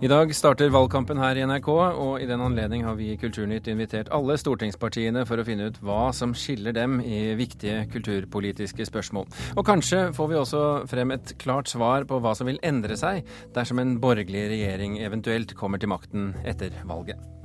I 0.00 0.08
dag 0.08 0.30
starter 0.32 0.70
valgkampen 0.72 1.18
her 1.20 1.36
i 1.36 1.42
NRK, 1.44 1.66
og 1.68 2.22
i 2.24 2.26
den 2.28 2.40
anledning 2.40 2.86
har 2.88 2.94
vi 2.96 3.10
i 3.12 3.18
Kulturnytt 3.20 3.66
invitert 3.68 4.08
alle 4.16 4.38
stortingspartiene 4.40 5.26
for 5.28 5.36
å 5.36 5.44
finne 5.44 5.66
ut 5.68 5.80
hva 5.84 6.06
som 6.16 6.32
skiller 6.32 6.72
dem 6.72 7.02
i 7.04 7.34
viktige 7.36 7.82
kulturpolitiske 7.92 8.86
spørsmål. 8.88 9.28
Og 9.60 9.66
kanskje 9.68 10.06
får 10.16 10.30
vi 10.30 10.38
også 10.40 10.62
frem 10.88 11.12
et 11.12 11.34
klart 11.42 11.68
svar 11.68 12.08
på 12.08 12.16
hva 12.24 12.32
som 12.32 12.48
vil 12.48 12.62
endre 12.64 12.96
seg 12.96 13.28
dersom 13.52 13.84
en 13.84 13.98
borgerlig 14.00 14.46
regjering 14.54 14.96
eventuelt 15.04 15.52
kommer 15.60 15.82
til 15.82 15.92
makten 15.92 16.32
etter 16.48 16.80
valget. 16.88 17.39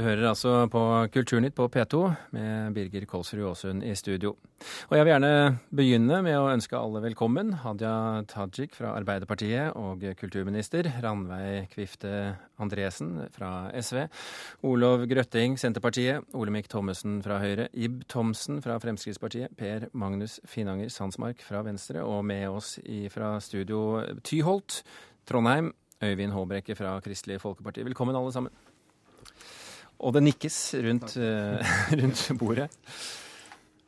Du 0.00 0.04
hører 0.06 0.30
altså 0.30 0.50
på 0.72 0.80
Kulturnytt 1.12 1.52
på 1.52 1.66
P2 1.68 1.98
med 2.32 2.72
Birger 2.72 3.02
Kolsrud 3.04 3.42
Aasund 3.50 3.82
i 3.84 3.90
studio. 3.92 4.30
Og 4.88 4.94
jeg 4.96 5.04
vil 5.04 5.10
gjerne 5.12 5.32
begynne 5.76 6.20
med 6.24 6.38
å 6.38 6.46
ønske 6.48 6.78
alle 6.78 7.02
velkommen. 7.04 7.50
Hadia 7.60 8.22
Tajik 8.30 8.72
fra 8.78 8.94
Arbeiderpartiet 8.96 9.76
og 9.76 10.06
kulturminister 10.16 10.88
Ranveig 11.04 11.68
Kvifte 11.74 12.14
Andresen 12.64 13.26
fra 13.34 13.50
SV. 13.76 14.06
Olov 14.70 15.04
Grøtting, 15.10 15.58
Senterpartiet. 15.60 16.24
Olemic 16.32 16.72
Thommessen 16.72 17.20
fra 17.20 17.36
Høyre. 17.44 17.68
Ib 17.76 18.00
Thomsen 18.08 18.64
fra 18.64 18.78
Fremskrittspartiet. 18.80 19.52
Per 19.60 19.90
Magnus 19.92 20.38
Finanger 20.48 20.88
Sandsmark 20.88 21.44
fra 21.44 21.60
Venstre. 21.68 22.06
Og 22.08 22.24
med 22.24 22.48
oss 22.48 22.78
fra 23.12 23.34
studio 23.44 24.00
Tyholt, 24.24 24.80
Trondheim. 25.28 25.74
Øyvind 26.00 26.32
Håbrekke 26.32 26.80
fra 26.80 26.96
Kristelig 27.04 27.42
Folkeparti. 27.44 27.84
Velkommen 27.84 28.16
alle 28.16 28.32
sammen. 28.32 28.56
Og 30.00 30.14
det 30.16 30.22
nikkes 30.24 30.58
rundt, 30.80 31.16
uh, 31.20 31.72
rundt 32.00 32.22
bordet. 32.40 32.70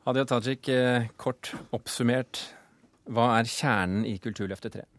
Hadia 0.07 0.27
Tajik, 0.29 0.69
uh, 0.69 1.09
kort 1.17 1.55
oppsummert, 1.73 2.43
hva 3.09 3.33
er 3.39 3.49
kjernen 3.49 4.05
i 4.09 4.19
Kulturløftet 4.23 4.77
3? 4.77 4.92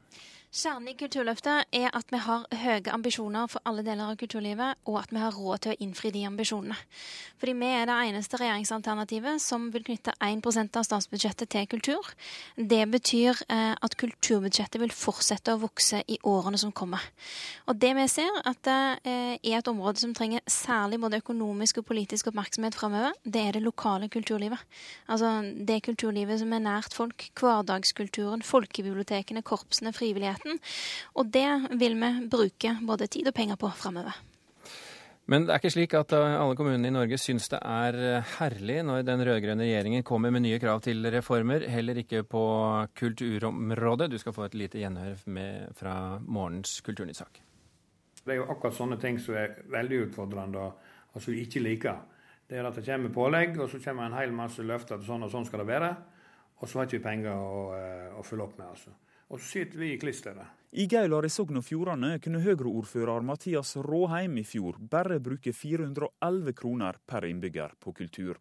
Kjernen 0.53 0.91
i 0.91 0.93
Kulturløftet 0.93 1.71
er 1.73 1.87
at 1.97 2.11
vi 2.13 2.19
har 2.21 2.43
høye 2.61 2.91
ambisjoner 2.93 3.47
for 3.49 3.65
alle 3.65 3.81
deler 3.81 4.11
av 4.11 4.17
kulturlivet, 4.21 4.77
og 4.85 4.99
at 4.99 5.09
vi 5.09 5.17
har 5.17 5.33
råd 5.33 5.63
til 5.63 5.71
å 5.73 5.77
innfri 5.81 6.11
de 6.13 6.21
ambisjonene. 6.27 6.75
Fordi 7.41 7.55
vi 7.57 7.69
er 7.73 7.87
det 7.89 7.95
eneste 8.11 8.37
regjeringsalternativet 8.37 9.41
som 9.41 9.65
vil 9.73 9.81
knytte 9.87 10.13
1% 10.21 10.77
av 10.77 10.85
statsbudsjettet 10.85 11.49
til 11.55 11.65
kultur. 11.71 12.11
Det 12.53 12.83
betyr 12.85 13.41
eh, 13.47 13.71
at 13.73 13.97
kulturbudsjettet 13.97 14.77
vil 14.83 14.93
fortsette 14.93 15.55
å 15.55 15.61
vokse 15.63 16.03
i 16.05 16.19
årene 16.21 16.61
som 16.61 16.69
kommer. 16.69 17.01
Og 17.65 17.81
det 17.81 17.95
vi 17.97 18.05
ser 18.13 18.37
at 18.45 18.61
det 18.69 18.77
eh, 19.09 19.33
er 19.41 19.57
et 19.57 19.73
område 19.73 20.03
som 20.05 20.13
trenger 20.13 20.45
særlig 20.45 21.01
både 21.01 21.23
økonomisk 21.23 21.81
og 21.81 21.89
politisk 21.89 22.29
oppmerksomhet 22.29 22.77
framover, 22.77 23.17
det 23.25 23.47
er 23.47 23.57
det 23.57 23.63
lokale 23.65 24.11
kulturlivet. 24.13 24.61
Altså 25.09 25.33
det 25.57 25.81
kulturlivet 25.89 26.45
som 26.45 26.53
er 26.53 26.63
nært 26.69 26.93
folk. 26.93 27.31
Hverdagskulturen, 27.41 28.45
folkebibliotekene, 28.45 29.41
korpsene, 29.41 29.97
frivilligheten 29.97 30.42
virksomheten. 30.43 30.59
Og 31.15 31.25
det 31.31 31.77
vil 31.79 31.95
vi 31.95 32.27
bruke 32.29 32.77
både 32.85 33.07
tid 33.07 33.27
og 33.27 33.33
penger 33.33 33.55
på 33.55 33.69
framover. 33.69 34.13
Men 35.25 35.45
det 35.45 35.53
er 35.53 35.61
ikke 35.61 35.71
slik 35.71 35.93
at 35.95 36.11
eh, 36.11 36.35
alle 36.35 36.55
kommunene 36.55 36.89
i 36.89 36.91
Norge 36.91 37.17
syns 37.17 37.47
det 37.47 37.61
er 37.63 37.95
eh, 37.95 38.31
herlig 38.41 38.81
når 38.83 39.05
den 39.07 39.23
rød-grønne 39.23 39.63
regjeringen 39.63 40.03
kommer 40.03 40.31
med 40.31 40.43
nye 40.43 40.59
krav 40.59 40.81
til 40.83 40.99
reformer, 41.07 41.63
heller 41.71 41.95
ikke 41.95 42.25
på 42.27 42.43
kulturområdet. 42.93 44.11
Du 44.11 44.17
skal 44.19 44.33
få 44.35 44.43
et 44.49 44.57
lite 44.59 44.81
gjenhør 44.81 45.15
med, 45.31 45.71
fra 45.79 46.19
morgens 46.19 46.81
Kulturnytt-sak. 46.83 47.39
Det 48.25 48.33
er 48.33 48.41
jo 48.41 48.49
akkurat 48.51 48.75
sånne 48.75 48.97
ting 48.99 49.15
som 49.19 49.37
er 49.39 49.63
veldig 49.71 50.01
utfordrende, 50.09 50.65
og 51.13 51.23
som 51.23 51.31
vi 51.31 51.45
ikke 51.45 51.63
liker. 51.63 52.03
Det 52.49 52.59
er 52.59 52.67
at 52.67 52.75
det 52.75 52.83
kommer 52.83 53.15
pålegg, 53.15 53.55
og 53.63 53.71
så 53.71 53.79
kommer 53.79 54.09
en 54.09 54.19
hel 54.19 54.35
masse 54.35 54.63
løfter 54.63 54.99
til 54.99 55.07
sånn 55.07 55.23
og 55.23 55.31
sånn 55.31 55.47
skal 55.47 55.63
det 55.63 55.69
være. 55.71 55.93
Og 56.59 56.67
så 56.67 56.81
har 56.81 56.91
ikke 56.91 56.99
vi 56.99 57.07
penger 57.07 57.31
å, 57.31 57.63
eh, 57.79 58.11
å 58.19 58.27
følge 58.27 58.43
opp 58.43 58.59
med. 58.59 58.67
altså. 58.75 58.91
Og 59.33 59.39
så 59.41 59.47
sitter 59.47 59.79
vi 59.79 59.93
i 59.93 59.97
klisteret. 59.97 60.45
I 60.77 60.85
Gaular 60.85 61.25
i 61.25 61.29
Sogn 61.33 61.57
og 61.57 61.63
Fjordane 61.65 62.19
kunne 62.21 62.41
Høyre-ordfører 62.43 63.23
Mathias 63.25 63.71
Råheim 63.81 64.35
i 64.37 64.43
fjor 64.45 64.75
bare 64.91 65.17
bruke 65.25 65.49
411 65.57 66.53
kroner 66.57 66.99
per 67.09 67.25
innbygger 67.25 67.71
på 67.81 67.95
kultur. 67.97 68.37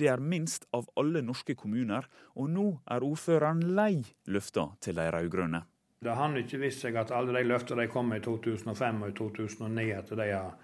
Det 0.00 0.06
er 0.08 0.22
minst 0.24 0.64
av 0.72 0.86
alle 0.96 1.20
norske 1.20 1.52
kommuner, 1.60 2.06
og 2.40 2.48
nå 2.54 2.64
er 2.88 3.04
ordføreren 3.04 3.60
lei 3.76 3.98
løfta 4.32 4.64
til 4.80 4.96
de 4.96 5.10
rød-grønne. 5.12 5.60
Det 6.00 6.14
har 6.16 6.38
ikke 6.40 6.60
vist 6.62 6.86
seg 6.86 6.96
at 6.96 7.12
alle 7.12 7.36
de 7.36 7.42
løftene 7.44 7.84
de 7.84 7.92
kom 7.92 8.08
med 8.08 8.22
i 8.22 8.24
2005 8.24 9.02
og 9.02 9.12
i 9.12 9.16
2009, 9.18 9.84
at 9.98 10.14
de 10.22 10.30
har 10.30 10.54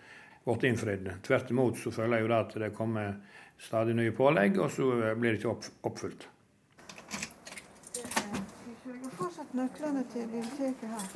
blitt 0.47 0.65
innfridd. 0.70 1.10
Tvert 1.28 1.53
imot 1.53 1.76
så 1.82 1.92
føler 1.92 2.22
jeg 2.22 2.31
jo 2.31 2.32
at 2.38 2.56
det 2.65 2.72
kommer 2.81 3.20
stadig 3.60 3.98
nye 4.00 4.16
pålegg, 4.16 4.56
og 4.56 4.72
så 4.72 4.88
blir 5.20 5.36
det 5.36 5.42
ikke 5.42 5.75
oppfylt 5.91 6.28
fortsatt 9.16 9.45
nøklene 9.56 10.04
til 10.12 10.28
biblioteket 10.30 10.88
her. 10.92 11.10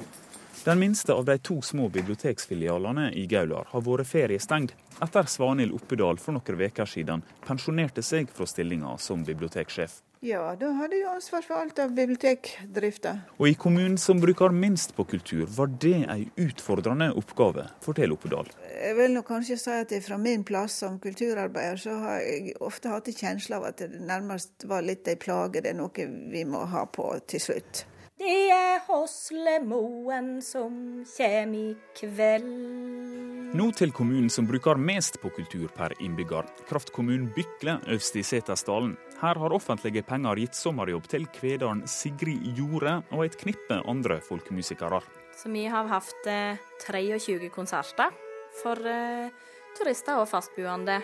Den 0.65 0.79
minste 0.79 1.15
av 1.17 1.25
de 1.25 1.39
to 1.39 1.63
små 1.65 1.89
biblioteksfilialene 1.89 3.07
i 3.17 3.25
Gaular 3.31 3.71
har 3.71 3.85
vært 3.87 4.11
feriestengt 4.11 4.75
etter 5.01 5.29
Svanhild 5.33 5.73
Oppedal 5.73 6.21
for 6.21 6.37
noen 6.37 6.63
uker 6.67 6.89
siden 6.89 7.23
pensjonerte 7.47 8.05
seg 8.05 8.29
fra 8.35 8.45
stillinga 8.49 8.99
som 9.01 9.25
biblioteksjef. 9.25 10.03
Ja, 10.21 10.51
da 10.61 10.69
hadde 10.77 10.99
jeg 10.99 11.09
ansvar 11.09 11.47
for 11.47 11.57
alt 11.63 11.79
av 11.81 11.95
bibliotekdrifta. 11.97 13.15
Og 13.41 13.47
i 13.49 13.55
kommunen 13.57 13.97
som 13.97 14.19
bruker 14.21 14.53
minst 14.53 14.93
på 14.93 15.07
kultur, 15.09 15.47
var 15.57 15.71
det 15.81 15.95
ei 16.13 16.27
utfordrende 16.45 17.09
oppgave, 17.17 17.65
forteller 17.81 18.19
Oppedal. 18.19 18.51
Jeg 18.69 18.99
vil 18.99 19.17
nok 19.17 19.31
kanskje 19.31 19.57
si 19.63 19.73
at 19.73 19.95
fra 20.05 20.19
min 20.21 20.45
plass 20.45 20.77
som 20.83 20.99
kulturarbeider, 21.01 21.81
så 21.81 21.97
har 22.03 22.21
jeg 22.21 22.53
ofte 22.61 22.93
hatt 22.93 23.09
en 23.09 23.17
kjensle 23.17 23.63
av 23.63 23.71
at 23.71 23.81
det 23.81 23.97
nærmest 23.97 24.69
var 24.69 24.85
litt 24.85 25.09
ei 25.09 25.17
plage. 25.17 25.65
Det 25.65 25.73
er 25.73 25.81
noe 25.81 26.07
vi 26.37 26.45
må 26.45 26.67
ha 26.69 26.85
på 26.85 27.15
til 27.25 27.41
slutt. 27.41 27.87
Det 28.21 28.51
er 28.53 28.83
Hoslemoen 28.85 30.43
som 30.45 30.75
kjem 31.09 31.55
i 31.57 31.69
kveld. 31.97 32.51
Nå 33.57 33.69
til 33.79 33.95
kommunen 33.97 34.29
som 34.29 34.45
bruker 34.45 34.77
mest 34.77 35.17
på 35.23 35.31
kultur 35.33 35.71
per 35.73 35.95
innbygger. 36.05 36.45
Kraftkommunen 36.69 37.31
Bykle 37.33 37.79
øst 37.95 38.19
i 38.21 38.25
Setesdalen. 38.27 38.93
Her 39.23 39.41
har 39.41 39.57
offentlige 39.57 40.05
penger 40.05 40.37
gitt 40.37 40.59
sommerjobb 40.59 41.09
til 41.09 41.25
kvederen 41.33 41.81
Sigrid 41.89 42.45
Jorde 42.61 42.99
og 43.09 43.25
et 43.25 43.41
knippe 43.41 43.81
andre 43.89 44.21
folkemusikere. 44.29 45.01
Så 45.41 45.49
vi 45.49 45.65
har 45.73 45.89
hatt 45.89 46.29
23 46.85 47.39
eh, 47.41 47.49
konserter 47.57 48.13
for 48.61 48.85
eh, 48.85 49.33
turister 49.79 50.21
og 50.21 50.29
fastboende. 50.31 51.01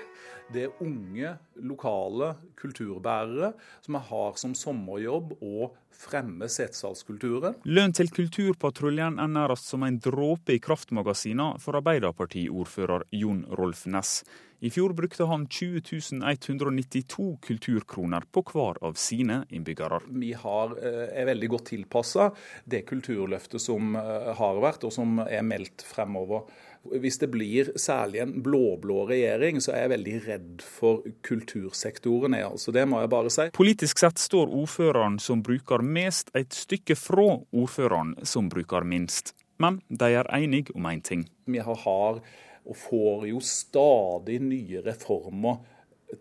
Det 0.53 0.69
er 0.69 0.83
unge, 0.85 1.33
lokale 1.59 2.35
kulturbærere 2.59 3.51
som 3.83 3.99
har 4.09 4.39
som 4.39 4.55
sommerjobb 4.55 5.35
å 5.43 5.71
fremme 5.97 6.49
setsalskulturen. 6.53 7.57
Lønn 7.67 7.95
til 7.97 8.13
Kulturpatruljen 8.15 9.19
er 9.23 9.31
nærmest 9.33 9.71
som 9.73 9.87
en 9.87 9.99
dråpe 10.03 10.55
i 10.55 10.63
kraftmagasinene 10.63 11.63
for 11.63 11.81
Arbeiderpartiordfører 11.81 13.09
Jon 13.17 13.47
Rolf 13.59 13.87
Næss. 13.91 14.21
I 14.65 14.71
fjor 14.73 14.95
brukte 14.97 15.27
han 15.29 15.45
20 15.53 16.23
192 16.25 17.27
kulturkroner 17.45 18.25
på 18.33 18.41
hver 18.49 18.79
av 18.89 18.95
sine 18.97 19.43
innbyggere. 19.53 20.01
Vi 20.09 20.33
har, 20.33 20.73
eh, 20.81 21.21
er 21.21 21.27
veldig 21.27 21.49
godt 21.49 21.67
tilpassa 21.75 22.31
det 22.65 22.87
kulturløftet 22.87 23.61
som 23.61 23.95
eh, 23.97 24.33
har 24.35 24.61
vært, 24.63 24.85
og 24.85 24.93
som 24.93 25.19
er 25.21 25.43
meldt 25.43 25.85
fremover. 25.85 26.49
Hvis 26.93 27.19
det 27.19 27.29
blir 27.33 27.73
særlig 27.81 28.21
en 28.23 28.35
blå-blå 28.45 29.07
regjering, 29.11 29.61
så 29.63 29.75
er 29.75 29.85
jeg 29.85 29.93
veldig 29.95 30.17
redd 30.27 30.65
for 30.65 31.07
kultursektoren. 31.27 32.35
altså 32.35 32.73
Det 32.73 32.87
må 32.89 33.01
jeg 33.01 33.13
bare 33.13 33.33
si. 33.33 33.49
Politisk 33.57 33.99
sett 34.03 34.23
står 34.23 34.53
ordføreren 34.53 35.19
som 35.23 35.43
bruker 35.43 35.83
mest, 35.83 36.31
et 36.35 36.55
stykke 36.55 36.97
fra 36.99 37.29
ordføreren 37.53 38.17
som 38.23 38.51
bruker 38.53 38.85
minst. 38.85 39.35
Men 39.59 39.81
de 39.89 40.13
er 40.13 40.29
enige 40.37 40.75
om 40.75 40.87
én 40.87 40.99
en 40.99 41.01
ting. 41.01 41.29
Vi 41.47 41.59
har, 41.59 41.75
har 41.75 42.21
og 42.67 42.77
får 42.77 43.27
jo 43.31 43.41
stadig 43.41 44.41
nye 44.43 44.83
reformer 44.85 45.63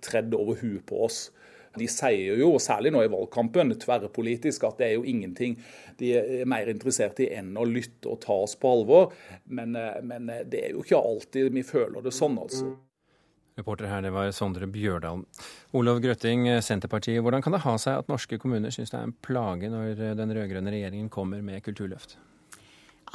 tredd 0.01 0.33
over 0.37 0.59
huet 0.61 0.85
på 0.87 1.03
oss. 1.05 1.29
De 1.79 1.87
sier 1.91 2.39
jo, 2.39 2.53
særlig 2.61 2.93
nå 2.95 3.03
i 3.05 3.11
valgkampen, 3.11 3.73
tverrpolitisk, 3.81 4.65
at 4.67 4.81
det 4.81 4.89
er 4.89 4.97
jo 4.97 5.05
ingenting 5.07 5.57
de 5.99 6.11
er 6.19 6.49
mer 6.49 6.67
interessert 6.71 7.21
i 7.23 7.29
enn 7.35 7.53
å 7.57 7.63
lytte 7.67 8.11
og 8.11 8.19
ta 8.25 8.35
oss 8.45 8.57
på 8.59 8.71
alvor. 8.71 9.13
Men, 9.45 9.75
eh, 9.79 10.01
men 10.03 10.29
eh, 10.29 10.43
det 10.47 10.65
er 10.67 10.75
jo 10.75 10.83
ikke 10.83 10.99
alltid 10.99 11.53
vi 11.55 11.63
føler 11.63 12.03
det 12.03 12.13
sånn, 12.15 12.37
altså. 12.41 12.73
Reporter 13.55 13.87
her, 13.87 14.01
det 14.03 14.11
var 14.11 14.27
Sondre 14.35 14.67
Bjørdal. 14.67 15.21
Olav 15.79 16.01
Grøtting, 16.03 16.49
Senterpartiet. 16.59 17.21
Hvordan 17.23 17.43
kan 17.45 17.55
det 17.55 17.63
ha 17.63 17.77
seg 17.79 18.01
at 18.01 18.09
norske 18.11 18.35
kommuner 18.41 18.73
syns 18.75 18.91
det 18.91 18.99
er 18.99 19.07
en 19.07 19.15
plage 19.23 19.69
når 19.71 20.01
den 20.19 20.33
rød-grønne 20.35 20.73
regjeringen 20.75 21.07
kommer 21.13 21.39
med 21.39 21.63
kulturløft? 21.63 22.17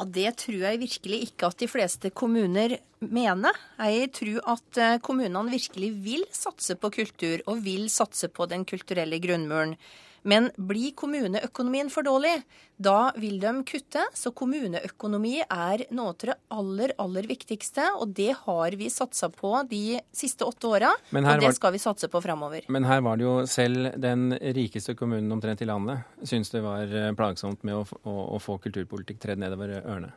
Ja, 0.00 0.06
Det 0.08 0.30
tror 0.40 0.62
jeg 0.64 0.80
virkelig 0.80 1.16
ikke 1.26 1.50
at 1.50 1.58
de 1.60 1.66
fleste 1.68 2.08
kommuner 2.10 2.78
mener. 3.04 3.52
Jeg 3.84 4.08
tror 4.16 4.38
at 4.54 4.78
eh, 4.80 4.98
kommunene 5.04 5.52
virkelig 5.52 5.90
vil 6.00 6.24
satse 6.32 6.78
på 6.80 6.88
kultur, 6.94 7.42
og 7.46 7.60
vil 7.60 7.90
satse 7.92 8.30
på 8.32 8.46
den 8.48 8.64
kulturelle 8.64 9.20
grunnmuren. 9.20 9.76
Men 10.22 10.50
blir 10.56 10.92
kommuneøkonomien 10.98 11.90
for 11.92 12.06
dårlig, 12.06 12.34
da 12.80 13.10
vil 13.20 13.38
de 13.40 13.52
kutte. 13.68 14.02
Så 14.16 14.32
kommuneøkonomi 14.36 15.40
er 15.42 15.84
noe 15.94 16.12
av 16.12 16.18
det 16.20 16.36
aller, 16.56 16.94
aller 17.00 17.28
viktigste, 17.30 17.86
og 18.00 18.14
det 18.16 18.32
har 18.44 18.76
vi 18.80 18.90
satsa 18.92 19.30
på 19.32 19.52
de 19.70 20.00
siste 20.12 20.46
åtte 20.48 20.70
åra. 20.70 20.92
Og 21.12 21.30
det 21.44 21.54
skal 21.56 21.74
vi 21.76 21.82
satse 21.82 22.10
på 22.12 22.22
framover. 22.24 22.66
Men 22.68 22.88
her 22.88 23.04
var 23.04 23.20
det 23.20 23.28
jo 23.28 23.36
selv 23.50 23.92
den 24.00 24.30
rikeste 24.56 24.96
kommunen 24.98 25.32
omtrent 25.32 25.62
i 25.62 25.68
landet 25.68 26.06
syns 26.26 26.52
det 26.52 26.62
var 26.64 26.90
eh, 26.90 27.12
plagsomt 27.16 27.64
med 27.66 27.80
å, 27.80 27.84
å, 28.04 28.16
å 28.36 28.40
få 28.42 28.58
kulturpolitikk 28.62 29.20
tredd 29.22 29.40
nedover 29.42 29.80
ørene. 29.80 30.12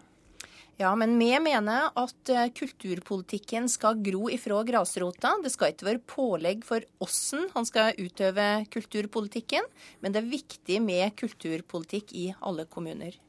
Ja, 0.81 0.90
men 0.98 1.20
vi 1.20 1.30
mener 1.38 1.92
at 2.00 2.30
eh, 2.34 2.48
kulturpolitikken 2.58 3.68
skal 3.70 4.00
gro 4.02 4.25
ifra 4.34 4.64
grasrota. 4.66 5.36
Det 5.44 5.52
skal 5.54 5.74
ikke 5.74 5.90
være 5.92 6.02
pålegg 6.10 6.64
for 6.66 6.86
åssen 7.04 7.46
han 7.54 7.68
skal 7.70 7.94
utøve 8.02 8.48
kulturpolitikken, 8.74 9.68
men 10.02 10.16
det 10.16 10.24
er 10.24 10.31
viktig 10.31 10.80
med 10.81 11.14
kulturpolitikk 11.20 12.16
i 12.18 12.31
alle 12.42 12.66
kommuner. 12.66 13.20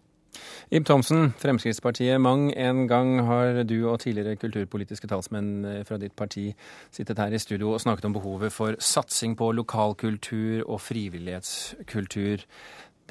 Ib 0.74 0.86
Thomsen, 0.88 1.34
Fremskrittspartiet. 1.38 2.16
Mang 2.20 2.48
en 2.56 2.88
gang 2.90 3.20
har 3.28 3.60
du 3.68 3.76
og 3.90 4.00
tidligere 4.02 4.38
kulturpolitiske 4.40 5.10
talsmenn 5.12 5.68
eh, 5.68 5.82
fra 5.84 6.00
ditt 6.00 6.16
parti 6.16 6.48
sittet 6.94 7.20
her 7.20 7.36
i 7.36 7.42
studio 7.42 7.74
og 7.74 7.84
snakket 7.84 8.08
om 8.08 8.16
behovet 8.16 8.56
for 8.56 8.80
satsing 8.80 9.36
på 9.36 9.52
lokalkultur 9.60 10.64
og 10.64 10.80
frivillighetskultur. 10.80 12.48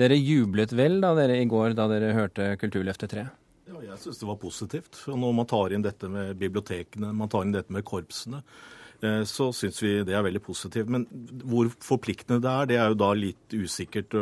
Dere 0.01 0.17
jublet 0.17 0.73
vel 0.73 0.99
da 1.05 1.13
dere 1.21 1.37
i 1.37 1.45
går 1.45 1.77
da 1.77 1.85
dere 1.91 2.15
hørte 2.17 2.55
Kulturløftet 2.57 3.13
3? 3.13 3.29
Ja, 3.63 3.79
jeg 3.79 3.99
syns 4.01 4.19
det 4.19 4.27
var 4.27 4.39
positivt. 4.41 4.97
Når 5.07 5.35
man 5.37 5.47
tar 5.47 5.73
inn 5.73 5.85
dette 5.85 6.09
med 6.11 6.35
bibliotekene, 6.39 7.13
man 7.15 7.31
tar 7.31 7.45
inn 7.45 7.55
dette 7.55 7.71
med 7.71 7.85
korpsene, 7.87 8.41
så 9.27 9.49
syns 9.55 9.81
vi 9.83 9.93
det 10.07 10.15
er 10.15 10.25
veldig 10.25 10.41
positivt. 10.43 10.91
Men 10.91 11.05
hvor 11.43 11.69
forpliktende 11.83 12.41
det 12.43 12.51
er, 12.51 12.69
det 12.69 12.77
er 12.79 12.91
jo 12.91 12.99
da 12.99 13.11
litt 13.17 13.55
usikkert. 13.55 14.15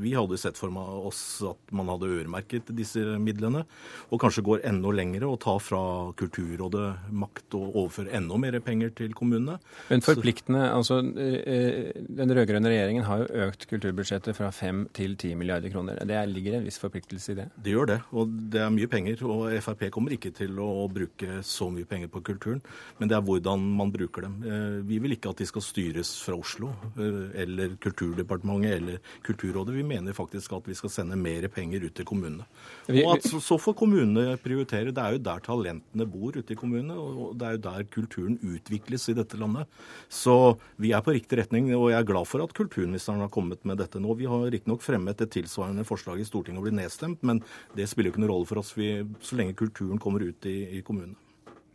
Vi 0.00 0.14
hadde 0.16 0.38
sett 0.40 0.58
for 0.60 0.72
oss 1.08 1.22
at 1.46 1.74
man 1.74 1.90
hadde 1.92 2.10
øremerket 2.18 2.72
disse 2.76 3.02
midlene, 3.22 3.64
og 4.12 4.22
kanskje 4.22 4.44
går 4.46 4.64
enda 4.68 4.92
lengre 4.94 5.28
og 5.28 5.40
tar 5.44 5.60
fra 5.62 5.82
Kulturrådet 6.18 7.12
makt 7.14 7.56
og 7.58 7.76
overfører 7.82 8.14
enda 8.18 8.38
mer 8.40 8.58
penger 8.64 8.92
til 8.96 9.14
kommunene. 9.16 9.58
Men 9.88 10.04
forpliktende, 10.04 10.64
altså 10.72 11.00
eh, 11.02 11.90
Den 11.94 12.32
rød-grønne 12.34 12.70
regjeringen 12.72 13.06
har 13.06 13.22
jo 13.22 13.46
økt 13.48 13.66
kulturbudsjettet 13.70 14.36
fra 14.36 14.50
5 14.54 14.86
til 14.96 15.16
10 15.16 15.34
milliarder 15.40 15.72
kroner. 15.72 16.00
Det 16.08 16.20
ligger 16.32 16.58
en 16.58 16.66
viss 16.66 16.80
forpliktelse 16.80 17.34
i 17.34 17.38
det? 17.40 17.48
Det 17.64 17.74
gjør 17.74 17.92
det, 17.92 17.98
og 18.12 18.34
det 18.52 18.62
er 18.64 18.74
mye 18.74 18.90
penger. 18.90 19.24
Og 19.28 19.48
Frp 19.64 19.88
kommer 19.94 20.14
ikke 20.14 20.32
til 20.34 20.58
å 20.62 20.88
bruke 20.92 21.40
så 21.46 21.70
mye 21.72 21.88
penger 21.88 22.12
på 22.12 22.22
kulturen, 22.30 22.62
men 22.98 23.10
det 23.10 23.18
er 23.18 23.24
hvordan 23.24 23.64
man 23.78 23.92
bruker 23.94 24.24
det 24.24 24.27
dem. 24.28 24.36
Eh, 24.44 24.76
vi 24.86 24.98
vil 25.02 25.14
ikke 25.16 25.32
at 25.32 25.40
de 25.40 25.46
skal 25.48 25.64
styres 25.64 26.10
fra 26.24 26.36
Oslo 26.38 26.70
eh, 26.98 27.40
eller 27.42 27.74
Kulturdepartementet 27.82 28.74
eller 28.76 29.00
Kulturrådet. 29.26 29.74
Vi 29.76 29.86
mener 29.86 30.16
faktisk 30.16 30.54
at 30.56 30.68
vi 30.68 30.76
skal 30.78 30.92
sende 30.92 31.18
mer 31.18 31.48
penger 31.52 31.84
ut 31.86 31.94
til 31.96 32.06
kommunene. 32.08 32.46
Og 32.92 33.16
at 33.16 33.28
Så 33.28 33.58
får 33.60 33.76
kommunene 33.78 34.36
prioritere. 34.42 34.92
Det 34.94 35.02
er 35.02 35.16
jo 35.16 35.24
der 35.24 35.44
talentene 35.44 36.08
bor 36.08 36.36
ute 36.36 36.54
i 36.54 36.58
kommunene, 36.58 36.96
og 36.98 37.36
det 37.38 37.46
er 37.46 37.56
jo 37.56 37.64
der 37.68 37.88
kulturen 37.92 38.38
utvikles 38.42 39.08
i 39.08 39.16
dette 39.18 39.38
landet. 39.40 39.68
Så 40.08 40.58
vi 40.76 40.92
er 40.92 41.04
på 41.04 41.14
riktig 41.16 41.40
retning, 41.40 41.70
og 41.76 41.90
jeg 41.92 42.00
er 42.00 42.08
glad 42.08 42.28
for 42.28 42.44
at 42.44 42.54
kulturministeren 42.56 43.24
har 43.24 43.32
kommet 43.32 43.64
med 43.68 43.80
dette 43.82 44.00
nå. 44.00 44.14
Vi 44.18 44.28
har 44.28 44.48
riktignok 44.50 44.84
fremmet 44.84 45.20
et 45.24 45.34
tilsvarende 45.34 45.86
forslag 45.88 46.20
i 46.20 46.28
Stortinget 46.28 46.62
og 46.62 46.68
blir 46.68 46.78
nedstemt, 46.78 47.22
men 47.22 47.42
det 47.76 47.88
spiller 47.88 48.10
jo 48.10 48.16
ikke 48.16 48.24
noen 48.24 48.34
rolle 48.34 48.50
for 48.50 48.62
oss 48.62 48.74
vi, 48.78 48.92
så 49.24 49.38
lenge 49.38 49.58
kulturen 49.58 50.00
kommer 50.02 50.24
ut 50.24 50.48
i, 50.48 50.58
i 50.78 50.84
kommunene. 50.86 51.18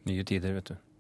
Nye 0.04 0.26
tider, 0.28 0.52
vet 0.58 0.74
du. 0.74 0.93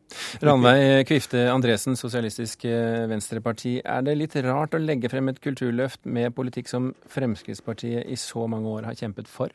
Ranveig 0.43 1.07
Kvifte 1.09 1.47
Andresen, 1.51 1.97
Sosialistisk 1.99 2.65
eh, 2.69 3.03
Venstreparti. 3.11 3.79
Er 3.83 4.05
det 4.05 4.17
litt 4.19 4.37
rart 4.45 4.77
å 4.77 4.81
legge 4.81 5.11
frem 5.11 5.31
et 5.31 5.41
kulturløft 5.43 6.05
med 6.05 6.33
politikk 6.37 6.71
som 6.71 6.93
Fremskrittspartiet 7.11 8.09
i 8.09 8.19
så 8.19 8.47
mange 8.51 8.69
år 8.69 8.89
har 8.91 8.99
kjempet 8.99 9.31
for? 9.31 9.53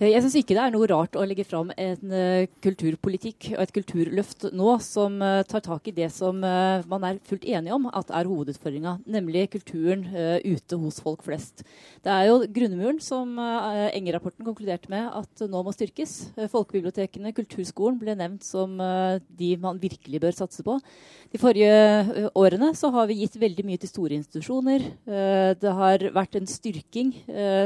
Jeg 0.00 0.22
syns 0.24 0.32
ikke 0.38 0.54
det 0.56 0.62
er 0.64 0.72
noe 0.72 0.86
rart 0.88 1.16
å 1.20 1.26
legge 1.28 1.44
fram 1.44 1.68
en 1.76 2.12
uh, 2.14 2.46
kulturpolitikk 2.64 3.50
og 3.50 3.60
et 3.66 3.72
kulturløft 3.76 4.46
nå 4.56 4.78
som 4.80 5.18
uh, 5.20 5.42
tar 5.44 5.60
tak 5.66 5.90
i 5.90 5.92
det 5.92 6.06
som 6.14 6.38
man 6.40 7.04
er 7.04 7.18
fullt 7.28 7.44
enige 7.44 7.74
om 7.76 7.84
at 7.92 8.08
er 8.16 8.28
hovedutfordringa, 8.30 8.94
nemlig 9.04 9.50
kulturen 9.52 10.06
ute 10.44 10.78
hos 10.80 11.00
folk 11.04 11.20
flest. 11.26 11.60
Det 12.04 12.12
er 12.12 12.30
jo 12.30 12.38
grunnmuren 12.48 13.00
som 13.02 13.36
Enger-rapporten 13.40 14.46
konkluderte 14.46 14.90
med 14.92 15.08
at 15.18 15.42
nå 15.50 15.60
må 15.66 15.72
styrkes. 15.74 16.14
Folkebibliotekene, 16.52 17.34
kulturskolen 17.36 17.98
ble 18.00 18.14
nevnt 18.18 18.46
som 18.46 18.78
de 18.78 19.50
man 19.60 19.80
virkelig 19.82 20.22
bør 20.22 20.36
satse 20.36 20.64
på. 20.66 20.78
De 21.32 21.40
forrige 21.40 22.30
årene 22.38 22.72
så 22.78 22.92
har 22.94 23.10
vi 23.10 23.20
gitt 23.20 23.36
veldig 23.40 23.66
mye 23.68 23.82
til 23.82 23.92
store 23.92 24.16
institusjoner. 24.16 24.86
det 25.60 25.76
har 25.82 26.06
vært 26.16 26.40
en 26.40 26.48
styrking 26.50 27.12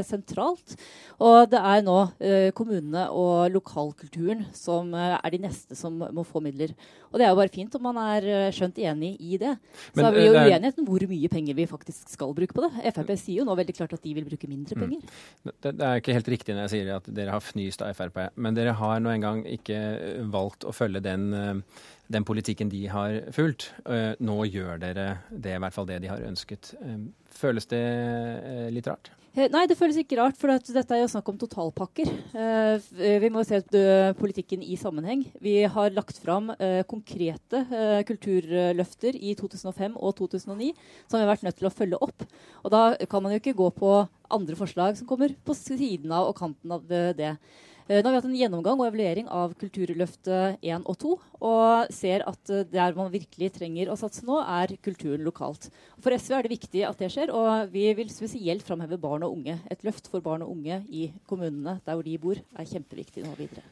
sentralt, 0.08 0.76
og 1.22 1.52
det 1.52 1.62
er 1.62 1.86
nå 1.86 2.00
Eh, 2.23 2.23
kommunene 2.56 3.06
og 3.14 3.52
lokalkulturen 3.54 4.44
som 4.56 4.92
eh, 4.96 5.16
er 5.18 5.34
de 5.34 5.40
neste 5.44 5.76
som 5.78 5.96
må 6.14 6.24
få 6.26 6.42
midler. 6.44 6.74
Og 7.10 7.20
det 7.20 7.26
er 7.26 7.32
jo 7.32 7.38
bare 7.38 7.52
fint 7.52 7.74
om 7.78 7.84
man 7.86 7.98
er 8.02 8.28
eh, 8.28 8.50
skjønt 8.54 8.78
enig 8.82 9.14
i 9.20 9.38
det. 9.40 9.54
Så 9.92 10.00
Men, 10.00 10.08
er 10.08 10.16
vi 10.16 10.26
jo 10.26 10.34
uenighet 10.34 10.80
om 10.82 10.88
hvor 10.88 11.06
mye 11.10 11.30
penger 11.32 11.58
vi 11.58 11.66
faktisk 11.70 12.12
skal 12.14 12.34
bruke 12.36 12.56
på 12.56 12.66
det. 12.66 12.72
Frp 12.96 13.14
sier 13.20 13.40
jo 13.40 13.48
nå 13.48 13.56
veldig 13.58 13.76
klart 13.76 13.96
at 13.96 14.04
de 14.04 14.14
vil 14.16 14.28
bruke 14.28 14.50
mindre 14.50 14.78
mm. 14.78 14.84
penger. 14.84 15.02
Mm. 15.44 15.54
Det, 15.54 15.72
det, 15.72 15.88
er 15.88 16.02
ikke 16.02 16.18
helt 16.18 16.32
riktig 16.36 16.56
når 16.56 16.66
jeg 16.66 16.74
sier 16.76 16.94
at 16.98 17.10
dere 17.20 17.34
har 17.36 17.44
fnyst 17.44 17.84
av 17.84 17.96
Frp. 17.98 18.22
Men 18.36 18.58
dere 18.58 18.76
har 18.78 19.02
nå 19.02 19.12
engang 19.14 19.44
ikke 19.48 19.80
valgt 20.32 20.66
å 20.68 20.74
følge 20.74 21.04
den 21.04 21.30
den 22.12 22.20
politikken 22.28 22.68
de 22.68 22.82
har 22.92 23.14
fulgt. 23.32 23.70
Nå 24.20 24.34
gjør 24.44 24.76
dere 24.82 25.06
det, 25.30 25.54
i 25.56 25.60
hvert 25.64 25.72
fall 25.72 25.88
det 25.88 26.02
de 26.04 26.10
har 26.12 26.20
ønsket. 26.28 26.74
Føles 27.32 27.66
det 27.70 27.80
litt 28.76 28.90
rart? 28.90 29.08
Eh, 29.34 29.48
nei, 29.50 29.64
det 29.66 29.74
føles 29.74 29.96
ikke 29.98 30.14
rart, 30.20 30.36
for 30.38 30.52
dette 30.54 30.94
er 30.94 31.00
jo 31.00 31.08
snakk 31.10 31.26
om 31.32 31.38
totalpakker. 31.40 32.06
Eh, 32.38 32.84
eh, 33.02 33.16
vi 33.18 33.30
må 33.34 33.42
se 33.42 33.58
politikken 34.14 34.62
i 34.62 34.76
sammenheng. 34.78 35.24
Vi 35.42 35.56
har 35.66 35.90
lagt 35.90 36.20
fram 36.22 36.52
konkrete 36.86 37.64
kulturløfter 38.06 39.18
i 39.18 39.34
2005 39.34 39.96
og 39.98 40.14
2009 40.20 40.70
som 41.08 41.18
vi 41.18 41.24
har 41.24 41.32
vært 41.32 41.46
nødt 41.48 41.58
til 41.58 41.66
å 41.66 41.74
følge 41.74 41.98
opp. 42.06 42.26
Og 42.62 42.70
da 42.70 42.84
kan 43.10 43.24
man 43.24 43.34
jo 43.34 43.42
ikke 43.42 43.58
gå 43.58 43.70
på 43.74 43.92
andre 44.30 44.58
forslag 44.58 44.94
som 44.98 45.08
kommer 45.10 45.34
på 45.34 45.56
siden 45.58 46.14
av 46.14 46.30
og 46.30 46.38
kanten 46.38 46.78
av 46.78 46.86
det. 46.86 47.34
Eh, 47.84 47.98
nå 48.00 48.08
har 48.08 48.14
vi 48.14 48.16
hatt 48.16 48.26
en 48.30 48.36
gjennomgang 48.38 48.78
og 48.80 48.86
evaluering 48.86 49.26
av 49.28 49.50
Kulturløftet 49.60 50.62
1 50.64 50.86
og 50.88 50.96
2, 51.02 51.10
og 51.44 51.90
ser 51.92 52.24
at 52.24 52.52
eh, 52.54 52.64
der 52.72 52.96
man 52.96 53.12
virkelig 53.12 53.50
trenger 53.58 53.90
å 53.92 53.96
satse 54.00 54.24
nå, 54.24 54.38
er 54.40 54.72
kulturen 54.80 55.20
lokalt. 55.26 55.68
For 56.00 56.16
SV 56.16 56.38
er 56.38 56.46
det 56.46 56.54
viktig 56.54 56.86
at 56.88 57.04
det 57.04 57.12
skjer, 57.12 57.34
og 57.36 57.68
vi 57.74 57.84
vil 57.98 58.08
spesielt 58.08 58.64
framheve 58.64 58.96
barn 59.02 59.28
og 59.28 59.36
unge. 59.36 59.58
Et 59.68 59.84
løft 59.84 60.08
for 60.08 60.24
barn 60.24 60.46
og 60.46 60.56
unge 60.56 60.80
i 60.88 61.10
kommunene 61.28 61.76
der 61.84 61.98
hvor 61.98 62.08
de 62.08 62.16
bor, 62.24 62.40
er 62.40 62.72
kjempeviktig 62.72 63.26
nå 63.26 63.36
videre. 63.36 63.68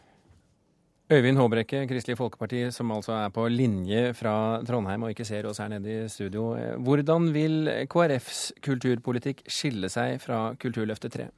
Øyvind 1.13 1.41
Håbrekke, 1.41 1.87
Kristelig 1.89 2.21
Folkeparti, 2.21 2.67
som 2.73 2.93
altså 2.93 3.17
er 3.17 3.33
på 3.33 3.49
linje 3.49 4.13
fra 4.17 4.61
Trondheim 4.65 5.09
og 5.09 5.17
ikke 5.17 5.25
ser 5.29 5.49
oss 5.49 5.61
her 5.61 5.73
nede 5.73 6.03
i 6.05 6.09
studio. 6.13 6.51
Eh, 6.61 6.77
hvordan 6.77 7.33
vil 7.33 7.63
KrFs 7.89 8.51
kulturpolitikk 8.61 9.47
skille 9.49 9.89
seg 9.93 10.21
fra 10.21 10.51
Kulturløftet 10.61 11.17
3? 11.17 11.33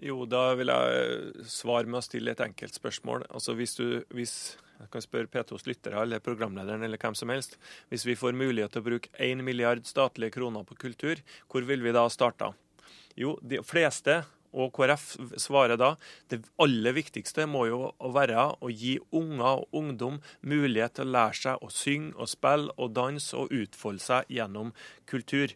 Jo, 0.00 0.24
da 0.24 0.54
vil 0.56 0.72
jeg 0.72 1.46
svare 1.50 1.84
med 1.84 2.00
å 2.00 2.04
stille 2.04 2.32
et 2.32 2.40
enkelt 2.40 2.76
spørsmål. 2.76 3.26
Altså 3.28 3.52
hvis 3.58 3.76
du, 3.76 4.00
hvis 4.16 4.34
jeg 4.80 4.88
kan 4.94 5.04
spørre 5.04 5.28
P2s 5.28 5.66
lyttere 5.68 6.00
eller 6.00 6.22
programlederen 6.24 6.86
eller 6.86 7.00
hvem 7.00 7.16
som 7.18 7.28
helst. 7.32 7.58
Hvis 7.92 8.06
vi 8.08 8.16
får 8.16 8.32
mulighet 8.32 8.72
til 8.72 8.80
å 8.80 8.86
bruke 8.86 9.10
1 9.20 9.44
milliard 9.44 9.84
statlige 9.84 10.38
kroner 10.38 10.64
på 10.64 10.78
kultur, 10.80 11.20
hvor 11.52 11.66
vil 11.68 11.84
vi 11.84 11.92
da 11.92 12.06
starte? 12.08 12.48
Jo, 13.18 13.34
de 13.44 13.60
fleste, 13.66 14.22
og 14.56 14.72
KrF 14.74 15.04
svarer 15.38 15.76
da, 15.78 15.92
det 16.32 16.40
aller 16.58 16.96
viktigste 16.96 17.44
må 17.46 17.66
jo 17.68 17.92
være 18.16 18.48
å 18.58 18.70
gi 18.72 18.96
unger 19.14 19.60
og 19.60 19.76
ungdom 19.82 20.18
mulighet 20.40 20.96
til 20.96 21.06
å 21.10 21.14
lære 21.18 21.38
seg 21.42 21.62
å 21.62 21.70
synge 21.70 22.16
og 22.16 22.32
spille 22.32 22.74
og 22.80 22.96
danse 22.96 23.36
og 23.36 23.52
utfolde 23.54 24.02
seg 24.02 24.32
gjennom 24.32 24.72
kultur. 25.10 25.54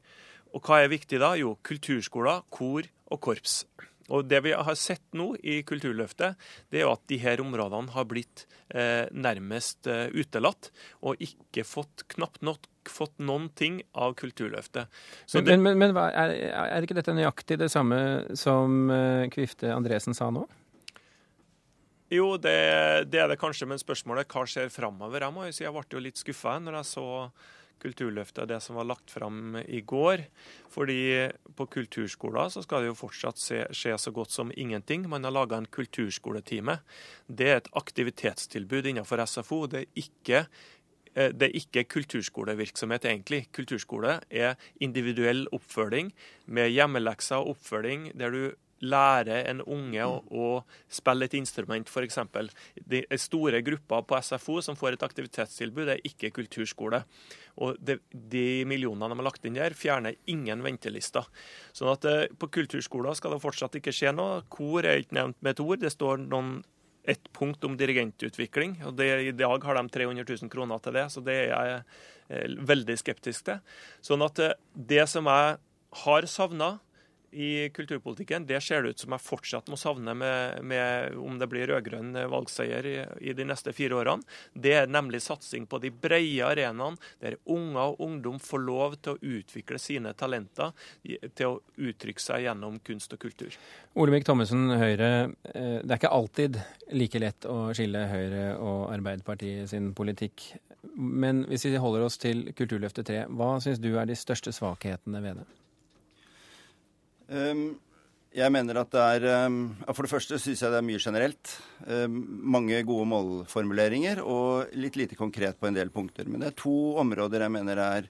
Og 0.54 0.62
hva 0.62 0.84
er 0.84 0.92
viktig 0.92 1.18
da? 1.22 1.32
Jo, 1.40 1.56
kulturskoler, 1.66 2.44
kor 2.54 2.86
og 3.10 3.24
korps. 3.24 3.62
Og 4.12 4.26
Det 4.28 4.40
vi 4.44 4.52
har 4.52 4.76
sett 4.76 5.04
nå 5.16 5.32
i 5.40 5.62
Kulturløftet, 5.66 6.36
det 6.70 6.82
er 6.82 6.86
jo 6.86 6.92
at 6.92 7.04
de 7.08 7.18
her 7.22 7.40
områdene 7.40 7.94
har 7.94 8.08
blitt 8.10 8.44
eh, 8.68 9.06
nærmest 9.12 9.88
eh, 9.88 10.10
utelatt, 10.12 10.70
og 11.00 11.20
ikke 11.24 11.64
fått 11.64 12.04
knapt 12.12 12.44
nok 12.44 12.68
fått 12.90 13.16
noen 13.24 13.48
ting 13.56 13.78
av 13.96 14.12
Kulturløftet. 14.18 14.92
Men, 15.32 15.46
det, 15.46 15.56
men, 15.56 15.78
men, 15.80 15.96
er, 15.96 16.34
er, 16.52 16.84
ikke 16.84 16.98
dette 16.98 17.14
nøyaktig 17.16 17.56
det 17.62 17.70
samme 17.72 17.98
som 18.36 18.92
eh, 18.92 19.24
Kvifte 19.32 19.72
Andresen 19.72 20.16
sa 20.16 20.28
nå? 20.34 20.44
Jo, 22.12 22.34
det, 22.36 22.54
det, 23.10 23.22
er 23.22 23.30
det 23.32 23.40
kanskje, 23.40 23.66
men 23.70 23.80
spørsmålet 23.80 24.28
hva 24.30 24.44
skjer 24.46 24.72
framover? 24.72 25.24
Jeg 25.24 25.34
må 25.34 25.48
jo 25.48 25.54
si 25.56 25.64
jeg 25.64 25.72
ble 25.74 25.86
jo 25.96 26.02
litt 26.04 26.20
skuffa 26.20 26.58
når 26.60 26.82
jeg 26.82 26.90
så 26.92 27.06
Kulturløftet, 27.84 28.48
det 28.48 28.60
som 28.64 28.78
var 28.78 28.88
lagt 28.88 29.12
fram 29.12 29.58
i 29.60 29.82
går. 29.84 30.24
Fordi 30.72 31.28
på 31.56 31.66
kulturskoler 31.76 32.48
så 32.54 32.64
skal 32.64 32.82
det 32.82 32.92
jo 32.92 32.96
fortsatt 32.98 33.42
skje 33.76 33.96
så 34.00 34.12
godt 34.14 34.32
som 34.32 34.52
ingenting. 34.56 35.04
Man 35.10 35.26
har 35.26 35.34
laga 35.34 35.60
en 35.60 35.68
kulturskoletime. 35.68 36.78
Det 37.28 37.50
er 37.50 37.60
et 37.60 37.70
aktivitetstilbud 37.76 38.88
innenfor 38.88 39.20
SFO. 39.28 39.66
Det 39.68 39.84
er 39.84 40.00
ikke 40.00 40.40
eh, 41.14 41.30
det 41.36 41.50
er 41.50 41.60
ikke 41.60 41.86
kulturskolevirksomhet, 41.98 43.04
egentlig. 43.04 43.44
Kulturskole 43.52 44.18
er 44.30 44.56
individuell 44.80 45.44
oppfølging 45.52 46.14
med 46.46 46.72
hjemmelekser 46.72 47.44
og 47.44 47.58
oppfølging 47.58 48.14
der 48.18 48.32
du 48.32 48.44
lære 48.84 49.40
en 49.50 49.62
unge 49.62 50.04
å, 50.06 50.18
å 50.30 50.48
spille 50.92 51.28
et 51.28 51.36
instrument, 51.38 51.88
f.eks. 51.88 52.20
De 52.76 53.02
store 53.20 53.62
grupper 53.66 54.04
på 54.08 54.20
SFO 54.28 54.60
som 54.64 54.78
får 54.78 54.96
et 54.96 55.06
aktivitetstilbud, 55.06 55.88
er 55.94 56.04
ikke 56.06 56.32
kulturskole. 56.36 57.04
Og 57.64 57.78
de, 57.78 57.98
De 58.10 58.46
millionene 58.68 59.12
de 59.12 59.20
har 59.20 59.28
lagt 59.28 59.44
inn 59.46 59.58
der, 59.58 59.76
fjerner 59.78 60.18
ingen 60.30 60.64
ventelister. 60.64 61.26
Sånn 61.72 61.92
at 61.92 62.06
eh, 62.10 62.28
På 62.38 62.50
kulturskoler 62.52 63.16
skal 63.18 63.36
det 63.36 63.42
fortsatt 63.44 63.78
ikke 63.78 63.94
skje 63.94 64.14
noe. 64.14 64.42
Kor 64.52 64.86
er 64.86 65.02
ikke 65.02 65.20
nevnt 65.20 65.40
med 65.40 65.54
et 65.54 65.64
ord. 65.64 65.82
Det 65.82 65.92
står 65.94 66.24
noen 66.26 66.62
et 67.04 67.28
punkt 67.36 67.64
om 67.68 67.76
dirigentutvikling. 67.76 68.78
og 68.86 68.96
det, 68.96 69.08
I 69.28 69.36
dag 69.36 69.64
har 69.64 69.76
de 69.76 69.88
300 69.92 70.24
000 70.24 70.50
kroner 70.50 70.80
til 70.80 70.96
det, 70.96 71.04
så 71.12 71.20
det 71.20 71.36
er 71.36 71.68
jeg 71.68 71.82
eh, 72.28 72.56
veldig 72.64 72.96
skeptisk 73.00 73.50
til. 73.50 73.60
Sånn 74.04 74.24
at 74.24 74.40
eh, 74.40 74.56
det 74.74 75.04
som 75.12 75.28
jeg 75.28 75.58
har 76.04 76.26
savna 76.26 76.78
i 77.34 77.68
kulturpolitikken, 77.74 78.46
det 78.46 78.60
ser 78.62 78.84
det 78.84 78.94
ut 78.94 79.04
som 79.04 79.14
jeg 79.14 79.24
fortsatt 79.24 79.70
må 79.72 79.78
savne 79.80 80.14
med, 80.18 80.62
med 80.62 81.16
om 81.18 81.38
det 81.40 81.48
blir 81.50 81.68
rød-grønn 81.70 82.14
valgseier 82.30 82.86
i, 82.86 82.94
i, 83.30 83.34
de 83.36 83.46
neste 83.48 83.74
fire 83.74 83.98
årene. 83.98 84.22
Det 84.54 84.74
er 84.78 84.90
nemlig 84.90 85.22
satsing 85.24 85.66
på 85.70 85.80
de 85.82 85.90
brede 85.90 86.46
arenaene, 86.46 87.00
der 87.22 87.38
unger 87.50 87.94
og 87.94 88.04
ungdom 88.06 88.38
får 88.42 88.64
lov 88.64 88.98
til 89.02 89.14
å 89.14 89.34
utvikle 89.38 89.80
sine 89.82 90.14
talenter 90.18 90.72
til 91.02 91.50
å 91.50 91.60
uttrykke 91.76 92.22
seg 92.22 92.46
gjennom 92.46 92.78
kunst 92.86 93.16
og 93.16 93.22
kultur. 93.26 93.58
Olemic 93.98 94.26
Thommessen, 94.26 94.68
Høyre. 94.78 95.10
Eh, 95.54 95.80
det 95.82 95.90
er 95.90 95.98
ikke 95.98 96.14
alltid 96.14 96.60
like 96.94 97.22
lett 97.22 97.48
å 97.50 97.58
skille 97.76 98.06
Høyre 98.10 98.46
og 98.58 98.88
Arbeiderpartiet 98.94 99.70
sin 99.70 99.92
politikk. 99.96 100.52
Men 100.94 101.44
hvis 101.48 101.66
vi 101.66 101.80
holder 101.80 102.06
oss 102.06 102.18
til 102.20 102.48
Kulturløftet 102.56 103.08
3, 103.10 103.20
hva 103.34 103.56
syns 103.62 103.80
du 103.82 103.94
er 103.98 104.08
de 104.08 104.16
største 104.18 104.52
svakhetene 104.54 105.22
ved 105.24 105.40
det? 105.40 105.46
Um, 107.34 107.62
jeg 108.34 108.50
mener 108.54 108.78
at 108.78 108.90
det 108.94 109.02
er 109.02 109.46
um, 109.46 109.58
For 109.94 110.06
det 110.06 110.10
første 110.12 110.38
syns 110.42 110.60
jeg 110.62 110.70
det 110.70 110.78
er 110.78 110.86
mye 110.86 111.02
generelt. 111.02 111.54
Um, 111.86 112.20
mange 112.54 112.78
gode 112.86 113.08
målformuleringer 113.10 114.20
og 114.22 114.74
litt 114.78 114.98
lite 114.98 115.18
konkret 115.18 115.58
på 115.58 115.70
en 115.70 115.78
del 115.78 115.90
punkter. 115.94 116.28
Men 116.30 116.44
det 116.44 116.52
er 116.52 116.60
to 116.62 116.94
områder 117.02 117.46
jeg 117.46 117.54
mener 117.56 117.82
er 117.82 118.08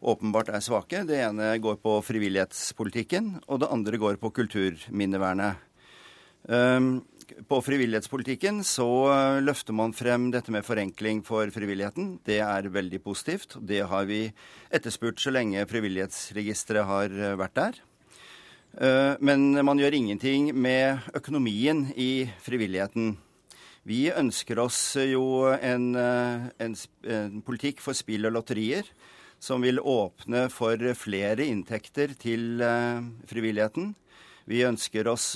åpenbart 0.00 0.52
er 0.54 0.62
svake. 0.64 1.02
Det 1.08 1.18
ene 1.18 1.52
går 1.62 1.80
på 1.82 1.98
frivillighetspolitikken, 2.06 3.34
og 3.50 3.60
det 3.62 3.72
andre 3.74 4.00
går 4.00 4.20
på 4.22 4.30
kulturminnevernet. 4.38 5.66
På 7.50 7.58
frivillighetspolitikken 7.60 8.62
så 8.64 8.88
løfter 9.44 9.76
man 9.76 9.92
frem 9.92 10.30
dette 10.32 10.54
med 10.54 10.64
forenkling 10.64 11.20
for 11.26 11.52
frivilligheten. 11.52 12.14
Det 12.24 12.40
er 12.40 12.70
veldig 12.72 13.02
positivt. 13.04 13.58
Det 13.60 13.84
har 13.92 14.08
vi 14.08 14.22
etterspurt 14.72 15.20
så 15.20 15.36
lenge 15.36 15.68
Frivillighetsregisteret 15.68 16.88
har 16.88 17.20
vært 17.44 17.58
der. 17.60 17.84
Eh, 18.78 19.14
men 19.18 19.50
man 19.66 19.80
gjør 19.80 19.96
ingenting 19.98 20.50
med 20.54 21.10
økonomien 21.16 21.88
i 21.98 22.28
frivilligheten. 22.44 23.16
Vi 23.88 24.04
ønsker 24.12 24.60
oss 24.62 24.94
jo 25.00 25.48
en, 25.56 25.94
eh, 25.96 26.46
en, 26.62 26.76
en, 27.08 27.40
politikk 27.42 27.80
for 27.82 27.98
spill 27.98 28.28
og 28.28 28.36
lotterier 28.36 28.86
som 29.40 29.64
vil 29.64 29.80
åpne 29.80 30.46
for 30.52 30.76
flere 30.94 31.46
inntekter 31.48 32.12
til 32.20 32.60
uh, 32.60 33.00
frivilligheten. 33.24 33.94
Vi 34.44 34.58
ønsker 34.68 35.08
oss 35.08 35.30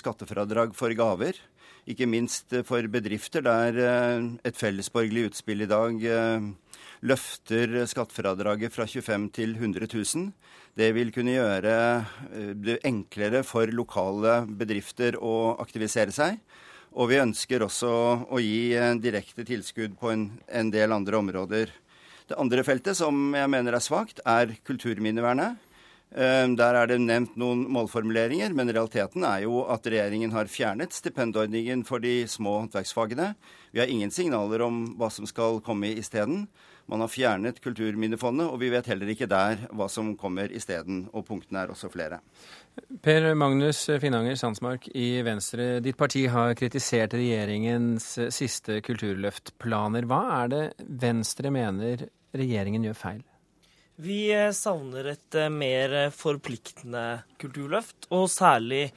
skattefradrag 0.00 0.74
for 0.74 0.90
gaver, 0.98 1.38
ikke 1.86 2.08
minst 2.10 2.56
for 2.66 2.82
bedrifter 2.90 3.44
der 3.46 3.78
et 4.42 4.58
fellesborgerlig 4.58 5.28
utspill 5.28 5.62
i 5.62 5.70
dag 5.70 6.02
løfter 7.06 7.74
skattefradraget 7.90 8.74
fra 8.74 8.86
25 8.88 9.28
til 9.36 9.54
100 9.56 9.88
000. 9.92 10.30
Det 10.78 10.88
vil 10.96 11.12
kunne 11.14 11.36
gjøre 11.36 11.74
eh, 12.32 12.54
det 12.54 12.80
enklere 12.88 13.44
for 13.46 13.70
lokale 13.70 14.40
bedrifter 14.48 15.18
å 15.20 15.56
aktivisere 15.62 16.14
seg. 16.14 16.40
Og 16.98 17.10
vi 17.12 17.20
ønsker 17.20 17.62
også 17.62 17.90
å 18.32 18.40
gi 18.40 18.72
direkte 19.02 19.44
tilskudd 19.46 19.98
på 20.00 20.10
en, 20.14 20.30
en 20.48 20.72
del 20.72 20.94
andre 20.94 21.20
områder. 21.20 21.72
Det 22.28 22.36
andre 22.36 22.64
feltet 22.64 22.96
som 22.98 23.32
jeg 23.36 23.48
mener 23.48 23.76
er 23.76 23.84
svakt, 23.84 24.20
er 24.26 24.56
kulturminnevernet. 24.66 25.64
Eh, 26.08 26.46
der 26.56 26.76
er 26.78 26.88
det 26.88 26.98
nevnt 27.04 27.36
noen 27.36 27.66
målformuleringer, 27.72 28.54
men 28.56 28.72
realiteten 28.72 29.26
er 29.28 29.42
jo 29.44 29.62
at 29.68 29.84
regjeringen 29.84 30.32
har 30.32 30.48
fjernet 30.48 30.96
stipendordningen 30.96 31.84
for 31.88 32.00
de 32.00 32.22
små 32.28 32.62
håndverksfagene. 32.62 33.34
Vi 33.72 33.82
har 33.82 33.92
ingen 33.92 34.12
signaler 34.12 34.64
om 34.64 34.94
hva 34.96 35.10
som 35.12 35.28
skal 35.28 35.60
komme 35.64 35.92
isteden. 36.00 36.46
Man 36.88 37.02
har 37.04 37.10
fjernet 37.12 37.60
Kulturminnefondet, 37.60 38.48
og 38.48 38.60
vi 38.62 38.70
vet 38.72 38.86
heller 38.88 39.10
ikke 39.12 39.28
der 39.28 39.66
hva 39.76 39.90
som 39.92 40.14
kommer 40.16 40.48
isteden. 40.56 41.02
Og 41.12 41.26
punktene 41.28 41.66
er 41.66 41.72
også 41.74 41.90
flere. 41.92 42.22
Per 43.04 43.26
Magnus 43.36 43.82
Finanger 44.00 44.38
Sandsmark 44.40 44.88
i 44.96 45.20
Venstre, 45.26 45.82
ditt 45.84 45.98
parti 46.00 46.24
har 46.32 46.54
kritisert 46.56 47.16
regjeringens 47.18 48.14
siste 48.32 48.80
kulturløftplaner. 48.86 50.08
Hva 50.08 50.22
er 50.38 50.54
det 50.54 50.62
Venstre 51.02 51.52
mener 51.52 52.06
regjeringen 52.32 52.88
gjør 52.88 53.02
feil? 53.02 53.26
Vi 53.98 54.30
savner 54.54 55.10
et 55.10 55.36
mer 55.50 55.94
forpliktende 56.14 57.24
kulturløft, 57.42 58.06
og 58.14 58.28
særlig 58.30 58.92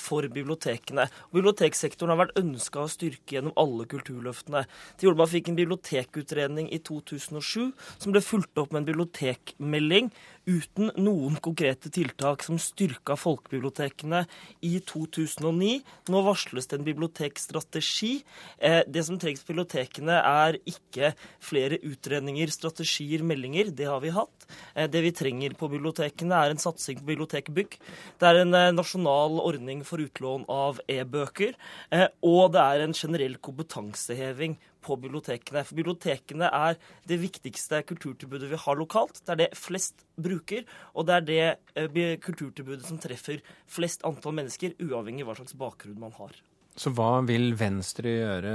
for 0.00 0.26
bibliotekene. 0.32 1.08
Biblioteksektoren 1.34 2.14
har 2.14 2.20
vært 2.24 2.38
ønska 2.40 2.84
å 2.84 2.90
styrke 2.90 3.36
gjennom 3.36 3.56
alle 3.60 3.86
kulturløftene. 3.90 4.64
Til 4.96 5.10
Jordbær 5.10 5.30
fikk 5.32 5.50
en 5.52 5.58
bibliotekutredning 5.58 6.70
i 6.72 6.80
2007 6.80 7.72
som 7.98 8.14
ble 8.14 8.22
fulgt 8.24 8.58
opp 8.60 8.72
med 8.72 8.82
en 8.82 8.88
bibliotekmelding 8.90 10.10
uten 10.46 10.92
noen 11.02 11.36
konkrete 11.42 11.90
tiltak 11.90 12.44
som 12.46 12.58
styrka 12.62 13.16
folkebibliotekene 13.18 14.22
i 14.66 14.76
2009. 14.86 15.80
Nå 16.12 16.22
varsles 16.26 16.70
det 16.70 16.78
en 16.78 16.86
bibliotekstrategi. 16.86 18.12
Eh, 18.58 18.82
det 18.86 19.02
som 19.08 19.18
trengs 19.18 19.42
på 19.42 19.52
bibliotekene, 19.52 20.20
er 20.22 20.60
ikke 20.62 21.12
flere 21.42 21.80
utredninger, 21.82 22.52
strategier, 22.54 23.26
meldinger. 23.26 23.72
Det 23.74 23.90
har 23.90 24.00
vi 24.04 24.14
hatt. 24.14 24.46
Eh, 24.74 24.86
det 24.86 25.02
vi 25.02 25.14
trenger 25.18 25.58
på 25.58 25.70
bibliotekene, 25.72 26.38
er 26.38 26.54
en 26.54 26.62
satsing 26.62 27.02
på 27.02 27.10
bibliotekbygg. 27.10 27.78
Det 28.20 28.30
er 28.30 28.44
en 28.44 28.54
nasjonal 28.76 29.40
ordning 29.42 29.65
ordning 29.66 29.84
for 29.84 29.98
utlån 29.98 30.46
av 30.48 30.80
e-bøker. 30.88 31.54
Eh, 31.90 32.06
og 32.22 32.52
det 32.54 32.62
er 32.62 32.84
en 32.84 32.94
generell 32.94 33.36
kompetanseheving 33.42 34.56
på 34.80 34.96
bibliotekene. 34.96 35.64
For 35.64 35.74
bibliotekene 35.76 36.50
er 36.52 36.76
det 37.06 37.18
viktigste 37.20 37.82
kulturtilbudet 37.82 38.50
vi 38.50 38.56
har 38.56 38.76
lokalt. 38.76 39.22
Det 39.24 39.32
er 39.32 39.42
det 39.42 39.56
flest 39.58 40.06
bruker, 40.16 40.64
og 40.94 41.06
det 41.06 41.14
er 41.14 41.26
det 41.26 41.44
eh, 41.74 42.18
kulturtilbudet 42.18 42.86
som 42.86 42.98
treffer 42.98 43.42
flest 43.66 44.04
antall 44.04 44.36
mennesker, 44.38 44.76
uavhengig 44.78 45.24
av 45.24 45.32
hva 45.32 45.40
slags 45.40 45.56
bakgrunn 45.58 45.98
man 45.98 46.14
har. 46.14 46.34
Så 46.76 46.92
hva 46.92 47.22
vil 47.24 47.54
Venstre 47.56 48.10
gjøre? 48.18 48.50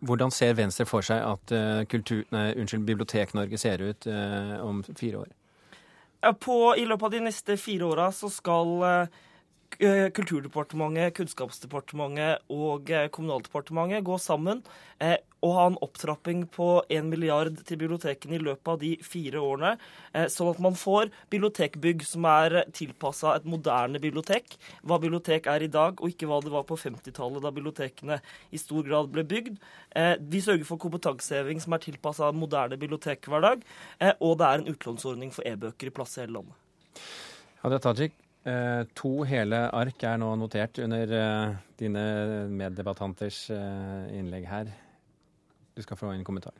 Hvordan 0.00 0.32
ser 0.32 0.54
Venstre 0.56 0.86
for 0.88 1.04
seg 1.04 1.20
at 1.20 1.52
eh, 1.52 1.84
kultur, 1.86 2.24
nei, 2.32 2.54
unnskyld, 2.56 2.88
Bibliotek-Norge 2.88 3.60
ser 3.60 3.84
ut 3.84 4.08
eh, 4.08 4.56
om 4.64 4.80
fire 4.90 5.26
år? 5.26 5.36
På, 6.40 6.74
I 6.76 6.84
løpet 6.84 7.06
av 7.06 7.12
de 7.14 7.20
neste 7.24 7.54
fire 7.56 7.86
åra 7.88 8.10
så 8.12 8.28
skal 8.32 8.72
Eh, 8.84 9.20
Kulturdepartementet, 9.78 11.14
Kunnskapsdepartementet 11.16 12.42
og 12.52 12.90
eh, 12.92 13.06
Kommunaldepartementet 13.14 14.04
gå 14.04 14.18
sammen 14.20 14.64
eh, 15.00 15.16
og 15.40 15.54
ha 15.56 15.62
en 15.70 15.78
opptrapping 15.80 16.42
på 16.52 16.66
1 16.92 17.06
milliard 17.08 17.54
til 17.64 17.78
bibliotekene 17.80 18.36
i 18.36 18.42
løpet 18.42 18.68
av 18.68 18.80
de 18.82 18.90
fire 19.00 19.40
årene, 19.40 19.70
sånn 20.28 20.50
at 20.50 20.60
man 20.60 20.76
får 20.76 21.08
bibliotekbygg 21.32 22.04
som 22.04 22.26
er 22.28 22.58
tilpassa 22.76 23.32
et 23.38 23.48
moderne 23.48 24.02
bibliotek. 24.02 24.58
Hva 24.84 25.00
bibliotek 25.00 25.48
er 25.48 25.64
i 25.64 25.70
dag, 25.72 25.96
og 25.96 26.12
ikke 26.12 26.28
hva 26.28 26.42
det 26.44 26.52
var 26.52 26.68
på 26.68 26.76
50-tallet, 26.76 27.40
da 27.40 27.54
bibliotekene 27.56 28.20
i 28.52 28.60
stor 28.60 28.84
grad 28.84 29.08
ble 29.16 29.24
bygd. 29.32 29.56
Vi 30.28 30.44
sørger 30.44 30.68
for 30.68 30.84
kompetanseheving 30.84 31.64
som 31.64 31.72
er 31.72 31.86
tilpassa 31.88 32.28
moderne 32.36 32.76
bibliotekhverdag, 32.76 33.64
og 34.20 34.40
det 34.42 34.50
er 34.50 34.60
en 34.60 34.74
utlånsordning 34.74 35.32
for 35.32 35.48
e-bøker 35.48 35.88
i 35.88 35.96
plass 36.02 36.18
i 36.18 36.26
hele 36.26 36.42
landet. 36.42 37.06
Hadia 37.64 37.80
Tajik, 37.80 38.20
Eh, 38.40 38.86
to 38.96 39.10
hele 39.28 39.66
ark 39.76 40.02
er 40.08 40.16
nå 40.20 40.30
notert 40.40 40.78
under 40.80 41.10
eh, 41.12 41.56
dine 41.80 42.04
meddebattanters 42.48 43.42
eh, 43.52 44.16
innlegg 44.16 44.46
her. 44.48 44.70
Du 45.76 45.82
skal 45.84 46.00
få 46.00 46.14
en 46.14 46.24
kommentar. 46.24 46.56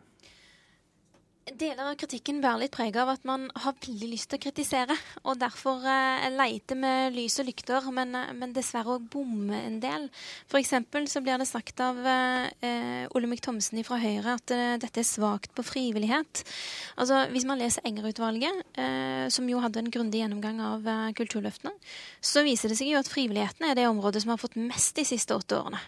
Deler 1.59 1.83
av 1.83 1.97
kritikken 1.99 2.38
bærer 2.42 2.62
litt 2.62 2.75
preg 2.75 2.95
av 3.00 3.09
at 3.11 3.25
man 3.26 3.49
har 3.59 3.75
veldig 3.83 4.09
lyst 4.12 4.28
til 4.30 4.38
å 4.38 4.42
kritisere. 4.45 4.95
Og 5.25 5.38
derfor 5.40 5.83
eh, 5.88 6.28
leter 6.30 6.78
med 6.78 7.16
lys 7.16 7.40
og 7.42 7.49
lykter, 7.49 7.88
men, 7.95 8.14
eh, 8.14 8.30
men 8.38 8.52
dessverre 8.54 8.95
òg 8.95 9.09
bommer 9.11 9.64
en 9.64 9.80
del. 9.83 10.07
F.eks. 10.47 10.75
så 11.11 11.23
blir 11.25 11.40
det 11.40 11.49
sagt 11.50 11.83
av 11.83 11.99
eh, 12.07 13.09
Olemic 13.19 13.42
Thomsen 13.42 13.83
fra 13.87 13.99
Høyre 13.99 14.37
at 14.37 14.54
eh, 14.54 14.76
dette 14.83 15.02
er 15.02 15.09
svakt 15.09 15.54
på 15.57 15.64
frivillighet. 15.66 16.45
Altså, 17.00 17.25
Hvis 17.33 17.49
man 17.49 17.59
leser 17.59 17.87
Enger-utvalget, 17.88 18.62
eh, 18.78 19.26
som 19.35 19.49
jo 19.50 19.64
hadde 19.64 19.83
en 19.83 19.90
grundig 19.90 20.23
gjennomgang 20.23 20.62
av 20.62 20.87
eh, 20.87 21.11
kulturløftene, 21.19 21.75
så 22.23 22.45
viser 22.47 22.71
det 22.71 22.78
seg 22.78 22.92
jo 22.92 23.02
at 23.02 23.11
frivilligheten 23.11 23.66
er 23.66 23.78
det 23.78 23.88
området 23.90 24.23
som 24.23 24.37
har 24.37 24.42
fått 24.42 24.61
mest 24.61 24.95
de 25.00 25.09
siste 25.09 25.35
åtte 25.35 25.59
årene. 25.59 25.83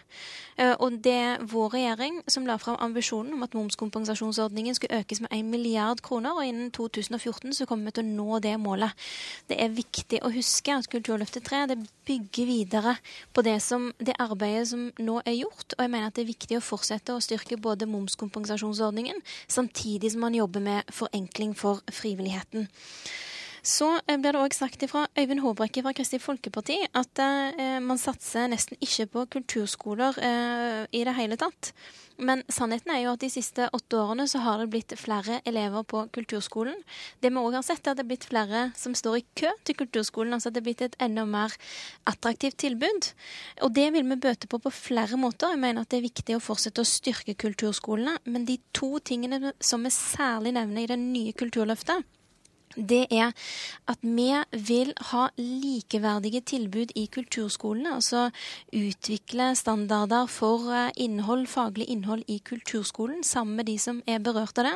og 0.79 0.99
det 1.01 1.13
er 1.17 1.41
vår 1.49 1.71
regjering 1.73 2.19
som 2.29 2.45
la 2.45 2.59
fram 2.61 2.75
ambisjonen 2.77 3.33
om 3.33 3.41
at 3.41 3.55
momskompensasjonsordningen 3.57 4.75
skulle 4.77 4.99
økes 5.01 5.23
med 5.23 5.31
1 5.33 5.52
milliard 5.53 6.01
kroner, 6.05 6.35
og 6.35 6.47
innen 6.47 6.71
2014 6.73 7.53
så 7.59 7.67
kommer 7.69 7.89
vi 7.89 7.95
til 7.97 8.05
å 8.05 8.15
nå 8.17 8.39
det 8.43 8.53
målet. 8.61 9.05
Det 9.49 9.59
er 9.61 9.75
viktig 9.75 10.21
å 10.25 10.31
huske 10.33 10.75
at 10.75 10.89
Kulturløftet 10.91 11.45
3 11.47 11.63
det 11.71 11.79
bygger 12.07 12.49
videre 12.49 12.95
på 13.33 13.45
det, 13.45 13.59
som, 13.63 13.91
det 13.99 14.17
arbeidet 14.21 14.67
som 14.73 14.87
nå 14.99 15.19
er 15.23 15.37
gjort, 15.39 15.77
og 15.77 15.85
jeg 15.85 15.93
mener 15.93 16.09
at 16.09 16.17
det 16.17 16.25
er 16.25 16.33
viktig 16.33 16.59
å 16.59 16.65
fortsette 16.65 17.15
å 17.15 17.23
styrke 17.23 17.59
både 17.61 17.89
momskompensasjonsordningen, 17.89 19.21
samtidig 19.47 20.13
som 20.13 20.25
man 20.27 20.35
jobber 20.37 20.63
med 20.63 20.91
forenkling 20.93 21.55
for 21.57 21.83
frivilligheten. 21.91 22.67
Så 23.63 23.87
eh, 23.95 24.17
blir 24.19 24.35
det 24.35 24.41
òg 24.43 24.55
sagt 24.57 24.81
fra 24.91 25.05
Øyvind 25.15 25.39
Håbrekke 25.39 25.85
fra 25.85 25.93
Kristelig 25.95 26.19
Folkeparti 26.19 26.81
at 26.99 27.19
eh, 27.23 27.77
man 27.79 27.99
satser 28.01 28.49
nesten 28.51 28.75
ikke 28.83 29.05
på 29.13 29.21
kulturskoler 29.37 30.17
eh, 30.19 30.79
i 30.91 31.05
det 31.07 31.13
hele 31.15 31.37
tatt. 31.39 31.69
Men 32.19 32.43
sannheten 32.51 32.91
er 32.91 33.05
jo 33.05 33.13
at 33.15 33.21
de 33.23 33.29
siste 33.31 33.69
åtte 33.73 33.97
årene 33.97 34.25
så 34.27 34.41
har 34.43 34.59
det 34.59 34.67
blitt 34.73 34.91
flere 34.99 35.39
elever 35.47 35.85
på 35.87 36.03
kulturskolen. 36.13 36.75
Det 37.23 37.31
vi 37.31 37.39
òg 37.39 37.55
har 37.55 37.63
sett, 37.65 37.87
er 37.87 37.93
at 37.93 38.01
det 38.01 38.03
er 38.03 38.09
blitt 38.11 38.27
flere 38.27 38.65
som 38.77 38.93
står 38.99 39.21
i 39.21 39.23
kø 39.39 39.53
til 39.63 39.77
kulturskolen. 39.79 40.35
Altså 40.35 40.51
at 40.51 40.57
det 40.57 40.61
er 40.61 40.67
blitt 40.67 40.83
et 40.85 40.97
enda 41.01 41.23
mer 41.25 41.55
attraktivt 42.09 42.59
tilbud. 42.61 43.09
Og 43.63 43.73
det 43.79 43.87
vil 43.95 44.05
vi 44.11 44.19
bøte 44.27 44.51
på 44.51 44.59
på 44.59 44.73
flere 44.75 45.17
måter. 45.17 45.55
Jeg 45.55 45.63
mener 45.63 45.87
at 45.87 45.89
det 45.93 46.01
er 46.01 46.09
viktig 46.09 46.35
å 46.35 46.43
fortsette 46.43 46.83
å 46.83 46.91
styrke 46.91 47.37
kulturskolene. 47.39 48.19
Men 48.27 48.45
de 48.45 48.59
to 48.75 48.99
tingene 48.99 49.55
som 49.63 49.87
vi 49.87 49.93
særlig 49.95 50.53
nevner 50.59 50.83
i 50.83 50.91
det 50.91 50.99
nye 50.99 51.31
Kulturløftet, 51.33 52.03
det 52.75 53.05
er 53.13 53.33
at 53.89 54.01
vi 54.01 54.29
vil 54.51 54.93
ha 55.11 55.27
likeverdige 55.37 56.41
tilbud 56.53 56.93
i 56.95 57.05
kulturskolene. 57.11 57.95
Altså 57.97 58.29
utvikle 58.73 59.51
standarder 59.57 60.27
for 60.31 60.69
eh, 60.73 60.91
innhold, 61.03 61.47
faglig 61.51 61.87
innhold 61.91 62.23
i 62.27 62.39
kulturskolen 62.45 63.23
sammen 63.23 63.59
med 63.59 63.69
de 63.69 63.77
som 63.81 64.01
er 64.07 64.21
berørt 64.23 64.57
av 64.61 64.69
det. 64.69 64.75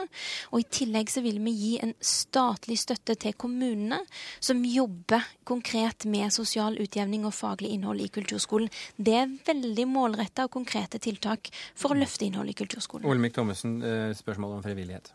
Og 0.51 0.61
i 0.61 0.69
tillegg 0.79 1.11
så 1.11 1.23
vil 1.25 1.39
vi 1.45 1.55
gi 1.57 1.73
en 1.83 1.93
statlig 2.01 2.79
støtte 2.81 3.17
til 3.19 3.35
kommunene 3.37 3.99
som 4.39 4.63
jobber 4.65 5.25
konkret 5.47 6.05
med 6.09 6.33
sosial 6.35 6.77
utjevning 6.81 7.25
og 7.27 7.35
faglig 7.35 7.73
innhold 7.75 8.03
i 8.03 8.11
kulturskolen. 8.13 8.69
Det 8.97 9.15
er 9.21 9.37
veldig 9.47 9.87
målretta 9.89 10.47
og 10.47 10.55
konkrete 10.57 11.01
tiltak 11.03 11.51
for 11.77 11.93
å 11.93 11.99
løfte 11.99 12.27
innhold 12.27 12.51
i 12.51 12.57
kulturskolen. 12.57 13.07
Olemic 13.07 13.37
Thommessen, 13.37 13.79
eh, 13.81 14.13
spørsmål 14.17 14.57
om 14.57 14.63
frivillighet. 14.63 15.13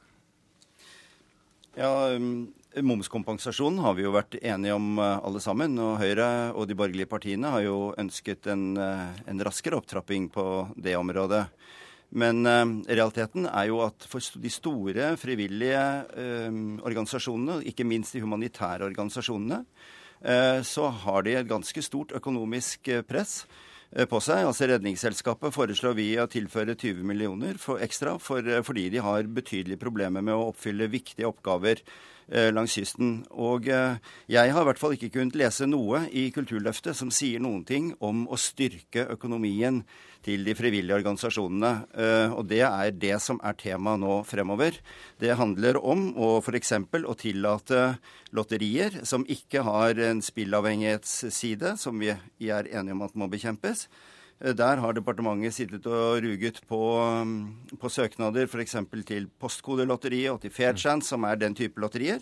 Ja, 1.77 2.13
um, 2.13 2.53
Momskompensasjonen 2.81 3.83
har 3.85 3.97
vi 3.99 4.07
jo 4.07 4.15
vært 4.15 4.39
enige 4.41 4.75
om 4.77 4.97
uh, 4.97 5.21
alle 5.21 5.43
sammen. 5.45 5.77
Og 5.83 5.99
Høyre 6.01 6.27
og 6.57 6.69
de 6.69 6.77
borgerlige 6.79 7.11
partiene 7.11 7.51
har 7.53 7.65
jo 7.67 7.93
ønsket 8.01 8.49
en, 8.53 8.71
uh, 8.81 9.11
en 9.29 9.43
raskere 9.45 9.77
opptrapping 9.77 10.31
på 10.33 10.47
det 10.81 10.97
området. 10.97 11.45
Men 12.13 12.45
eh, 12.45 12.67
realiteten 12.93 13.47
er 13.49 13.71
jo 13.71 13.79
at 13.87 14.05
for 14.05 14.21
de 14.21 14.51
store 14.53 15.15
frivillige 15.17 15.81
eh, 16.21 16.59
organisasjonene, 16.85 17.63
ikke 17.71 17.87
minst 17.89 18.13
de 18.13 18.21
humanitære 18.21 18.85
organisasjonene, 18.85 19.63
så 20.69 20.91
har 21.03 21.25
de 21.25 21.33
et 21.35 21.49
ganske 21.49 21.83
stort 21.83 22.13
økonomisk 22.15 22.91
press 23.09 23.33
på 24.13 24.21
seg. 24.23 24.45
Altså 24.45 24.69
Redningsselskapet 24.69 25.57
foreslår 25.57 25.97
vi 25.97 26.11
å 26.21 26.29
tilføre 26.31 26.77
20 26.77 27.01
millioner 27.09 27.57
for 27.59 27.81
ekstra 27.83 28.19
for, 28.23 28.45
fordi 28.69 28.91
de 28.93 29.01
har 29.03 29.27
betydelige 29.27 29.81
problemer 29.81 30.23
med 30.23 30.37
å 30.37 30.53
oppfylle 30.53 30.93
viktige 30.93 31.27
oppgaver 31.27 31.81
Eh, 31.83 32.22
langs 32.55 32.77
kysten. 32.77 33.23
Og 33.31 33.69
eh, 33.69 33.99
jeg 34.31 34.53
har 34.53 34.63
i 34.63 34.69
hvert 34.69 34.81
fall 34.81 34.95
ikke 34.97 35.11
kunnet 35.17 35.37
lese 35.39 35.67
noe 35.69 36.05
i 36.09 36.29
Kulturløftet 36.35 36.97
som 36.99 37.11
sier 37.15 37.43
noen 37.43 37.65
ting 37.69 37.93
om 38.01 38.25
å 38.31 38.39
styrke 38.41 39.09
økonomien 39.15 39.83
til 40.23 40.45
de 40.47 40.55
frivillige 40.55 40.97
organisasjonene. 41.01 41.73
Eh, 41.99 42.35
og 42.37 42.47
det 42.51 42.63
er 42.69 42.95
det 42.95 43.19
som 43.25 43.41
er 43.43 43.59
tema 43.59 43.97
nå 44.01 44.21
fremover. 44.29 44.79
Det 45.21 45.37
handler 45.39 45.81
om 45.83 46.11
å 46.15 46.37
f.eks. 46.41 46.75
å 47.03 47.19
tillate 47.19 47.83
lotterier 48.33 49.03
som 49.09 49.27
ikke 49.27 49.65
har 49.67 49.99
en 50.11 50.23
spillavhengighetsside, 50.25 51.77
som 51.81 51.99
vi 52.01 52.13
er 52.15 52.71
enige 52.71 52.97
om 52.97 53.07
at 53.09 53.19
må 53.19 53.29
bekjempes. 53.33 53.89
Eh, 54.43 54.55
der 54.59 54.81
har 54.83 54.97
departementet 54.97 55.55
sittet 55.55 55.87
og 55.87 56.23
ruget 56.25 56.61
på, 56.69 56.81
mm, 57.25 57.79
på 57.81 57.89
søknader 57.89 58.49
f.eks. 58.51 58.77
til 59.07 59.29
Postkodelotteriet 59.41 60.33
og 60.33 60.41
til 60.43 60.51
Fairchance, 60.51 61.09
som 61.09 61.25
er 61.25 61.39
den 61.39 61.55
type 61.55 61.81
lotterier, 61.81 62.21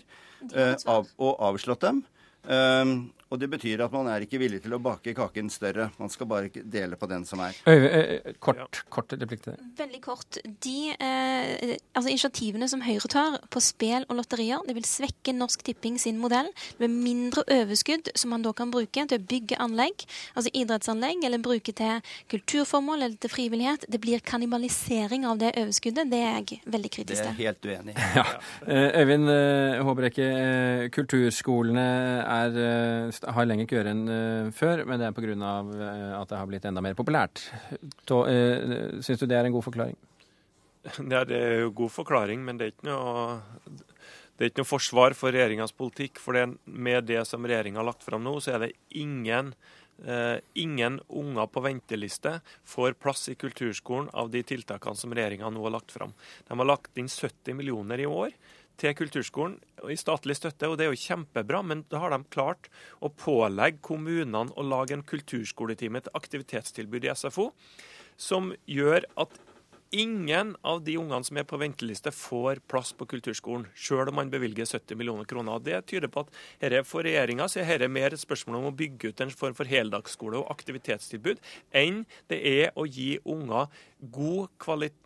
eh, 0.53 0.75
av, 0.85 1.09
og 1.17 1.41
avslått 1.51 1.81
dem. 1.81 2.03
Um, 2.41 3.11
og 3.31 3.39
det 3.39 3.47
betyr 3.47 3.79
at 3.85 3.93
man 3.95 4.09
er 4.11 4.25
ikke 4.25 4.39
villig 4.41 4.59
til 4.65 4.73
å 4.75 4.79
bake 4.83 5.13
kaken 5.15 5.49
større. 5.51 5.87
Man 6.01 6.09
skal 6.11 6.27
bare 6.27 6.49
ikke 6.49 6.65
dele 6.67 6.97
på 6.99 7.07
den 7.07 7.23
som 7.27 7.39
er. 7.39 7.55
Øyve, 7.63 7.89
eh, 7.95 8.33
kort, 8.43 8.81
kort 8.91 9.13
replikk 9.15 9.45
til 9.45 9.55
det. 9.55 9.67
Veldig 9.77 10.01
kort. 10.03 10.39
De 10.65 10.91
eh, 10.91 11.77
altså 11.95 12.11
initiativene 12.11 12.67
som 12.67 12.83
Høyre 12.83 13.07
tar 13.11 13.37
på 13.47 13.61
spill 13.63 14.03
og 14.09 14.17
lotterier, 14.19 14.59
det 14.67 14.75
vil 14.75 14.87
svekke 14.87 15.31
Norsk 15.37 15.63
Tipping 15.63 15.95
sin 16.01 16.19
modell. 16.19 16.49
Med 16.81 16.91
mindre 16.91 17.45
overskudd 17.55 18.11
som 18.19 18.33
man 18.35 18.43
da 18.43 18.51
kan 18.57 18.73
bruke 18.73 19.05
til 19.07 19.21
å 19.21 19.23
bygge 19.31 19.61
anlegg, 19.63 20.03
altså 20.35 20.51
idrettsanlegg, 20.51 21.23
eller 21.23 21.39
bruke 21.39 21.71
til 21.71 22.03
kulturformål 22.33 23.07
eller 23.07 23.15
til 23.15 23.31
frivillighet. 23.31 23.87
Det 23.87 24.01
blir 24.03 24.19
kannibalisering 24.27 25.23
av 25.29 25.39
det 25.39 25.53
overskuddet. 25.55 26.11
Det 26.11 26.19
er 26.19 26.35
jeg 26.41 26.59
veldig 26.67 26.93
kritisk 26.97 27.23
til. 27.23 27.31
Det 27.31 27.47
er 27.47 27.47
helt 27.47 27.71
uenig 27.71 27.95
i. 27.95 28.09
Ja. 28.19 28.27
Eh, 28.67 28.99
Øyvind 29.01 29.29
Håbrekke, 29.87 30.27
kulturskolene 30.91 31.87
er 32.27 32.59
har 33.27 33.47
lenger 33.47 33.69
køer 33.69 33.91
enn 33.91 34.05
uh, 34.09 34.51
før, 34.55 34.83
men 34.87 35.01
det 35.01 35.09
er 35.09 35.15
pga. 35.15 35.35
Uh, 35.35 36.13
at 36.21 36.31
det 36.31 36.39
har 36.39 36.49
blitt 36.49 36.67
enda 36.69 36.83
mer 36.83 36.97
populært. 36.97 37.43
Uh, 38.09 39.01
Syns 39.03 39.21
du 39.21 39.27
det 39.29 39.37
er 39.37 39.47
en 39.47 39.55
god 39.55 39.67
forklaring? 39.67 39.99
Ja, 41.13 41.21
det 41.27 41.37
er 41.37 41.59
jo 41.65 41.73
god 41.77 41.91
forklaring, 41.93 42.41
men 42.45 42.57
det 42.57 42.65
er 42.65 42.73
ikke 42.73 42.87
noe, 42.87 43.35
er 44.41 44.49
ikke 44.49 44.63
noe 44.63 44.71
forsvar 44.71 45.13
for 45.17 45.33
regjeringas 45.33 45.75
politikk. 45.77 46.17
For 46.21 46.37
det, 46.37 46.47
med 46.65 47.05
det 47.09 47.21
som 47.29 47.45
regjeringa 47.45 47.83
har 47.83 47.91
lagt 47.91 48.07
fram 48.07 48.25
nå, 48.25 48.39
så 48.41 48.57
er 48.57 48.67
det 48.67 48.75
ingen 49.03 49.55
Uh, 50.01 50.39
ingen 50.57 50.95
unger 51.13 51.45
på 51.53 51.61
venteliste 51.61 52.31
får 52.65 52.95
plass 52.97 53.27
i 53.29 53.35
kulturskolen 53.37 54.07
av 54.17 54.31
de 54.33 54.39
tiltakene 54.41 54.97
som 54.97 55.13
regjeringa 55.13 55.51
nå 55.53 55.61
har 55.67 55.75
lagt 55.75 55.93
fram. 55.93 56.15
De 56.47 56.57
har 56.57 56.65
lagt 56.65 56.97
inn 56.97 57.11
70 57.11 57.53
millioner 57.59 58.01
i 58.01 58.07
år 58.09 58.33
til 58.79 58.95
kulturskolen 58.97 59.57
i 59.89 59.97
statlig 59.99 60.37
støtte, 60.37 60.69
og 60.69 60.77
det 60.77 60.87
er 60.87 60.93
jo 60.93 61.03
kjempebra. 61.03 61.61
Men 61.65 61.83
da 61.91 62.01
har 62.03 62.13
de 62.13 62.21
klart 62.33 62.69
å 63.01 63.11
pålegge 63.11 63.81
kommunene 63.85 64.53
å 64.55 64.65
lage 64.65 64.95
en 64.97 65.05
kulturskoletime 65.07 66.03
til 66.05 66.17
aktivitetstilbud 66.17 67.07
i 67.07 67.15
SFO, 67.15 67.51
som 68.17 68.53
gjør 68.69 69.07
at 69.21 69.39
Ingen 69.91 70.53
av 70.63 70.79
de 70.85 70.93
ungene 70.95 71.25
som 71.27 71.35
er 71.35 71.43
på 71.43 71.57
venteliste, 71.59 72.13
får 72.15 72.61
plass 72.71 72.93
på 72.95 73.03
kulturskolen, 73.11 73.65
sjøl 73.75 74.07
om 74.07 74.15
man 74.21 74.29
bevilger 74.31 74.63
70 74.63 74.95
millioner 74.95 75.27
kroner. 75.27 75.59
Det 75.59 75.81
tyder 75.91 76.07
på 76.07 76.23
at 76.23 76.31
dette 76.61 76.79
for 76.87 77.03
regjeringa 77.03 77.49
er 77.59 77.83
mer 77.91 78.15
et 78.15 78.21
spørsmål 78.21 78.61
om 78.61 78.69
å 78.69 78.71
bygge 78.71 79.11
ut 79.11 79.25
en 79.25 79.35
form 79.35 79.57
for 79.57 79.67
heldagsskole 79.67 80.39
og 80.39 80.47
aktivitetstilbud, 80.55 81.43
enn 81.75 82.05
det 82.31 82.39
er 82.39 82.71
å 82.79 82.87
gi 82.87 83.17
unger 83.25 83.67
god 84.15 84.47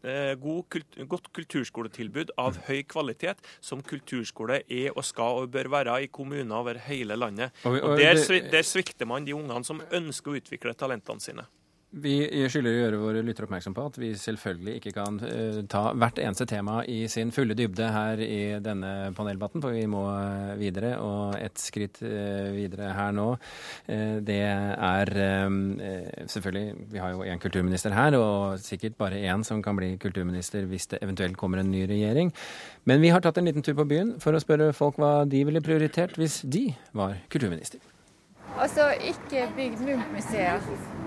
eh, 0.05 0.35
god 0.37 0.63
kult 0.69 1.01
godt 1.09 1.33
kulturskoletilbud 1.33 2.37
av 2.37 2.61
høy 2.69 2.85
kvalitet, 2.85 3.41
som 3.65 3.81
kulturskole 3.81 4.61
er 4.69 4.93
og 4.93 5.01
skal 5.01 5.41
og 5.41 5.51
bør 5.57 5.73
være 5.79 5.97
i 6.05 6.13
kommuner 6.13 6.61
over 6.61 6.77
hele 6.85 7.17
landet. 7.17 7.57
Og 7.65 7.97
Der, 7.97 8.21
der 8.53 8.61
svikter 8.61 9.09
man 9.09 9.25
de 9.25 9.33
ungene 9.33 9.65
som 9.65 9.81
ønsker 9.89 10.29
å 10.29 10.43
utvikle 10.43 10.77
talentene 10.77 11.25
sine. 11.25 11.49
Vi 11.95 12.15
skylder 12.51 12.73
å 12.73 12.79
gjøre 12.81 12.97
våre 12.99 13.21
lyttere 13.23 13.47
oppmerksom 13.47 13.75
på 13.75 13.83
at 13.87 13.97
vi 14.01 14.09
selvfølgelig 14.19 14.73
ikke 14.81 14.91
kan 14.97 15.19
uh, 15.21 15.61
ta 15.71 15.83
hvert 15.95 16.19
eneste 16.19 16.47
tema 16.49 16.81
i 16.91 17.05
sin 17.11 17.31
fulle 17.31 17.55
dybde 17.55 17.87
her 17.87 18.19
i 18.19 18.39
denne 18.63 19.13
paneldebatten, 19.15 19.63
for 19.63 19.71
vi 19.71 19.85
må 19.87 20.01
uh, 20.09 20.51
videre. 20.59 20.97
Og 20.99 21.37
et 21.39 21.55
skritt 21.61 22.01
uh, 22.03 22.51
videre 22.55 22.91
her 22.97 23.15
nå, 23.15 23.29
det 24.25 24.41
er 24.43 25.09
selvfølgelig 26.31 26.91
Vi 26.91 26.99
har 26.99 27.13
jo 27.13 27.23
én 27.23 27.39
kulturminister 27.41 27.95
her, 27.95 28.17
og 28.19 28.59
sikkert 28.59 28.97
bare 28.99 29.21
én 29.23 29.43
som 29.47 29.63
kan 29.63 29.77
bli 29.77 29.93
kulturminister 30.01 30.67
hvis 30.67 30.89
det 30.91 30.99
eventuelt 31.05 31.37
kommer 31.39 31.61
en 31.61 31.71
ny 31.71 31.85
regjering. 31.87 32.33
Men 32.85 33.03
vi 33.03 33.13
har 33.13 33.23
tatt 33.23 33.39
en 33.39 33.47
liten 33.47 33.63
tur 33.63 33.77
på 33.79 33.87
byen 33.87 34.15
for 34.23 34.35
å 34.35 34.43
spørre 34.43 34.73
folk 34.75 34.99
hva 34.99 35.17
de 35.29 35.45
ville 35.47 35.63
prioritert 35.63 36.19
hvis 36.19 36.41
de 36.43 36.67
var 36.97 37.19
kulturminister. 37.31 37.94
Altså, 38.55 38.89
ikke 39.03 39.49
bygd 39.55 39.81
Munch-museer. 39.83 40.59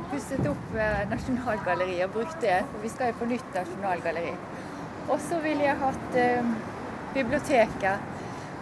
pusset 0.09 0.47
opp 0.49 0.77
eh, 0.77 1.03
Nasjonalgalleriet 1.09 2.07
og 2.07 2.15
brukt 2.17 2.41
det. 2.45 2.61
For 2.73 2.85
vi 2.85 2.91
skal 2.93 3.11
jo 3.11 3.19
på 3.21 3.29
nytt 3.29 3.55
nasjonalgalleri. 3.57 4.33
Og 5.09 5.21
så 5.25 5.41
ville 5.45 5.65
jeg 5.65 5.81
hatt 5.81 6.17
eh, 6.21 6.51
biblioteket. 7.15 8.07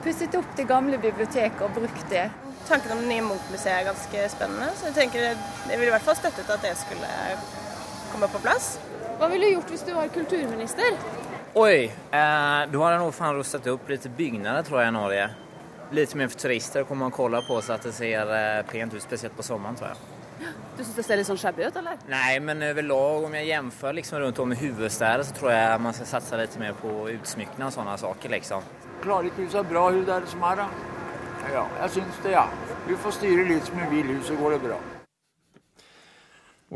Pusset 0.04 0.34
opp 0.38 0.56
det 0.58 0.66
gamle 0.70 0.98
biblioteket 1.02 1.62
og 1.66 1.74
brukt 1.74 2.04
det. 2.10 2.28
Tanken 2.66 2.94
om 2.94 3.02
det 3.02 3.10
nye 3.10 3.26
Munch-museet 3.26 3.74
er 3.74 3.88
ganske 3.90 4.26
spennende, 4.30 4.72
så 4.74 4.88
jeg 4.88 4.96
tenker 4.96 5.22
jeg 5.22 5.36
ville 5.70 5.86
i 5.86 5.94
hvert 5.94 6.06
fall 6.06 6.18
støttet 6.18 6.50
at 6.50 6.62
det 6.66 6.74
skulle 6.78 7.10
komme 8.12 8.30
på 8.30 8.42
plass. 8.42 8.76
Hva 9.18 9.30
ville 9.30 9.46
du 9.46 9.54
gjort 9.56 9.70
hvis 9.70 9.86
du 9.86 9.94
var 9.94 10.10
kulturminister? 10.14 10.98
Oi, 11.56 11.86
eh, 11.86 11.90
da 12.12 12.66
hadde 12.66 12.94
jeg 12.94 13.02
nok 13.02 13.14
fan 13.18 13.38
rustet 13.38 13.66
opp 13.70 13.90
litt 13.90 14.06
bygninger, 14.18 14.62
tror 14.66 14.82
jeg, 14.82 14.94
i 14.94 14.96
Norge. 14.98 15.28
Litt 15.94 16.14
mer 16.18 16.28
for 16.28 16.40
turister 16.40 16.84
kommer 16.84 17.06
man 17.06 17.14
kolla 17.14 17.42
på 17.46 17.60
så 17.62 17.76
at 17.76 17.84
det 17.86 17.92
ser 17.94 18.30
eh, 18.34 18.62
pent 18.66 18.94
ut, 18.94 19.02
spesielt 19.02 19.36
på 19.36 19.44
sommeren, 19.46 19.76
tror 19.78 19.92
jeg. 19.92 20.16
Du 20.76 20.82
syns 20.82 20.96
det 20.98 21.04
ser 21.06 21.20
litt 21.20 21.28
sånn 21.28 21.38
shabby 21.40 21.64
ut, 21.64 21.76
eller? 21.78 22.00
Nei, 22.10 22.40
men 22.44 22.60
overlag, 22.66 23.24
om 23.24 23.36
jeg 23.38 23.46
jämför 23.48 23.94
liksom 23.96 24.18
rundt 24.20 24.38
om 24.42 24.52
i 24.52 24.58
huvudstäder 24.60 25.24
så 25.24 25.36
tror 25.36 25.52
jeg 25.54 25.78
man 25.80 25.96
skal 25.96 26.10
satse 26.10 26.40
litt 26.40 26.58
mer 26.60 26.74
på 26.76 26.90
utsmyckning 27.14 27.68
og 27.68 27.72
sånne 27.72 27.94
saker 28.02 28.34
liksom. 28.34 28.66
Klarer 29.04 29.30
ikke 29.30 29.46
hun 29.46 29.54
seg 29.54 29.70
bra, 29.70 29.86
hun 29.94 30.04
der 30.08 30.26
som 30.28 30.44
er, 30.50 30.60
da? 30.64 30.68
Ja, 31.54 31.64
jeg 31.84 31.94
syns 32.00 32.20
det, 32.24 32.34
ja. 32.34 32.44
Du 32.88 32.94
får 33.00 33.16
styre 33.20 33.46
litt 33.48 33.70
som 33.70 33.78
hun 33.80 33.90
vil, 33.94 34.12
så 34.26 34.36
går 34.36 34.56
det 34.56 34.62
bra. 34.66 34.78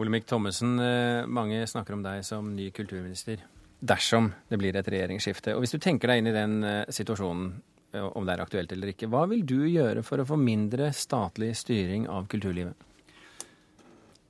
Olemic 0.00 0.28
Thommessen, 0.30 0.78
eh, 0.78 1.26
mange 1.26 1.64
snakker 1.66 1.98
om 1.98 2.04
deg 2.06 2.22
som 2.24 2.54
ny 2.54 2.70
kulturminister 2.70 3.42
dersom 3.80 4.30
det 4.48 4.58
blir 4.60 4.76
et 4.76 4.86
regjeringsskifte. 4.86 5.56
Og 5.56 5.64
Hvis 5.64 5.74
du 5.74 5.82
tenker 5.82 6.12
deg 6.12 6.20
inn 6.20 6.30
i 6.30 6.36
den 6.36 6.62
eh, 6.64 6.84
situasjonen, 6.92 7.56
om 7.98 8.26
det 8.26 8.36
er 8.36 8.44
aktuelt 8.44 8.72
eller 8.74 8.92
ikke, 8.92 9.08
hva 9.10 9.24
vil 9.30 9.42
du 9.46 9.64
gjøre 9.66 10.04
for 10.06 10.22
å 10.22 10.28
få 10.28 10.38
mindre 10.38 10.92
statlig 10.94 11.54
styring 11.58 12.06
av 12.10 12.28
kulturlivet? 12.30 12.86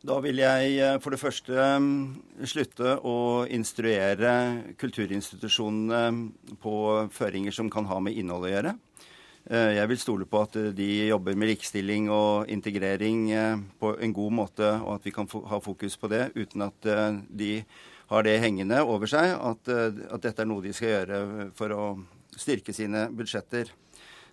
Da 0.01 0.17
vil 0.25 0.39
jeg 0.41 1.01
for 1.05 1.13
det 1.13 1.21
første 1.21 1.65
slutte 2.49 2.95
å 3.05 3.45
instruere 3.53 4.31
kulturinstitusjonene 4.81 6.57
på 6.63 6.77
føringer 7.13 7.53
som 7.53 7.69
kan 7.73 7.85
ha 7.91 7.99
med 8.01 8.17
innhold 8.17 8.47
å 8.49 8.53
gjøre. 8.55 8.73
Jeg 9.51 9.89
vil 9.91 10.01
stole 10.01 10.29
på 10.29 10.41
at 10.41 10.57
de 10.77 10.89
jobber 11.11 11.37
med 11.37 11.51
likestilling 11.53 12.09
og 12.13 12.49
integrering 12.53 13.29
på 13.81 13.93
en 14.01 14.15
god 14.17 14.37
måte, 14.37 14.71
og 14.81 14.95
at 14.95 15.09
vi 15.09 15.13
kan 15.13 15.29
ha 15.29 15.61
fokus 15.61 15.99
på 16.01 16.09
det 16.13 16.31
uten 16.37 16.65
at 16.65 16.91
de 17.29 17.53
har 18.11 18.25
det 18.25 18.39
hengende 18.41 18.81
over 18.81 19.11
seg, 19.11 19.35
at, 19.37 19.69
at 19.69 20.25
dette 20.25 20.45
er 20.45 20.49
noe 20.49 20.65
de 20.65 20.73
skal 20.77 20.95
gjøre 20.95 21.51
for 21.57 21.77
å 21.77 21.85
styrke 22.37 22.75
sine 22.77 23.09
budsjetter. 23.15 23.73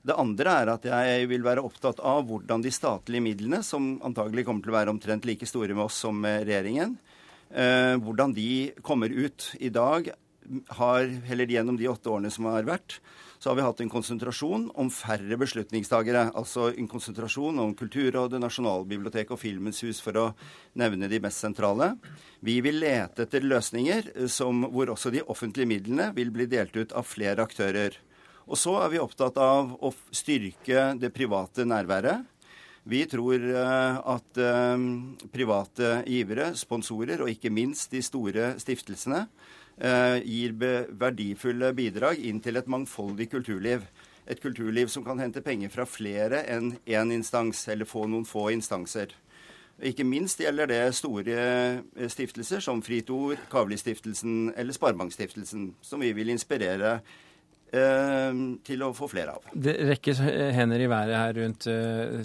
Det 0.07 0.15
andre 0.15 0.53
er 0.61 0.71
at 0.71 0.85
jeg 0.87 1.27
vil 1.31 1.43
være 1.43 1.63
opptatt 1.65 1.99
av 2.05 2.23
hvordan 2.29 2.63
de 2.63 2.71
statlige 2.71 3.23
midlene, 3.23 3.59
som 3.65 3.97
antagelig 4.05 4.45
kommer 4.47 4.63
til 4.63 4.71
å 4.71 4.77
være 4.77 4.93
omtrent 4.93 5.27
like 5.27 5.47
store 5.49 5.75
med 5.75 5.87
oss 5.87 5.99
som 6.05 6.19
med 6.23 6.45
regjeringen, 6.47 6.95
eh, 7.51 7.95
hvordan 7.99 8.35
de 8.37 8.49
kommer 8.85 9.11
ut. 9.11 9.49
I 9.59 9.73
dag 9.73 10.11
har, 10.79 11.07
heller 11.27 11.51
gjennom 11.51 11.79
de 11.79 11.89
åtte 11.91 12.11
årene 12.13 12.31
som 12.31 12.47
har 12.47 12.67
vært, 12.67 13.01
så 13.39 13.49
har 13.49 13.57
vi 13.57 13.65
hatt 13.65 13.81
en 13.83 13.91
konsentrasjon 13.91 14.67
om 14.81 14.89
færre 14.93 15.37
beslutningstagere. 15.37 16.31
Altså 16.37 16.71
en 16.71 16.89
konsentrasjon 16.89 17.59
om 17.61 17.75
Kulturrådet, 17.77 18.39
Nasjonalbiblioteket 18.41 19.35
og 19.35 19.41
Filmens 19.41 19.83
hus, 19.85 20.01
for 20.01 20.17
å 20.17 20.25
nevne 20.79 21.09
de 21.11 21.19
mest 21.21 21.43
sentrale. 21.45 21.91
Vi 22.41 22.57
vil 22.65 22.81
lete 22.81 23.27
etter 23.27 23.45
løsninger 23.45 24.09
som, 24.33 24.65
hvor 24.73 24.89
også 24.93 25.13
de 25.13 25.21
offentlige 25.29 25.69
midlene 25.69 26.09
vil 26.17 26.33
bli 26.33 26.49
delt 26.49 26.75
ut 26.77 26.95
av 26.97 27.05
flere 27.05 27.45
aktører. 27.45 27.99
Og 28.47 28.57
så 28.57 28.77
er 28.81 28.93
vi 28.93 29.03
opptatt 29.03 29.37
av 29.43 29.75
å 29.83 29.93
styrke 30.15 30.93
det 30.97 31.11
private 31.13 31.67
nærværet. 31.67 32.25
Vi 32.87 33.01
tror 33.11 33.43
at 34.07 34.37
private 35.33 35.89
givere, 36.07 36.53
sponsorer 36.55 37.19
og 37.19 37.31
ikke 37.33 37.51
minst 37.51 37.91
de 37.91 37.99
store 38.05 38.53
stiftelsene 38.63 39.25
gir 39.77 40.55
verdifulle 40.57 41.73
bidrag 41.77 42.17
inn 42.25 42.41
til 42.41 42.57
et 42.57 42.67
mangfoldig 42.67 43.29
kulturliv. 43.29 43.83
Et 44.27 44.41
kulturliv 44.41 44.89
som 44.91 45.05
kan 45.05 45.19
hente 45.21 45.43
penger 45.45 45.69
fra 45.71 45.85
flere 45.87 46.41
enn 46.51 46.73
én 46.83 47.13
instans, 47.15 47.61
eller 47.71 47.87
få 47.87 48.07
noen 48.09 48.25
få 48.27 48.49
instanser. 48.51 49.13
Ikke 49.77 50.03
minst 50.03 50.41
gjelder 50.41 50.67
det 50.67 50.81
store 50.97 51.37
stiftelser 52.09 52.63
som 52.65 52.81
Fritt 52.81 53.11
Ord, 53.13 53.37
Kavli-stiftelsen 53.51 54.55
eller 54.57 54.73
Sparebankstiftelsen, 54.73 55.75
som 55.85 56.01
vi 56.01 56.09
vil 56.17 56.33
inspirere 56.33 56.97
til 57.67 58.83
å 58.85 58.93
få 58.95 59.09
flere 59.11 59.33
av. 59.35 59.47
Det 59.51 59.73
rekkes 59.89 60.21
hender 60.55 60.79
i 60.79 60.87
været 60.87 61.17
her 61.19 61.33
rundt 61.35 61.65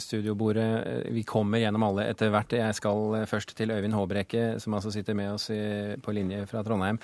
studiobordet. 0.04 1.10
Vi 1.10 1.24
kommer 1.26 1.58
gjennom 1.58 1.82
alle 1.88 2.04
etter 2.12 2.30
hvert. 2.30 2.54
Jeg 2.54 2.76
skal 2.78 3.16
først 3.26 3.54
til 3.58 3.72
Øyvind 3.74 3.96
Håbrekke, 3.96 4.44
som 4.62 4.76
altså 4.78 4.92
sitter 4.94 5.16
med 5.18 5.32
oss 5.34 5.48
på 5.50 6.14
linje 6.14 6.44
fra 6.50 6.62
Trondheim. 6.62 7.00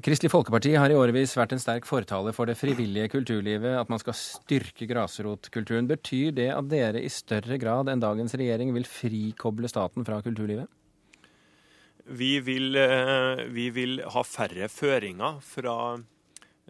Kristelig 0.00 0.32
Folkeparti 0.32 0.72
har 0.80 0.88
i 0.88 0.96
årevis 0.96 1.36
vært 1.36 1.52
en 1.52 1.60
sterk 1.60 1.84
fortaler 1.88 2.32
for 2.36 2.48
det 2.48 2.56
frivillige 2.56 3.10
kulturlivet, 3.12 3.76
at 3.76 3.92
man 3.92 4.00
skal 4.00 4.16
styrke 4.16 4.88
grasrotkulturen. 4.88 5.90
Betyr 5.90 6.32
det 6.36 6.48
at 6.54 6.70
dere 6.70 7.02
i 7.04 7.12
større 7.12 7.60
grad 7.60 7.92
enn 7.92 8.00
dagens 8.00 8.36
regjering 8.40 8.72
vil 8.76 8.88
frikoble 8.88 9.68
staten 9.68 10.08
fra 10.08 10.22
kulturlivet? 10.24 10.70
Vi 12.10 12.40
vil, 12.42 12.72
vi 13.52 13.68
vil 13.70 14.00
ha 14.16 14.24
færre 14.26 14.66
føringer 14.72 15.36
fra 15.44 15.76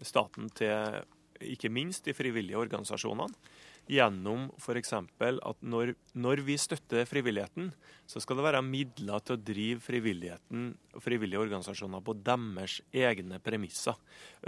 staten 0.06 0.50
til 0.56 1.00
ikke 1.40 1.70
minst 1.72 2.04
de 2.04 2.14
frivillige 2.14 2.58
organisasjonene. 2.58 3.28
Gjennom 3.90 4.44
f.eks. 4.54 4.92
at 4.94 5.64
når, 5.66 5.96
når, 6.14 6.44
vi 6.46 6.54
støtter 6.60 7.08
frivilligheten, 7.10 7.72
så 8.06 8.20
skal 8.22 8.38
det 8.38 8.44
være 8.46 8.62
midler 8.62 9.22
til 9.24 9.34
å 9.34 9.40
drive 9.42 9.82
frivilligheten 9.82 10.68
og 10.94 11.02
frivillige 11.02 11.40
organisasjoner 11.42 12.02
på 12.06 12.14
deres 12.22 12.76
egne 12.94 13.40
premisser. 13.42 13.98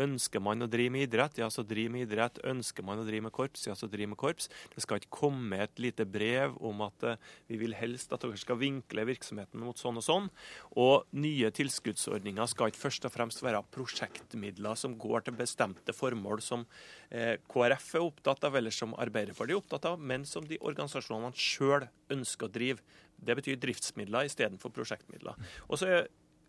Ønsker 0.02 0.42
man 0.42 0.62
å 0.62 0.68
drive 0.70 0.94
med 0.94 1.08
idrett, 1.08 1.40
ja, 1.42 1.48
så 1.50 1.64
driv 1.66 1.90
med 1.94 2.06
idrett. 2.06 2.38
Ønsker 2.46 2.86
man 2.86 3.02
å 3.02 3.06
drive 3.06 3.26
med 3.26 3.34
korps, 3.34 3.66
ja, 3.66 3.74
så 3.78 3.90
driv 3.90 4.12
med 4.12 4.20
korps. 4.20 4.46
Det 4.74 4.84
skal 4.84 5.00
ikke 5.00 5.14
komme 5.18 5.58
et 5.64 5.82
lite 5.82 6.06
brev 6.06 6.54
om 6.62 6.86
at 6.86 7.08
uh, 7.08 7.18
vi 7.50 7.58
vil 7.64 7.74
helst 7.78 8.14
at 8.14 8.22
dere 8.22 8.38
skal 8.38 8.60
vinkle 8.62 9.06
virksomheten 9.10 9.62
mot 9.62 9.78
sånn 9.78 9.98
og 9.98 10.06
sånn. 10.06 10.30
Og 10.78 11.10
nye 11.18 11.50
tilskuddsordninger 11.54 12.50
skal 12.50 12.70
ikke 12.70 12.84
først 12.84 13.10
og 13.10 13.16
fremst 13.16 13.42
være 13.42 13.64
prosjektmidler 13.74 14.78
som 14.78 14.94
går 15.02 15.26
til 15.26 15.38
bestemte 15.42 15.94
formål 15.96 16.46
som 16.46 16.66
KrF 17.12 17.88
er 17.98 18.06
opptatt 18.06 18.46
av, 18.48 18.56
eller 18.56 18.72
som 18.72 18.94
Arbeiderpartiet 18.96 19.52
er 19.52 19.60
opptatt 19.60 19.88
av, 19.90 20.00
men 20.00 20.24
som 20.28 20.46
de 20.48 20.56
organisasjonene 20.64 21.36
sjøl 21.36 21.84
ønsker 22.14 22.48
å 22.48 22.52
drive. 22.52 22.80
Det 23.22 23.36
betyr 23.38 23.60
driftsmidler 23.60 24.30
istedenfor 24.30 24.72
prosjektmidler. 24.74 25.36
Og 25.68 25.80
så 25.82 26.02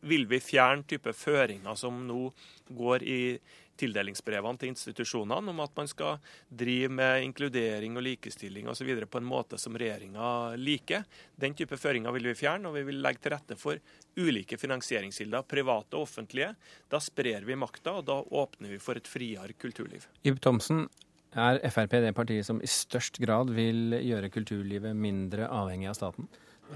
vil 0.08 0.26
vi 0.28 0.40
fjerne 0.44 0.86
type 0.88 1.14
føringer 1.16 1.78
som 1.80 2.02
nå 2.08 2.30
går 2.76 3.06
i 3.08 3.20
tildelingsbrevene 3.80 4.60
til 4.62 4.72
institusjonene 4.74 5.54
om 5.54 5.62
at 5.64 5.74
man 5.78 5.90
skal 5.90 6.20
drive 6.50 6.92
med 6.94 7.26
inkludering 7.26 7.98
og 7.98 8.06
likestilling 8.06 8.70
osv. 8.70 8.92
på 9.10 9.22
en 9.22 9.28
måte 9.28 9.58
som 9.62 9.78
regjeringa 9.78 10.56
liker. 10.60 11.06
Den 11.36 11.56
type 11.58 11.78
føringer 11.80 12.14
vil 12.16 12.30
vi 12.32 12.36
fjerne, 12.38 12.70
og 12.70 12.78
vi 12.78 12.86
vil 12.90 13.02
legge 13.04 13.24
til 13.24 13.36
rette 13.36 13.58
for 13.60 13.80
ulike 14.20 14.60
finansieringskilder, 14.62 15.48
private 15.50 15.98
og 15.98 16.08
offentlige. 16.08 16.54
Da 16.90 17.02
sprer 17.02 17.48
vi 17.48 17.58
makta, 17.58 17.98
og 18.00 18.06
da 18.10 18.20
åpner 18.22 18.76
vi 18.76 18.82
for 18.82 19.00
et 19.00 19.10
friere 19.10 19.58
kulturliv. 19.58 20.08
Ib 20.24 20.42
Thomsen, 20.44 20.88
er 21.34 21.58
Frp 21.74 21.96
det 22.04 22.14
partiet 22.14 22.46
som 22.46 22.60
i 22.62 22.70
størst 22.70 23.18
grad 23.24 23.50
vil 23.56 23.96
gjøre 24.06 24.30
kulturlivet 24.30 24.94
mindre 24.94 25.48
avhengig 25.50 25.90
av 25.90 25.98
staten? 25.98 26.28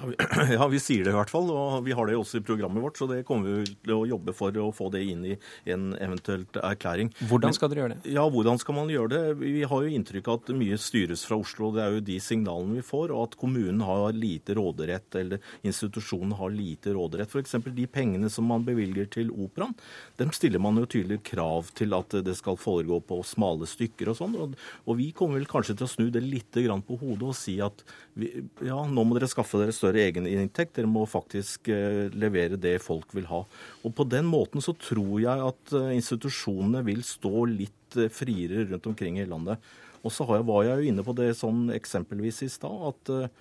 Ja, 0.58 0.68
vi 0.68 0.80
sier 0.82 1.06
det 1.06 1.14
i 1.14 1.18
hvert 1.18 1.32
fall, 1.32 1.50
og 1.52 1.84
vi 1.86 1.96
har 1.96 2.08
det 2.08 2.18
også 2.18 2.40
i 2.40 2.46
programmet 2.46 2.84
vårt. 2.84 2.98
Så 3.00 3.08
det 3.10 3.24
kommer 3.28 3.60
vi 3.60 3.74
til 3.74 3.94
å 3.96 4.06
jobbe 4.08 4.34
for 4.38 4.56
å 4.62 4.70
få 4.76 4.90
det 4.94 5.04
inn 5.10 5.24
i 5.28 5.36
en 5.74 5.90
eventuelt 5.96 6.60
erklæring. 6.62 7.12
Hvordan 7.30 7.56
skal 7.56 7.72
dere 7.72 7.84
gjøre 7.84 7.98
det? 7.98 8.14
Ja, 8.16 8.26
hvordan 8.32 8.62
skal 8.62 8.78
man 8.78 8.92
gjøre 8.92 9.12
det? 9.14 9.22
Vi 9.42 9.64
har 9.68 9.86
jo 9.86 9.94
inntrykk 10.00 10.30
av 10.32 10.42
at 10.42 10.54
mye 10.58 10.80
styres 10.82 11.26
fra 11.28 11.40
Oslo. 11.42 11.72
Det 11.76 11.84
er 11.84 11.98
jo 11.98 12.06
de 12.12 12.20
signalene 12.24 12.80
vi 12.80 12.86
får. 12.86 13.14
Og 13.16 13.24
at 13.30 13.38
kommunen 13.40 13.84
har 13.88 14.16
lite 14.18 14.58
råderett, 14.58 15.20
eller 15.22 15.44
institusjonen 15.68 16.36
har 16.40 16.54
lite 16.54 16.96
råderett. 16.98 17.34
F.eks. 17.34 17.58
de 17.68 17.88
pengene 17.92 18.32
som 18.34 18.48
man 18.48 18.66
bevilger 18.68 19.10
til 19.18 19.34
operaen, 19.34 19.76
dem 20.20 20.34
stiller 20.36 20.62
man 20.64 20.80
jo 20.82 20.88
tydelig 20.90 21.22
krav 21.28 21.72
til 21.78 21.96
at 21.98 22.20
det 22.26 22.38
skal 22.38 22.60
foregå 22.60 23.00
på 23.08 23.22
smale 23.28 23.68
stykker 23.70 24.12
og 24.12 24.20
sånn. 24.20 24.38
Og, 24.38 24.58
og 24.86 25.00
vi 25.00 25.12
kommer 25.16 25.40
vel 25.40 25.50
kanskje 25.50 25.78
til 25.78 25.88
å 25.88 25.92
snu 25.92 26.08
det 26.14 26.24
litt 26.26 26.46
på 26.58 26.96
hodet 26.98 27.28
og 27.28 27.36
si 27.38 27.58
at 27.62 27.84
vi, 28.18 28.30
ja, 28.66 28.78
nå 28.90 29.04
må 29.06 29.18
dere 29.18 29.28
skaffe 29.30 29.60
dere 29.62 29.74
større 29.76 29.87
egeninntekt. 29.96 30.76
Dere 30.76 30.90
må 30.92 31.06
faktisk 31.08 31.70
eh, 31.72 32.08
levere 32.12 32.60
det 32.60 32.78
folk 32.84 33.14
vil 33.16 33.28
ha. 33.32 33.44
Og 33.84 33.96
På 33.96 34.04
den 34.04 34.28
måten 34.28 34.64
så 34.64 34.76
tror 34.76 35.20
jeg 35.24 35.46
at 35.48 35.76
eh, 35.78 35.94
institusjonene 35.96 36.84
vil 36.88 37.04
stå 37.08 37.46
litt 37.52 38.00
eh, 38.00 38.12
friere 38.12 38.68
rundt 38.68 38.90
omkring 38.92 39.20
i 39.22 39.28
landet. 39.30 39.64
Og 40.04 40.14
så 40.14 40.28
var 40.28 40.66
jeg 40.68 40.82
jo 40.82 40.92
inne 40.92 41.06
på 41.06 41.16
det 41.18 41.32
sånn 41.40 41.70
eksempelvis 41.76 42.44
i 42.46 42.52
stad, 42.52 42.92
at 42.92 43.32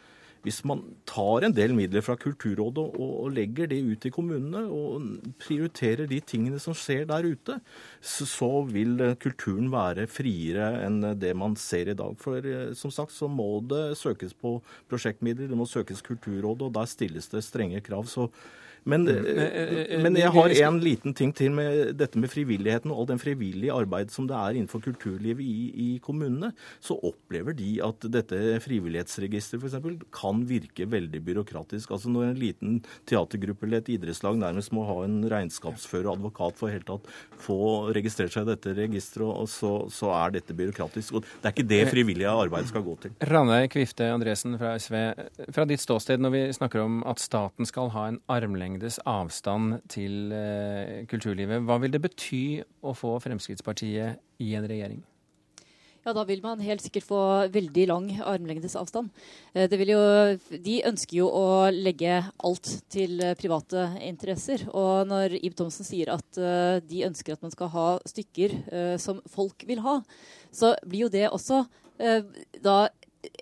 hvis 0.47 0.61
man 0.69 0.83
tar 1.09 1.43
en 1.43 1.55
del 1.55 1.75
midler 1.75 2.05
fra 2.07 2.15
Kulturrådet 2.21 2.85
og, 3.03 3.31
legger 3.35 3.67
det 3.71 3.81
ut 3.83 4.07
i 4.07 4.13
kommunene, 4.15 4.63
og 4.71 5.33
prioriterer 5.43 6.07
de 6.11 6.21
tingene 6.23 6.61
som 6.63 6.77
skjer 6.77 7.09
der 7.11 7.27
ute, 7.27 7.59
så, 8.01 8.51
vil 8.71 9.03
kulturen 9.23 9.73
være 9.73 10.07
friere 10.11 10.69
enn 10.87 11.01
det 11.19 11.33
man 11.39 11.57
ser 11.59 11.91
i 11.91 11.97
dag. 11.99 12.15
For 12.23 12.47
som 12.79 12.95
sagt 12.95 13.15
så 13.17 13.29
må 13.31 13.49
det 13.67 13.97
søkes 13.99 14.37
på 14.39 14.61
prosjektmidler, 14.91 15.51
det 15.51 15.59
må 15.59 15.67
søkes 15.67 16.05
Kulturrådet, 16.07 16.69
og 16.69 16.77
der 16.79 16.87
stilles 16.91 17.27
det 17.33 17.43
strenge 17.45 17.83
krav. 17.83 18.07
Så 18.07 18.29
Men, 18.87 19.07
Mm. 19.07 19.27
Eh, 19.27 19.95
eh, 19.95 20.03
men 20.03 20.17
jeg 20.19 20.31
har 20.31 20.53
en 20.69 20.79
liten 20.81 21.15
ting 21.15 21.33
til 21.35 21.51
med 21.55 21.97
dette 21.99 22.19
med 22.19 22.31
frivilligheten 22.31 22.93
og 22.93 23.03
all 23.03 23.09
den 23.11 23.21
frivillige 23.23 23.75
arbeid 23.75 24.13
som 24.15 24.29
det 24.29 24.37
er 24.37 24.59
innenfor 24.59 24.83
kulturlivet 24.85 25.43
i, 25.43 25.71
i 25.75 25.89
kommunene. 26.03 26.53
Så 26.81 26.97
opplever 27.03 27.57
de 27.57 27.81
at 27.85 28.07
dette 28.15 28.39
frivillighetsregisteret 28.65 29.63
f.eks. 29.63 30.05
kan 30.15 30.45
virke 30.47 30.87
veldig 30.87 31.23
byråkratisk. 31.27 31.91
Altså 31.91 32.13
Når 32.13 32.31
en 32.31 32.41
liten 32.41 32.79
teatergruppe 33.09 33.67
eller 33.67 33.83
et 33.83 33.93
idrettslag 33.97 34.39
nærmest 34.39 34.73
må 34.77 34.87
ha 34.87 35.01
en 35.05 35.19
regnskapsfører 35.31 36.11
og 36.11 36.21
advokat 36.21 36.59
for 36.59 36.73
helt 36.73 36.87
tatt 36.87 37.11
få 37.43 37.59
registrert 37.97 38.35
seg 38.35 38.47
i 38.47 38.53
dette 38.53 38.75
registeret, 38.77 39.51
så, 39.51 39.73
så 39.93 40.13
er 40.15 40.37
dette 40.39 40.55
byråkratisk. 40.57 41.19
Og 41.19 41.27
det 41.27 41.51
er 41.51 41.55
ikke 41.55 41.69
det 41.69 41.83
frivillige 41.91 42.31
arbeidet 42.31 42.71
skal 42.71 42.85
gå 42.87 42.97
til. 43.03 43.17
Ranveig 43.27 43.71
Kvifte 43.75 44.09
Andresen 44.13 44.57
fra 44.61 44.77
SV. 44.81 44.97
Fra 45.55 45.67
ditt 45.69 45.83
ståsted 45.83 46.23
når 46.23 46.35
vi 46.35 46.43
snakker 46.57 46.85
om 46.85 47.01
at 47.09 47.23
staten 47.23 47.69
skal 47.69 47.91
ha 47.95 48.07
en 48.11 48.21
armlengdes 48.77 49.01
avstand 49.07 49.81
til 49.89 50.33
eh, 50.33 51.07
kulturlivet, 51.09 51.65
hva 51.65 51.79
vil 51.81 51.93
det 51.93 52.03
bety 52.03 52.63
å 52.85 52.93
få 52.95 53.19
Fremskrittspartiet 53.21 54.19
i 54.39 54.55
en 54.55 54.67
regjering? 54.69 55.03
Ja, 56.05 56.13
da 56.15 56.23
vil 56.23 56.43
man 56.43 56.61
helt 56.63 56.85
sikkert 56.85 57.07
få 57.09 57.21
veldig 57.51 57.87
lang 57.89 58.11
armlengdes 58.21 58.77
avstand. 58.77 59.09
Eh, 59.55 59.67
jo, 59.89 59.99
de 60.51 60.77
ønsker 60.87 61.17
jo 61.17 61.31
å 61.31 61.71
legge 61.73 62.21
alt 62.45 62.69
til 62.93 63.19
eh, 63.21 63.35
private 63.35 63.97
interesser. 64.05 64.69
Og 64.71 65.09
når 65.09 65.39
Ib 65.41 65.57
Thomsen 65.57 65.87
sier 65.87 66.13
at 66.13 66.39
de 66.87 67.07
ønsker 67.09 67.35
at 67.35 67.43
man 67.43 67.55
skal 67.55 67.73
ha 67.73 67.89
stykker 68.07 68.99
som 69.01 69.23
folk 69.27 69.65
vil 69.67 69.81
ha, 69.81 70.03
så 70.53 70.77
blir 70.85 71.07
jo 71.07 71.13
det 71.13 71.31
også 71.31 71.65
da 72.63 72.91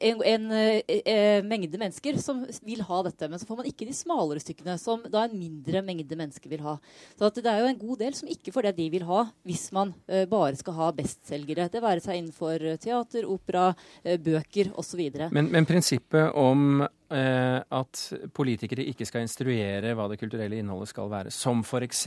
en, 0.01 0.23
en 0.23 0.51
eh, 0.53 0.83
eh, 0.87 1.44
mengde 1.44 1.79
mennesker 1.81 2.18
som 2.23 2.42
vil 2.64 2.83
ha 2.87 3.01
dette. 3.07 3.29
Men 3.31 3.40
så 3.40 3.49
får 3.49 3.61
man 3.61 3.68
ikke 3.70 3.88
de 3.88 3.97
smalere 3.97 4.42
stykkene, 4.42 4.77
som 4.81 5.05
da 5.11 5.25
en 5.27 5.37
mindre 5.38 5.83
mengde 5.87 6.18
mennesker 6.18 6.53
vil 6.53 6.64
ha. 6.64 6.77
Så 7.18 7.29
at 7.29 7.40
det 7.40 7.51
er 7.51 7.62
jo 7.62 7.70
en 7.73 7.81
god 7.81 8.03
del 8.05 8.16
som 8.18 8.31
ikke 8.31 8.55
får 8.55 8.68
det 8.68 8.75
de 8.79 8.88
vil 8.97 9.07
ha, 9.09 9.25
hvis 9.47 9.66
man 9.77 9.94
eh, 10.09 10.27
bare 10.31 10.59
skal 10.61 10.79
ha 10.79 10.90
bestselgere. 10.97 11.68
Det 11.73 11.83
være 11.85 12.05
seg 12.05 12.20
innenfor 12.20 12.66
teater, 12.83 13.29
opera, 13.31 13.70
eh, 14.03 14.18
bøker 14.20 14.73
osv. 14.81 15.05
Men, 15.35 15.51
men 15.53 15.68
prinsippet 15.68 16.35
om 16.38 16.85
at 17.14 18.01
politikere 18.35 18.83
ikke 18.90 19.07
skal 19.07 19.23
instruere 19.23 19.92
hva 19.94 20.09
det 20.11 20.16
kulturelle 20.18 20.57
innholdet 20.59 20.90
skal 20.90 21.07
være, 21.12 21.31
som 21.31 21.61
f.eks. 21.62 22.01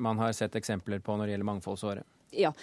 man 0.00 0.22
har 0.22 0.32
sett 0.32 0.56
eksempler 0.56 1.02
på 1.04 1.18
når 1.18 1.28
det 1.28 1.34
gjelder 1.34 1.48
Mangfoldsåret? 1.50 2.08
Ja. 2.32 2.54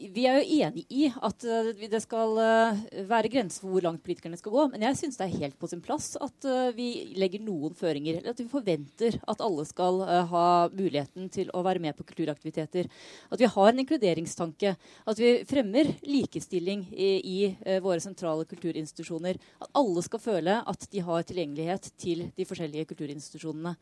Vi 0.00 0.22
er 0.24 0.38
jo 0.40 0.60
enig 0.64 0.86
i 0.88 1.08
at 1.12 1.44
eh, 1.44 1.70
det 1.92 1.98
skal 2.00 2.38
eh, 2.40 2.78
være 3.08 3.28
grenser 3.32 3.60
for 3.60 3.74
hvor 3.74 3.84
langt 3.84 4.02
politikerne 4.04 4.38
skal 4.40 4.54
gå. 4.54 4.62
Men 4.72 4.84
jeg 4.86 4.96
syns 4.96 5.18
det 5.20 5.26
er 5.26 5.42
helt 5.42 5.58
på 5.60 5.68
sin 5.68 5.82
plass 5.84 6.14
at 6.16 6.46
eh, 6.48 6.70
vi 6.76 6.88
legger 7.20 7.42
noen 7.44 7.76
føringer. 7.76 8.20
Eller 8.20 8.32
at 8.32 8.40
vi 8.40 8.48
forventer 8.48 9.18
at 9.28 9.44
alle 9.44 9.66
skal 9.68 10.00
ha 10.30 10.44
muligheten 10.72 11.28
til 11.32 11.50
å 11.52 11.62
være 11.66 11.82
med 11.84 11.98
på 11.98 12.06
kulturaktiviteter. 12.08 12.88
At 13.28 13.42
vi 13.42 13.50
har 13.52 13.72
en 13.72 13.82
inkluderingstanke. 13.84 14.72
At 15.10 15.20
vi 15.20 15.34
fremmer 15.48 15.92
likestilling 16.06 16.86
i, 16.94 17.10
i 17.20 17.78
våre 17.84 18.00
sentrale 18.00 18.48
kulturinstitusjoner. 18.48 19.36
At 19.60 19.72
alle 19.76 20.04
skal 20.06 20.24
føle 20.24 20.56
at 20.72 20.88
de 20.92 21.04
har 21.04 21.28
tilgjengelighet 21.28 21.90
til 22.00 22.24
de 22.36 22.48
forskjellige 22.48 22.88
kulturinstitusjonene. 22.94 23.74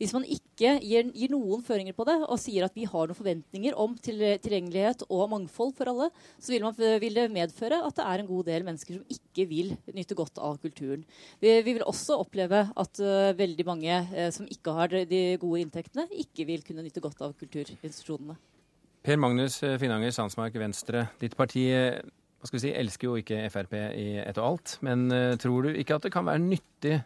Hvis 0.00 0.16
man 0.16 0.24
ikke 0.24 0.78
gir, 0.80 1.12
gir 1.12 1.32
noen 1.34 1.64
føringer 1.66 1.96
på 1.96 2.08
det, 2.08 2.18
og 2.24 2.40
sier 2.40 2.64
at 2.66 2.76
vi 2.76 2.88
har 2.88 3.10
noen 3.10 3.18
forventninger 3.18 3.76
om 3.76 3.96
til, 4.00 4.24
tilgjengelighet 4.40 5.04
og 5.10 5.28
mangfold 5.34 5.65
for 5.76 5.90
alle, 5.90 6.08
så 6.38 6.54
vil, 6.54 6.66
man, 6.66 6.76
vil 7.02 7.18
det 7.18 7.26
medføre 7.34 7.80
at 7.86 7.96
det 7.98 8.06
er 8.06 8.22
en 8.22 8.30
god 8.30 8.48
del 8.48 8.66
mennesker 8.66 8.98
som 8.98 9.16
ikke 9.16 9.46
vil 9.50 9.72
nyte 9.96 10.18
godt 10.18 10.40
av 10.42 10.58
kulturen. 10.62 11.04
Vi, 11.42 11.54
vi 11.66 11.76
vil 11.76 11.86
også 11.86 12.18
oppleve 12.22 12.66
at 12.68 13.02
uh, 13.02 13.32
veldig 13.38 13.66
mange 13.68 14.02
uh, 14.12 14.28
som 14.34 14.48
ikke 14.50 14.76
har 14.76 14.92
de, 14.92 15.04
de 15.08 15.22
gode 15.42 15.64
inntektene, 15.64 16.06
ikke 16.26 16.46
vil 16.48 16.64
kunne 16.66 16.84
nyte 16.86 17.02
godt 17.04 17.24
av 17.26 17.34
kulturinstitusjonene. 17.40 18.38
Per 19.06 19.20
Magnus 19.22 19.60
eh, 19.62 19.76
Finanger 19.78 20.10
Sandsmark 20.10 20.56
Venstre, 20.58 21.04
ditt 21.20 21.36
parti 21.38 21.68
hva 21.70 22.48
skal 22.48 22.58
vi 22.58 22.64
si, 22.64 22.72
elsker 22.74 23.06
jo 23.06 23.20
ikke 23.20 23.44
Frp 23.50 23.76
i 23.78 24.08
ett 24.22 24.38
og 24.40 24.48
alt, 24.50 24.74
men 24.86 25.06
uh, 25.10 25.36
tror 25.40 25.66
du 25.66 25.78
ikke 25.78 25.96
at 25.98 26.06
det 26.06 26.12
kan 26.14 26.26
være 26.26 26.42
nyttig 26.42 26.98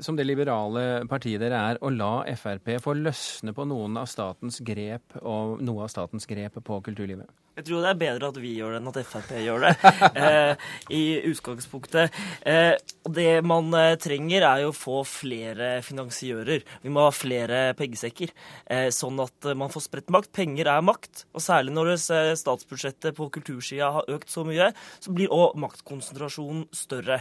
som 0.00 0.16
det 0.16 0.24
liberale 0.24 1.02
partiet 1.10 1.42
dere 1.42 1.58
er, 1.72 1.80
å 1.82 1.90
la 1.92 2.22
Frp 2.38 2.72
få 2.82 2.94
løsne 2.96 3.54
på 3.56 3.66
noen 3.68 3.98
av 4.00 4.08
statens 4.10 4.60
grep 4.64 5.18
og 5.20 5.60
noe 5.64 5.84
av 5.84 5.92
statens 5.92 6.28
grep 6.30 6.60
på 6.64 6.80
kulturlivet? 6.86 7.28
Jeg 7.60 7.66
tror 7.68 7.82
det 7.84 7.90
er 7.90 7.98
bedre 8.00 8.28
at 8.32 8.38
vi 8.40 8.54
gjør 8.56 8.72
det 8.72 8.78
enn 8.80 8.88
at 8.88 8.98
Frp 9.04 9.32
gjør 9.44 9.66
det, 9.66 9.72
eh, 10.24 10.62
i 10.96 11.02
utgangspunktet. 11.28 12.16
Eh, 12.48 12.72
det 13.04 13.28
man 13.44 13.68
eh, 13.76 13.98
trenger, 14.00 14.46
er 14.48 14.62
jo 14.64 14.70
å 14.72 14.76
få 14.76 15.02
flere 15.04 15.68
finansiører. 15.84 16.64
Vi 16.80 16.92
må 16.94 17.04
ha 17.04 17.12
flere 17.12 17.60
pengesekker, 17.76 18.32
eh, 18.72 18.88
sånn 18.96 19.20
at 19.20 19.50
man 19.60 19.72
får 19.72 19.84
spredt 19.90 20.08
makt. 20.14 20.32
Penger 20.40 20.72
er 20.72 20.88
makt, 20.88 21.26
og 21.36 21.44
særlig 21.44 21.76
når 21.76 21.92
statsbudsjettet 22.40 23.18
på 23.18 23.28
kultursida 23.36 23.92
har 23.98 24.08
økt 24.16 24.32
så 24.32 24.46
mye, 24.48 24.72
så 25.04 25.12
blir 25.12 25.36
òg 25.36 25.60
maktkonsentrasjonen 25.60 26.64
større. 26.72 27.20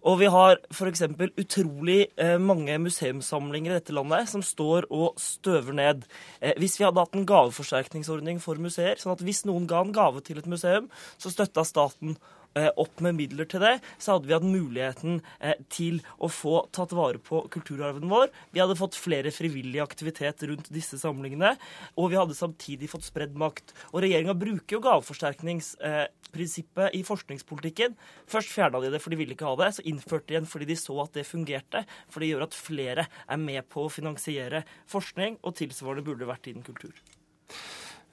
Og 0.00 0.16
vi 0.22 0.28
har 0.32 0.56
f.eks. 0.72 1.02
utrolig 1.36 1.98
eh, 2.16 2.38
mange 2.40 2.78
museumssamlinger 2.80 3.74
i 3.74 3.76
dette 3.76 3.92
landet 3.92 4.30
som 4.30 4.40
står 4.44 4.86
og 4.88 5.18
støver 5.20 5.76
ned. 5.76 6.06
Eh, 6.40 6.54
hvis 6.60 6.78
vi 6.80 6.86
hadde 6.86 7.02
hatt 7.02 7.18
en 7.18 7.26
gaveforsterkningsordning 7.28 8.40
for 8.40 8.60
museer, 8.62 8.96
sånn 9.00 9.12
at 9.12 9.24
hvis 9.26 9.42
noen 9.48 9.68
ga 9.68 9.79
en 9.84 9.96
gave 9.96 10.22
til 10.26 10.40
et 10.40 10.50
museum, 10.50 10.90
så 11.18 11.32
støtta 11.32 11.64
staten 11.66 12.16
eh, 12.58 12.70
opp 12.80 13.00
med 13.04 13.14
midler 13.18 13.44
til 13.50 13.60
det, 13.62 13.74
så 13.98 14.12
hadde 14.14 14.26
vi 14.28 14.34
hatt 14.34 14.46
muligheten 14.46 15.20
eh, 15.38 15.54
til 15.72 16.00
å 16.18 16.28
få 16.32 16.66
tatt 16.74 16.92
vare 16.96 17.18
på 17.22 17.48
kulturarven 17.52 18.08
vår. 18.10 18.28
Vi 18.54 18.60
hadde 18.62 18.78
fått 18.78 18.96
flere 18.98 19.30
frivillig 19.34 19.80
aktivitet 19.82 20.42
rundt 20.48 20.72
disse 20.74 20.98
samlingene, 21.00 21.50
og 21.96 22.10
vi 22.12 22.20
hadde 22.20 22.38
samtidig 22.38 22.90
fått 22.92 23.08
spredd 23.08 23.34
makt. 23.38 23.66
Og 23.92 23.98
regjeringa 24.04 24.34
bruker 24.38 24.72
jo 24.76 24.84
gaveforsterkningsprinsippet 24.86 26.88
i 26.98 27.00
forskningspolitikken. 27.06 27.90
Først 28.30 28.50
fjerna 28.54 28.78
de 28.82 28.88
det 28.94 29.02
for 29.02 29.10
de 29.12 29.20
ville 29.20 29.34
ikke 29.36 29.50
ha 29.50 29.56
det, 29.62 29.70
så 29.76 29.86
innførte 29.86 30.26
de 30.28 30.32
igjen 30.36 30.50
fordi 30.50 30.66
de 30.72 30.78
så 30.80 30.94
at 31.04 31.12
det 31.16 31.28
fungerte. 31.28 31.80
For 32.10 32.18
det 32.22 32.30
gjør 32.32 32.46
at 32.48 32.58
flere 32.58 33.04
er 33.06 33.38
med 33.40 33.62
på 33.70 33.78
å 33.86 33.92
finansiere 33.92 34.60
forskning, 34.90 35.32
og 35.46 35.56
tilsvarende 35.60 36.06
burde 36.06 36.28
vært 36.28 36.46
innen 36.50 36.66
kultur. 36.66 36.94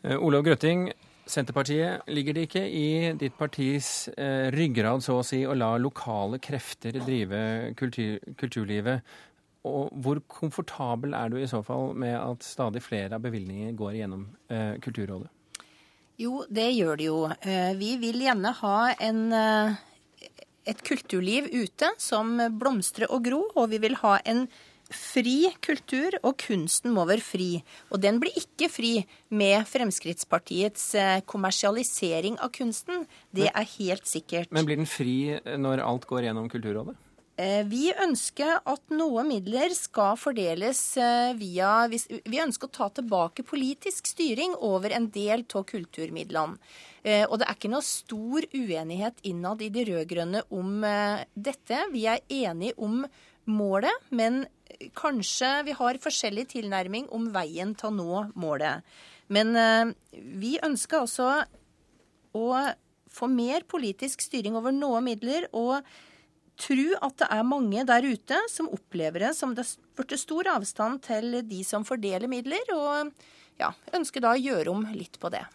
Eh, 0.06 0.18
Olav 0.18 0.44
Grøtting, 0.46 0.80
Senterpartiet, 1.28 2.08
ligger 2.08 2.38
det 2.38 2.48
ikke 2.48 2.64
i 2.72 2.88
ditt 3.20 3.36
partis 3.38 4.08
eh, 4.16 4.48
ryggrad 4.56 5.04
så 5.04 5.20
å 5.20 5.26
si 5.26 5.42
å 5.44 5.56
la 5.58 5.74
lokale 5.82 6.40
krefter 6.44 7.00
drive 7.04 7.40
kultur, 7.80 8.22
kulturlivet? 8.40 9.04
Og 9.68 9.92
hvor 10.04 10.22
komfortabel 10.32 11.16
er 11.18 11.32
du 11.34 11.40
i 11.42 11.50
så 11.50 11.60
fall 11.66 11.92
med 12.00 12.16
at 12.16 12.46
stadig 12.46 12.84
flere 12.86 13.18
av 13.18 13.26
bevilgninger 13.26 13.76
går 13.78 13.98
gjennom 14.00 14.24
eh, 14.54 14.78
Kulturrådet? 14.84 15.28
Jo, 16.18 16.46
det 16.50 16.70
gjør 16.74 16.98
det 16.98 17.10
jo. 17.10 17.18
Eh, 17.42 17.74
Vi 17.78 17.92
vil 18.02 18.24
gjerne 18.24 18.54
ha 18.62 18.78
en, 19.10 19.20
eh, 19.34 19.76
et 20.66 20.80
kulturliv 20.88 21.52
ute 21.54 21.92
som 22.02 22.38
blomstrer 22.58 23.12
og 23.12 23.28
gror, 23.28 23.52
og 23.56 23.70
vi 23.76 23.82
vil 23.84 24.00
ha 24.02 24.18
en 24.26 24.48
fri 24.94 25.50
kultur, 25.64 26.16
og 26.24 26.38
kunsten 26.42 26.94
må 26.96 27.06
være 27.10 27.24
fri. 27.24 27.50
Og 27.92 28.02
den 28.04 28.20
blir 28.22 28.36
ikke 28.40 28.70
fri 28.72 28.94
med 29.30 29.66
Fremskrittspartiets 29.68 30.86
eh, 30.96 31.18
kommersialisering 31.28 32.40
av 32.40 32.54
kunsten. 32.56 33.06
Det 33.36 33.50
er 33.52 33.68
helt 33.78 34.08
sikkert. 34.08 34.52
Men 34.52 34.66
blir 34.68 34.80
den 34.80 34.90
fri 34.90 35.38
når 35.58 35.84
alt 35.84 36.08
går 36.08 36.30
gjennom 36.30 36.50
Kulturrådet? 36.52 36.96
Eh, 37.38 37.64
Vi 37.70 37.92
ønsker 37.94 38.64
at 38.66 38.90
noen 38.90 39.28
midler 39.30 39.70
skal 39.78 40.18
fordeles 40.18 40.80
eh, 40.98 41.34
via 41.38 41.86
Vi 41.88 42.42
ønsker 42.42 42.66
å 42.68 42.74
ta 42.80 42.90
tilbake 42.90 43.46
politisk 43.46 44.10
styring 44.10 44.56
over 44.58 44.96
en 44.98 45.10
del 45.14 45.46
av 45.54 45.66
kulturmidlene. 45.70 46.58
Eh, 47.04 47.26
Og 47.30 47.38
det 47.38 47.46
er 47.48 47.56
ikke 47.60 47.70
noe 47.76 47.86
stor 47.86 48.48
uenighet 48.58 49.22
innad 49.30 49.62
i 49.62 49.70
de 49.70 49.86
rød-grønne 49.86 50.44
om 50.50 50.82
dette. 51.36 51.84
Vi 51.94 52.08
er 52.10 52.26
enige 52.28 52.74
om 52.78 53.06
målet, 53.48 53.94
men 54.10 54.46
kanskje 54.98 55.52
vi 55.68 55.76
har 55.78 56.02
forskjellig 56.04 56.48
tilnærming 56.56 57.08
om 57.16 57.30
veien 57.34 57.74
til 57.78 57.90
å 57.90 57.96
nå 57.96 58.26
målet. 58.40 58.86
Men 59.28 59.52
vi 60.14 60.54
ønsker 60.64 61.02
altså 61.02 61.30
å 62.38 62.52
få 63.12 63.28
mer 63.32 63.66
politisk 63.68 64.22
styring 64.24 64.56
over 64.56 64.72
noen 64.72 65.04
midler. 65.10 65.50
og 65.52 65.84
tro 66.58 66.86
at 67.06 67.18
det 67.22 67.30
er 67.34 67.48
mange 67.48 67.86
der 67.88 68.06
ute 68.06 68.38
som 68.52 68.70
opplever 68.74 69.28
det 69.28 69.34
som 69.38 69.54
det 69.56 69.66
har 69.66 69.98
blitt 70.00 70.22
stor 70.22 70.50
avstand 70.56 71.04
til 71.06 71.42
de 71.46 71.64
som 71.66 71.86
fordeler 71.88 72.30
midler, 72.32 72.64
og 72.74 73.12
ja, 73.62 73.74
ønsker 73.94 74.24
da 74.24 74.34
å 74.34 74.42
gjøre 74.42 74.74
om 74.74 74.88
litt 74.94 75.20
på 75.22 75.32
det. 75.34 75.46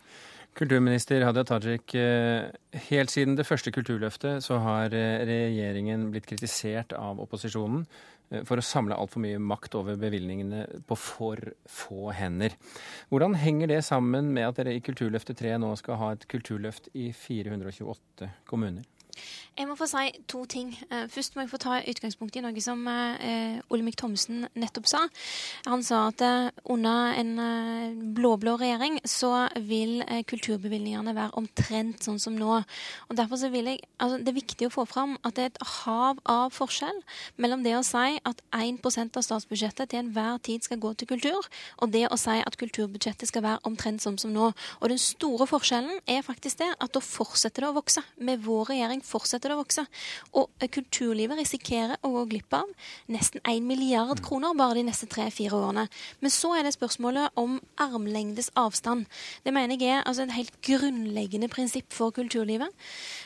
Kulturminister 0.59 1.25
Hadia 1.25 1.47
Tajik, 1.49 1.95
eh, 1.97 2.51
helt 2.91 3.11
siden 3.11 3.39
det 3.39 3.47
første 3.49 3.73
Kulturløftet 3.73 4.45
så 4.45 4.59
har 4.61 4.93
eh, 4.93 5.23
regjeringen 5.25 6.11
blitt 6.13 6.29
kritisert 6.29 6.93
av 6.93 7.23
opposisjonen 7.25 7.87
eh, 7.87 8.12
for 8.49 8.61
å 8.61 8.65
samle 8.65 8.97
altfor 8.97 9.23
mye 9.25 9.41
makt 9.43 9.77
over 9.79 9.99
bevilgningene 10.01 10.65
på 10.89 10.99
for 10.99 11.53
få 11.69 12.13
hender. 12.17 12.57
Hvordan 13.13 13.37
henger 13.41 13.75
det 13.75 13.83
sammen 13.87 14.33
med 14.33 14.49
at 14.49 14.61
dere 14.61 14.77
i 14.77 14.83
Kulturløftet 14.85 15.41
3 15.43 15.59
nå 15.61 15.75
skal 15.81 16.01
ha 16.01 16.13
et 16.15 16.27
kulturløft 16.31 16.91
i 16.97 17.11
428 17.17 18.31
kommuner? 18.49 18.87
Jeg 19.53 19.69
må 19.69 19.75
få 19.77 19.85
si 19.85 20.09
to 20.33 20.47
ting. 20.49 20.71
Eh, 20.89 21.05
først 21.13 21.35
må 21.37 21.43
jeg 21.45 21.51
få 21.53 21.59
ta 21.61 21.77
utgangspunkt 21.85 22.37
i 22.39 22.41
noe 22.41 22.63
som 22.65 22.87
eh, 22.89 23.59
Olemic 23.69 23.99
Thomsen 24.01 24.47
nettopp 24.57 24.87
sa. 24.89 25.03
Han 25.67 25.85
sa 25.85 26.07
at 26.09 26.25
eh, 26.25 26.49
under 26.73 27.13
en 27.21 27.35
blå-blå 28.17 28.55
regjering 28.63 28.97
så 29.05 29.51
vil 29.61 30.01
kulturbevilgningene 30.29 31.13
være 31.17 31.37
omtrent 31.37 32.07
sånn 32.07 32.21
som 32.23 32.39
nå. 32.39 32.63
Og 33.11 33.19
derfor 33.19 33.43
så 33.43 33.51
vil 33.53 33.69
jeg, 33.69 33.83
altså 34.01 34.23
Det 34.23 34.33
er 34.33 34.39
viktig 34.39 34.71
å 34.71 34.73
få 34.73 34.87
fram 34.89 35.19
at 35.21 35.37
det 35.37 35.45
er 35.45 35.53
et 35.53 35.61
hav 35.83 36.23
av 36.25 36.57
forskjell 36.57 37.03
mellom 37.37 37.65
det 37.67 37.77
å 37.77 37.85
si 37.85 38.17
at 38.25 38.41
1% 38.57 39.21
av 39.21 39.27
statsbudsjettet 39.27 39.93
til 39.93 40.01
enhver 40.01 40.41
tid 40.49 40.65
skal 40.65 40.81
gå 40.81 40.95
til 40.97 41.11
kultur, 41.13 41.49
og 41.83 41.93
det 41.93 42.07
å 42.09 42.19
si 42.21 42.39
at 42.41 42.57
kulturbudsjettet 42.61 43.29
skal 43.29 43.45
være 43.45 43.63
omtrent 43.69 44.01
sånn 44.05 44.17
som 44.21 44.33
nå. 44.33 44.49
Og 44.81 44.89
den 44.89 45.01
store 45.01 45.47
forskjellen 45.51 46.01
er 46.09 46.25
faktisk 46.25 46.63
det 46.65 46.73
at 46.73 46.97
da 46.97 47.05
fortsetter 47.05 47.67
det 47.67 47.73
å 47.73 47.77
vokse. 47.77 48.05
Med 48.17 48.41
vår 48.47 48.73
regjering 48.73 49.02
fortsetter 49.07 49.43
fortsetter 49.43 49.53
det 49.53 49.57
å 49.57 49.63
vokse. 49.63 49.85
Og 50.39 50.51
eh, 50.61 50.71
kulturlivet 50.73 51.39
risikerer 51.41 52.01
å 52.03 52.13
gå 52.17 52.25
glipp 52.33 52.55
av 52.57 52.69
nesten 53.13 53.43
1 53.43 53.65
milliard 53.67 54.21
mm. 54.21 54.25
kroner 54.27 54.57
bare 54.59 54.79
de 54.79 54.87
neste 54.89 55.09
tre-fire 55.11 55.57
årene. 55.57 55.87
Men 56.21 56.33
så 56.33 56.55
er 56.57 56.67
det 56.67 56.75
spørsmålet 56.77 57.33
om 57.41 57.59
armlengdes 57.81 58.51
avstand. 58.59 59.07
Det 59.45 59.55
mener 59.55 59.79
jeg 59.81 59.99
er 59.99 60.07
altså, 60.07 60.27
et 60.27 60.37
helt 60.37 60.59
grunnleggende 60.65 61.51
prinsipp 61.53 61.93
for 61.93 62.15
kulturlivet. 62.15 62.71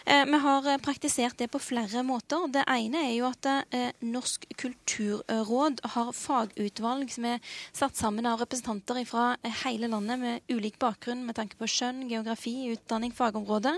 Eh, 0.07 0.25
vi 0.27 0.43
har 0.47 0.71
eh, 0.71 0.81
praktisert 0.83 1.39
det 1.39 1.51
på 1.53 1.63
flere 1.63 2.05
måter. 2.07 2.49
Det 2.53 2.65
ene 2.71 3.07
er 3.11 3.15
jo 3.17 3.31
at 3.31 3.51
eh, 3.51 3.93
Norsk 4.07 4.47
kulturråd 4.59 5.83
har 5.97 6.13
fagutvalg 6.17 7.11
som 7.13 7.27
er 7.29 7.43
satt 7.77 7.97
sammen 7.99 8.27
av 8.29 8.41
representanter 8.43 9.03
fra 9.07 9.35
hele 9.65 9.89
landet 9.91 10.21
med 10.21 10.53
ulik 10.53 10.79
bakgrunn 10.81 11.25
med 11.27 11.37
tanke 11.37 11.59
på 11.59 11.69
skjønn, 11.71 12.07
geografi, 12.11 12.55
utdanning, 12.73 13.13
fagområde. 13.15 13.73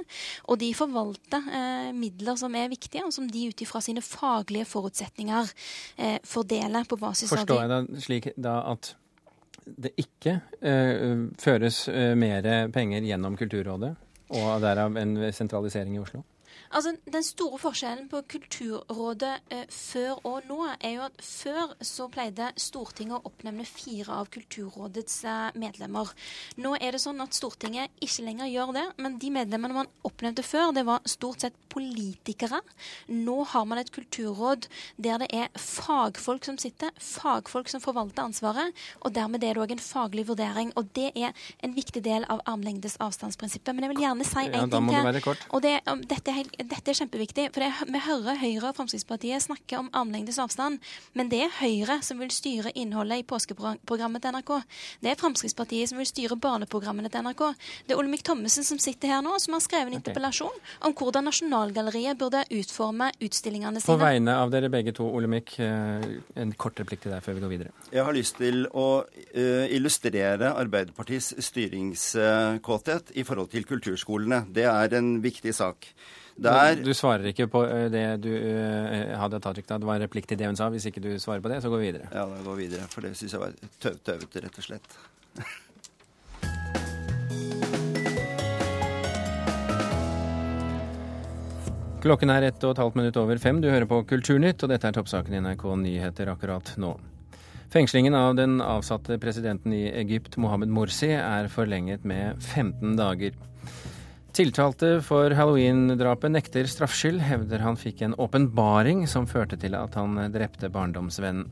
Og 0.49 0.61
de 0.61 0.71
forvalter 0.77 1.49
eh, 1.53 1.88
midler 1.97 2.19
midler 2.19 2.37
som 2.37 2.55
er 2.55 2.69
viktige, 2.69 3.05
og 3.05 3.13
som 3.13 3.29
de 3.31 3.49
ut 3.49 3.63
ifra 3.63 3.81
sine 3.81 4.03
faglige 4.03 4.67
forutsetninger 4.69 5.53
eh, 5.99 6.19
fordeler 6.25 6.85
på 6.89 6.97
basis 6.97 7.33
av 7.33 7.39
Forstår 7.39 7.63
jeg 7.63 7.71
det 7.71 8.03
slik 8.05 8.29
da 8.37 8.63
at 8.73 8.95
det 9.69 9.93
ikke 10.01 10.41
eh, 10.65 11.27
føres 11.39 11.89
eh, 11.89 12.15
mer 12.17 12.69
penger 12.73 13.05
gjennom 13.05 13.37
Kulturrådet, 13.37 13.95
og 14.29 14.61
derav 14.61 14.97
en 14.97 15.33
sentralisering 15.33 15.97
i 15.97 16.03
Oslo? 16.03 16.23
Altså, 16.71 16.95
Den 17.13 17.25
store 17.25 17.59
forskjellen 17.61 18.09
på 18.11 18.21
Kulturrådet 18.29 19.35
eh, 19.55 19.65
før 19.73 20.21
og 20.29 20.49
nå 20.49 20.59
er 20.75 20.97
jo 20.99 21.05
at 21.07 21.23
før 21.25 21.75
så 21.85 22.09
pleide 22.13 22.51
Stortinget 22.61 23.19
å 23.19 23.31
oppnevne 23.31 23.65
fire 23.69 24.19
av 24.21 24.29
Kulturrådets 24.35 25.23
eh, 25.25 25.59
medlemmer. 25.59 26.13
Nå 26.61 26.75
er 26.77 26.95
det 26.95 27.03
sånn 27.03 27.23
at 27.25 27.37
Stortinget 27.37 27.95
ikke 28.05 28.27
lenger 28.27 28.51
gjør 28.53 28.75
det, 28.77 28.85
men 29.01 29.19
de 29.23 29.33
medlemmene 29.33 29.81
man 29.81 29.93
oppnevnte 30.07 30.45
før, 30.47 30.73
det 30.77 30.85
var 30.89 31.05
stort 31.09 31.47
sett 31.47 31.57
politikere. 31.73 32.61
Nå 33.13 33.39
har 33.53 33.67
man 33.69 33.81
et 33.81 33.93
kulturråd 33.95 34.69
der 34.97 35.23
det 35.23 35.29
er 35.35 35.49
fagfolk 35.59 36.47
som 36.49 36.59
sitter, 36.61 36.93
fagfolk 37.03 37.71
som 37.71 37.83
forvalter 37.85 38.27
ansvaret, 38.27 38.77
og 39.03 39.15
dermed 39.17 39.45
er 39.45 39.57
det 39.57 39.65
òg 39.65 39.75
en 39.77 39.83
faglig 39.83 40.27
vurdering. 40.29 40.73
Og 40.79 40.91
det 40.97 41.11
er 41.15 41.33
en 41.65 41.77
viktig 41.77 42.03
del 42.05 42.27
av 42.33 42.43
armlengdes 42.49 42.99
avstandsprinsippet. 43.05 43.75
Men 43.75 43.87
jeg 43.87 43.95
vil 43.95 44.05
gjerne 44.07 44.29
si 44.29 44.45
en 44.45 44.57
ja, 44.57 44.67
ting 44.69 44.91
til. 45.25 45.45
Og 45.55 45.65
det, 45.65 45.75
dette 46.11 46.33
er 46.33 46.41
helt 46.43 46.58
dette 46.59 46.91
er 46.91 46.99
kjempeviktig. 46.99 47.49
For 47.55 47.63
det, 47.63 47.71
vi 47.93 48.01
hører 48.03 48.39
Høyre 48.41 48.71
og 48.71 48.79
Fremskrittspartiet 48.79 49.45
snakke 49.45 49.79
om 49.79 49.91
armlengdes 49.97 50.41
avstand. 50.43 50.81
Men 51.19 51.31
det 51.31 51.45
er 51.47 51.55
Høyre 51.61 52.01
som 52.07 52.19
vil 52.23 52.33
styre 52.35 52.73
innholdet 52.79 53.23
i 53.23 53.27
påskeprogrammet 53.29 54.25
til 54.25 54.35
NRK. 54.35 54.53
Det 55.05 55.13
er 55.13 55.21
Fremskrittspartiet 55.21 55.93
som 55.93 56.01
vil 56.03 56.09
styre 56.11 56.39
barneprogrammene 56.41 57.11
til 57.13 57.27
NRK. 57.27 57.45
Det 57.87 57.95
er 57.95 58.03
Olemic 58.03 58.25
Thommessen 58.27 58.67
som 58.67 58.81
sitter 58.83 59.15
her 59.15 59.23
nå, 59.25 59.37
som 59.43 59.55
har 59.57 59.65
skrevet 59.65 59.93
en 59.93 59.99
interpellasjon 60.01 60.59
om 60.87 60.97
hvordan 60.99 61.29
Nasjonalgalleriet 61.29 62.19
burde 62.19 62.45
utforme 62.59 63.11
utstillingene 63.23 63.83
sine. 63.83 63.93
På 63.93 64.01
vegne 64.01 64.37
av 64.43 64.53
dere 64.55 64.71
begge 64.73 64.95
to, 64.97 65.07
Olemic, 65.19 65.55
eh, 65.63 66.09
en 66.43 66.55
kort 66.59 66.81
replikk 66.83 67.05
til 67.05 67.15
deg 67.15 67.25
før 67.25 67.39
vi 67.39 67.45
går 67.45 67.55
videre. 67.55 67.75
Jeg 67.95 68.05
har 68.05 68.17
lyst 68.17 68.39
til 68.41 68.67
å 68.75 68.89
uh, 69.07 69.67
illustrere 69.75 70.53
Arbeiderpartiets 70.59 71.35
styringskåthet 71.45 73.15
i 73.19 73.25
forhold 73.27 73.53
til 73.55 73.67
kulturskolene. 73.69 74.45
Det 74.55 74.67
er 74.69 74.99
en 74.99 75.19
viktig 75.25 75.55
sak. 75.57 75.93
Der... 76.39 76.77
Du 76.79 76.93
svarer 76.95 77.27
ikke 77.33 77.49
på 77.51 77.65
eh, 77.67 77.89
det 77.91 78.05
du 78.23 78.31
uh, 78.31 79.15
hadde 79.19 79.41
Tajik 79.43 79.67
da. 79.67 79.79
Det 79.83 79.89
var 79.89 79.99
en 79.99 80.05
replikk 80.07 80.29
til 80.31 80.39
det 80.39 80.47
hun 80.47 80.59
sa. 80.59 80.69
Hvis 80.71 80.87
ikke 80.87 81.03
du 81.03 81.11
svarer 81.19 81.43
på 81.43 81.51
det, 81.51 81.59
så 81.65 81.71
går 81.73 81.83
vi 81.83 81.89
videre. 81.91 82.11
Ja, 82.15 82.29
da 82.31 82.43
går 82.45 82.61
vi 82.61 82.69
videre. 82.69 82.87
For 82.93 83.03
det 83.03 83.17
syns 83.19 83.35
jeg 83.35 83.43
var 83.43 83.57
tøv 83.83 83.99
tøvete, 84.07 84.45
rett 84.47 84.61
og 84.63 84.69
slett. 84.69 84.99
Klokken 91.99 92.31
er 92.31 92.45
ett 92.47 92.63
og 92.63 92.77
et 92.77 92.79
halvt 92.79 92.95
minutt 93.01 93.17
over 93.19 93.41
fem. 93.43 93.59
Du 93.59 93.67
hører 93.67 93.89
på 93.91 93.99
Kulturnytt, 94.07 94.63
og 94.63 94.71
dette 94.71 94.87
er 94.87 94.95
toppsaken 94.95 95.35
i 95.35 95.41
NRK 95.43 95.65
Nyheter 95.83 96.31
akkurat 96.31 96.71
nå. 96.79 96.93
Fengslingen 97.75 98.15
av 98.15 98.37
den 98.39 98.63
avsatte 98.63 99.19
presidenten 99.21 99.75
i 99.75 99.89
Egypt, 99.91 100.39
Mohammed 100.39 100.71
Morsi, 100.73 101.11
er 101.19 101.51
forlenget 101.51 102.07
med 102.07 102.39
15 102.39 102.95
dager. 102.97 103.35
Tiltalte 104.39 105.01
for 105.03 105.33
halloween-drapet 105.35 106.31
nekter 106.31 106.69
straffskyld, 106.71 107.19
hevder 107.27 107.59
han 107.59 107.75
fikk 107.75 108.05
en 108.07 108.13
åpenbaring 108.23 109.01
som 109.11 109.25
førte 109.27 109.57
til 109.59 109.75
at 109.75 109.97
han 109.99 110.15
drepte 110.31 110.71
barndomsvennen. 110.71 111.49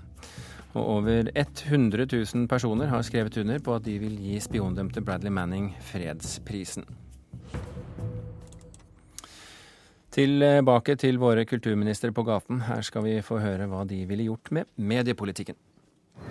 Og 0.77 0.93
over 1.01 1.33
100 1.33 2.07
000 2.13 2.47
personer 2.47 2.93
har 2.93 3.03
skrevet 3.03 3.41
under 3.43 3.59
på 3.59 3.75
at 3.75 3.83
de 3.89 3.97
vil 3.99 4.15
gi 4.23 4.39
spiondømte 4.45 5.03
Bradley 5.03 5.35
Manning 5.35 5.73
fredsprisen. 5.89 6.87
Tilbake 10.15 10.95
til 11.03 11.19
våre 11.19 11.43
kulturministre 11.43 12.15
på 12.15 12.23
gaten. 12.23 12.63
Her 12.71 12.87
skal 12.87 13.03
vi 13.09 13.19
få 13.19 13.43
høre 13.43 13.67
hva 13.67 13.83
de 13.83 14.05
ville 14.07 14.31
gjort 14.31 14.55
med 14.55 14.71
mediepolitikken. 14.79 15.59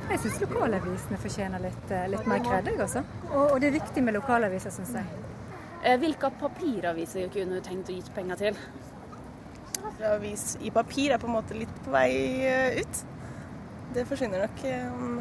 Jeg 0.07 0.23
syns 0.23 0.39
lokalavisene 0.47 1.19
fortjener 1.19 1.67
litt, 1.67 1.87
eh, 1.91 2.07
litt 2.15 2.27
mer 2.31 2.39
kred, 2.47 2.71
også. 2.79 3.03
Og, 3.33 3.43
og 3.43 3.59
det 3.59 3.73
er 3.73 3.81
viktig 3.81 4.07
med 4.07 4.15
lokalaviser, 4.23 4.71
syns 4.71 4.95
jeg. 4.95 5.34
Eh, 5.85 5.99
hvilke 6.01 6.31
papiraviser 6.39 7.29
kunne 7.33 7.59
du 7.59 7.65
tenkt 7.65 7.91
å 7.91 7.95
gi 7.95 8.13
penger 8.15 8.39
til? 8.39 8.55
Avis 10.05 10.55
i 10.65 10.71
papir 10.73 11.13
er 11.13 11.21
på 11.21 11.29
en 11.29 11.35
måte 11.37 11.57
litt 11.57 11.75
på 11.85 11.93
vei 11.93 12.09
eh, 12.49 12.79
ut. 12.81 13.01
Det 13.93 14.07
forsvinner 14.09 14.41
nok 14.41 14.63
om 14.89 15.19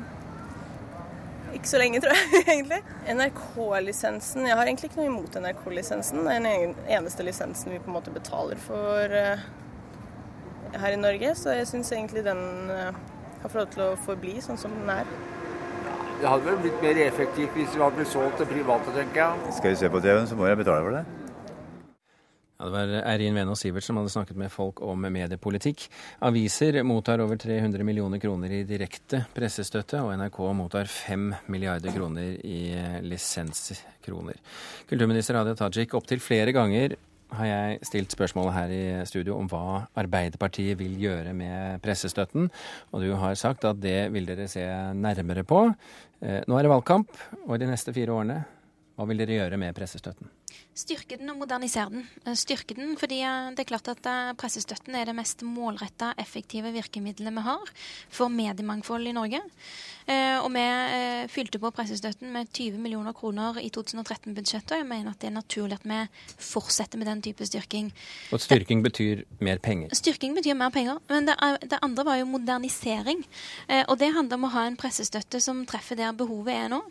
ikke 1.54 1.68
så 1.68 1.78
lenge, 1.82 2.00
tror 2.02 2.16
jeg, 2.16 2.46
egentlig. 2.46 2.80
NRK-lisensen 3.12 4.48
Jeg 4.48 4.56
har 4.56 4.64
egentlig 4.66 4.88
ikke 4.90 5.02
noe 5.02 5.10
imot 5.12 5.36
NRK-lisensen. 5.44 6.24
Det 6.24 6.38
er 6.38 6.48
den 6.48 6.74
eneste 6.96 7.28
lisensen 7.28 7.74
vi 7.74 7.82
på 7.84 7.92
en 7.92 7.98
måte 7.98 8.14
betaler 8.14 8.58
for 8.64 9.18
her 10.74 10.96
i 10.96 10.98
Norge. 10.98 11.36
Så 11.38 11.54
jeg 11.54 11.68
syns 11.70 11.92
egentlig 11.92 12.24
den 12.26 12.42
har 12.72 13.52
fått 13.52 13.60
lov 13.60 13.70
til 13.76 13.84
å 13.84 13.94
forbli 14.08 14.40
sånn 14.42 14.58
som 14.58 14.74
den 14.80 14.90
er. 14.96 15.12
Det 16.20 16.30
hadde 16.30 16.46
vel 16.46 16.62
blitt 16.62 16.80
mer 16.82 17.02
effektivt 17.04 17.52
hvis 17.58 17.74
det 17.74 17.82
hadde 17.82 17.98
blitt 17.98 18.12
solgt 18.12 18.40
til 18.40 18.48
private, 18.48 18.96
tenker 18.96 19.20
jeg. 19.24 19.54
Skal 19.58 19.74
vi 19.74 19.78
se 19.82 19.92
på 19.92 20.00
TV-en, 20.04 20.26
så 20.30 20.38
må 20.38 20.48
jeg 20.48 20.60
betale 20.62 20.86
for 20.86 20.98
det. 20.98 21.04
Ja, 22.54 22.68
det 22.68 22.72
var 22.72 22.92
Eirin 23.10 23.34
Venås 23.34 23.64
Sivert 23.64 23.84
som 23.84 23.98
hadde 23.98 24.12
snakket 24.14 24.38
med 24.38 24.52
folk 24.54 24.78
om 24.86 25.02
mediepolitikk. 25.02 25.88
Aviser 26.24 26.78
mottar 26.86 27.20
over 27.20 27.36
300 27.36 27.82
millioner 27.84 28.22
kroner 28.22 28.54
i 28.54 28.62
direkte 28.68 29.24
pressestøtte, 29.34 30.00
og 30.00 30.14
NRK 30.20 30.38
mottar 30.54 30.86
5 30.88 31.26
milliarder 31.50 31.92
kroner 31.92 32.38
i 32.46 32.60
lisenskroner. 33.04 34.38
Kulturminister 34.88 35.40
Hadia 35.40 35.58
Tajik 35.58 35.98
opptil 35.98 36.22
flere 36.22 36.54
ganger 36.54 36.94
har 37.38 37.48
jeg 37.48 37.88
stilt 37.88 38.14
spørsmålet 38.14 38.54
her 38.56 38.74
i 38.74 38.82
studio 39.08 39.38
om 39.38 39.48
hva 39.50 39.84
Arbeiderpartiet 40.00 40.78
vil 40.80 40.96
gjøre 41.00 41.34
med 41.36 41.82
pressestøtten. 41.84 42.48
Og 42.92 43.04
du 43.04 43.12
har 43.20 43.36
sagt 43.38 43.66
at 43.68 43.80
det 43.82 44.12
vil 44.14 44.28
dere 44.28 44.48
se 44.50 44.64
nærmere 44.98 45.44
på. 45.46 45.66
Eh, 46.22 46.40
nå 46.46 46.58
er 46.58 46.66
det 46.66 46.72
valgkamp, 46.72 47.12
og 47.44 47.58
de 47.60 47.68
neste 47.70 47.94
fire 47.96 48.14
årene, 48.14 48.40
hva 48.94 49.08
vil 49.10 49.20
dere 49.20 49.40
gjøre 49.40 49.60
med 49.60 49.74
pressestøtten? 49.76 50.30
Styrke 50.74 51.14
den 51.20 51.30
og 51.30 51.38
modernisere 51.38 51.86
den. 51.92 52.06
Eh, 52.26 52.34
styrke 52.34 52.74
den 52.74 52.96
fordi 52.98 53.20
eh, 53.22 53.52
det 53.54 53.62
er 53.62 53.68
klart 53.68 53.86
at 53.92 54.06
eh, 54.10 54.32
pressestøtten 54.38 54.96
er 54.98 55.06
det 55.06 55.14
mest 55.14 55.44
målretta, 55.46 56.10
effektive 56.18 56.72
virkemidlet 56.74 57.30
vi 57.30 57.44
har 57.46 57.70
for 58.10 58.32
mediemangfold 58.32 59.06
i 59.06 59.14
Norge. 59.14 59.42
Og 60.04 60.50
vi 60.52 60.62
fylte 61.32 61.56
på 61.56 61.70
pressestøtten 61.72 62.28
med 62.28 62.50
20 62.52 62.76
millioner 62.76 63.14
kroner 63.16 63.56
i 63.56 63.70
2013-budsjettet, 63.72 64.74
og 64.74 64.82
jeg 64.82 64.88
mener 64.90 65.14
at 65.14 65.22
det 65.22 65.30
er 65.30 65.32
naturlig 65.32 65.78
at 65.78 65.86
vi 65.88 66.00
fortsetter 66.44 67.00
med 67.00 67.08
den 67.08 67.22
type 67.24 67.46
styrking. 67.48 67.88
Og 68.36 68.42
styrking 68.44 68.82
det, 68.82 68.90
betyr 68.90 69.22
mer 69.40 69.62
penger? 69.64 69.94
Styrking 69.96 70.36
betyr 70.36 70.58
mer 70.60 70.74
penger. 70.74 71.00
Men 71.08 71.30
det, 71.30 71.38
det 71.72 71.80
andre 71.80 72.04
var 72.04 72.20
jo 72.20 72.28
modernisering. 72.34 73.24
Og 73.88 73.96
det 74.02 74.12
handler 74.12 74.36
om 74.36 74.44
å 74.50 74.52
ha 74.58 74.66
en 74.68 74.76
pressestøtte 74.76 75.40
som 75.40 75.64
treffer 75.64 75.96
der 75.96 76.12
behovet 76.12 76.52
er 76.52 76.68
nå. 76.74 76.82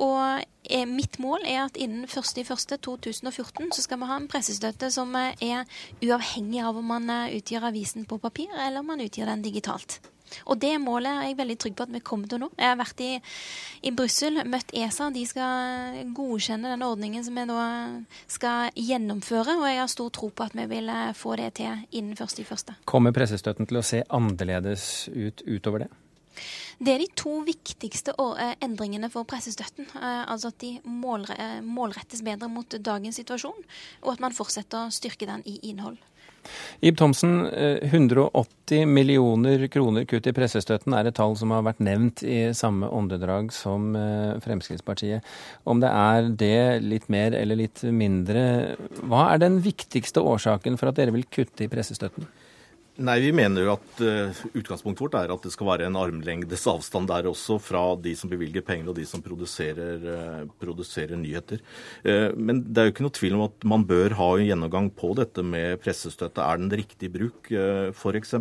Og 0.00 0.86
mitt 0.88 1.20
mål 1.22 1.44
er 1.44 1.66
at 1.66 1.76
innen 1.76 2.08
1.1.2014 2.46 3.72
så 3.74 3.84
skal 3.84 4.02
vi 4.02 4.10
ha 4.10 4.18
en 4.20 4.28
pressestøtte 4.30 4.90
som 4.94 5.14
er 5.18 5.64
uavhengig 6.02 6.62
av 6.64 6.78
om 6.78 6.92
man 6.94 7.10
utgir 7.30 7.64
avisen 7.66 8.06
på 8.08 8.20
papir 8.22 8.52
eller 8.54 8.82
om 8.82 8.94
man 8.94 9.02
utgir 9.04 9.26
den 9.26 9.44
digitalt. 9.44 10.00
Og 10.46 10.58
det 10.60 10.72
målet 10.82 11.10
er 11.10 11.28
jeg 11.28 11.38
veldig 11.38 11.56
trygg 11.62 11.76
på 11.78 11.86
at 11.86 11.92
vi 11.94 12.02
kommer 12.04 12.30
til 12.30 12.42
nå. 12.42 12.48
Jeg 12.58 12.70
har 12.72 12.78
vært 12.80 13.02
i, 13.04 13.10
i 13.86 13.92
Brussel, 13.96 14.40
møtt 14.48 14.72
ESA. 14.76 15.08
De 15.14 15.22
skal 15.28 16.00
godkjenne 16.16 16.72
den 16.74 16.86
ordningen 16.86 17.24
som 17.26 17.38
vi 17.38 17.46
nå 17.48 17.58
skal 18.30 18.72
gjennomføre. 18.74 19.58
Og 19.60 19.68
jeg 19.70 19.82
har 19.82 19.92
stor 19.92 20.10
tro 20.14 20.30
på 20.30 20.48
at 20.48 20.56
vi 20.58 20.66
vil 20.70 20.90
eh, 20.92 21.12
få 21.16 21.36
det 21.40 21.52
til 21.60 21.86
innen 21.98 22.18
første 22.18 22.42
i 22.42 22.48
første. 22.48 22.76
Kommer 22.88 23.14
pressestøtten 23.16 23.68
til 23.70 23.80
å 23.80 23.86
se 23.86 24.02
annerledes 24.06 25.06
ut 25.14 25.46
utover 25.46 25.86
det? 25.86 25.92
Det 26.78 26.92
er 26.92 27.00
de 27.00 27.08
to 27.16 27.38
viktigste 27.46 28.12
eh, 28.36 28.52
endringene 28.64 29.08
for 29.12 29.28
pressestøtten. 29.28 29.88
Eh, 29.96 30.24
altså 30.28 30.52
at 30.52 30.60
de 30.60 30.74
målrettes 30.84 32.24
bedre 32.26 32.50
mot 32.52 32.68
dagens 32.68 33.16
situasjon, 33.16 33.64
og 34.04 34.12
at 34.12 34.20
man 34.24 34.36
fortsetter 34.36 34.84
å 34.84 34.92
styrke 34.92 35.28
den 35.28 35.44
i 35.48 35.58
innhold. 35.70 35.96
Ib 36.80 36.98
Thomsen, 36.98 37.46
180 37.82 38.76
eh, 38.76 38.86
millioner 38.86 39.66
kroner 39.72 40.06
kutt 40.08 40.28
i 40.28 40.34
pressestøtten 40.36 40.94
er 40.96 41.08
et 41.08 41.16
tall 41.16 41.36
som 41.38 41.54
har 41.54 41.64
vært 41.66 41.82
nevnt 41.84 42.22
i 42.26 42.38
samme 42.56 42.88
åndedrag 42.92 43.52
som 43.54 43.94
eh, 43.98 44.36
Fremskrittspartiet. 44.44 45.26
Om 45.64 45.82
det 45.82 45.92
er 45.92 46.30
det, 46.44 46.58
litt 46.84 47.08
mer 47.12 47.36
eller 47.36 47.62
litt 47.64 47.82
mindre, 47.88 48.76
hva 49.02 49.30
er 49.32 49.42
den 49.42 49.60
viktigste 49.64 50.22
årsaken 50.22 50.78
for 50.80 50.92
at 50.92 51.00
dere 51.00 51.14
vil 51.16 51.26
kutte 51.30 51.66
i 51.66 51.72
pressestøtten? 51.72 52.28
Nei, 52.96 53.18
Vi 53.20 53.32
mener 53.36 53.60
jo 53.60 53.72
at 53.74 53.98
uh, 54.00 54.38
utgangspunktet 54.56 55.02
vårt 55.04 55.16
er 55.18 55.32
at 55.34 55.42
det 55.44 55.50
skal 55.52 55.68
være 55.68 55.88
en 55.90 55.98
armlengdes 56.00 56.62
avstand 56.70 57.10
der 57.10 57.26
også 57.28 57.58
fra 57.60 57.82
de 58.00 58.14
som 58.16 58.30
bevilger 58.32 58.64
penger 58.64 58.88
og 58.88 58.96
de 58.96 59.04
som 59.04 59.20
produserer, 59.20 60.00
uh, 60.00 60.46
produserer 60.62 61.18
nyheter. 61.20 61.60
Uh, 62.06 62.32
men 62.32 62.62
det 62.64 62.80
er 62.80 62.88
jo 62.88 62.94
ikke 62.94 63.04
noe 63.04 63.16
tvil 63.18 63.36
om 63.36 63.44
at 63.50 63.66
man 63.68 63.84
bør 63.84 64.16
ha 64.16 64.28
en 64.38 64.48
gjennomgang 64.48 64.88
på 64.96 65.10
dette 65.18 65.44
med 65.44 65.76
pressestøtte. 65.84 66.40
Er 66.40 66.62
den 66.62 66.72
riktig 66.72 67.10
bruk, 67.12 67.50
uh, 67.52 67.92
f.eks.? 67.92 68.32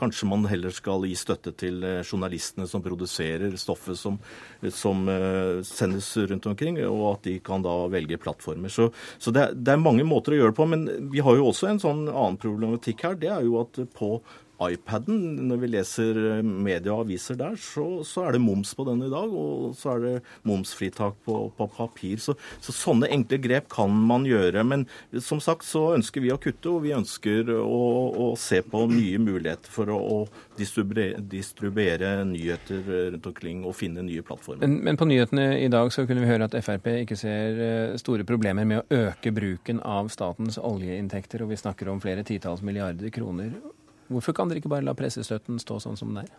Kanskje 0.00 0.30
man 0.32 0.48
heller 0.50 0.74
skal 0.74 1.06
gi 1.06 1.14
støtte 1.18 1.54
til 1.54 1.78
journalistene 2.02 2.66
som 2.66 2.82
produserer 2.82 3.54
stoffet 3.60 3.94
som, 4.00 4.18
som 4.74 5.06
sendes 5.62 6.08
rundt 6.32 6.48
omkring, 6.50 6.80
og 6.88 7.04
at 7.12 7.28
de 7.28 7.36
kan 7.44 7.62
da 7.62 7.76
velge 7.92 8.18
plattformer. 8.18 8.72
Så, 8.74 8.88
så 9.22 9.30
det, 9.30 9.46
er, 9.46 9.54
det 9.54 9.76
er 9.76 9.84
mange 9.86 10.02
måter 10.08 10.34
å 10.34 10.40
gjøre 10.40 10.54
det 10.54 10.58
på. 10.58 10.68
Men 10.74 10.86
vi 11.14 11.22
har 11.22 11.38
jo 11.38 11.46
også 11.52 11.70
en 11.70 11.82
sånn 11.82 12.04
annen 12.08 12.40
problematikk 12.42 13.06
her. 13.06 13.18
Det 13.22 13.30
er 13.30 13.46
jo 13.46 13.60
at 13.62 13.83
på 13.86 14.22
iPaden. 14.72 15.48
Når 15.48 15.60
vi 15.62 15.70
leser 15.72 16.20
eh, 16.38 16.42
media 16.44 16.94
og 16.94 17.04
aviser 17.06 17.38
der, 17.40 17.56
så, 17.60 17.86
så, 18.06 18.26
er 18.26 18.36
det 18.36 18.42
moms 18.44 18.74
på 18.76 18.86
den 18.88 19.04
i 19.06 19.10
dag. 19.12 19.34
Og 19.34 19.74
så 19.78 19.94
er 19.94 20.04
det 20.04 20.14
momsfritak 20.48 21.18
på, 21.26 21.38
på 21.56 21.68
papir. 21.76 22.20
Så, 22.22 22.36
så, 22.64 22.74
sånne 22.74 23.10
enkle 23.14 23.40
grep 23.42 23.68
kan 23.72 23.92
man 24.08 24.26
gjøre. 24.28 24.64
Men 24.66 24.86
som 25.22 25.42
sagt 25.44 25.66
så 25.68 25.90
ønsker 25.98 26.24
vi 26.24 26.32
å 26.34 26.40
kutte, 26.40 26.72
og 26.72 26.84
vi 26.86 26.94
ønsker 26.96 27.52
å, 27.58 27.82
å 28.26 28.30
se 28.40 28.62
på 28.64 28.84
nye 28.90 29.20
muligheter 29.22 29.72
for 29.72 29.92
å, 29.92 29.98
å 29.98 30.58
distribuere, 30.58 31.20
distribuere, 31.30 32.16
nyheter 32.28 32.82
rundt 33.14 33.30
omkring 33.30 33.64
og 33.64 33.76
finne 33.78 34.04
nye 34.06 34.24
plattformer. 34.26 34.64
Men, 34.66 34.80
men, 34.84 34.98
på 35.00 35.08
nyhetene 35.08 35.46
i 35.60 35.70
dag 35.72 35.92
så 35.94 36.06
kunne 36.08 36.24
vi 36.24 36.30
høre 36.30 36.48
at 36.48 36.56
Frp 36.64 36.90
ikke 37.02 37.18
ser 37.18 37.62
eh, 37.68 37.96
store 38.00 38.26
problemer 38.28 38.68
med 38.68 38.82
å 38.82 39.00
øke 39.08 39.34
bruken 39.34 39.82
av 39.84 40.10
statens 40.14 40.58
oljeinntekter, 40.60 41.44
og 41.44 41.52
vi 41.52 41.60
snakker 41.60 41.90
om 41.92 42.02
flere 42.02 42.26
titalls 42.26 42.62
milliarder 42.64 43.12
kroner. 43.14 43.54
Hvorfor 44.08 44.36
kan 44.36 44.50
dere 44.50 44.60
ikke 44.60 44.72
bare 44.72 44.84
la 44.84 44.96
pressestøtten 44.96 45.60
stå 45.62 45.78
sånn 45.82 45.98
som 46.00 46.12
den 46.12 46.24
er? 46.24 46.32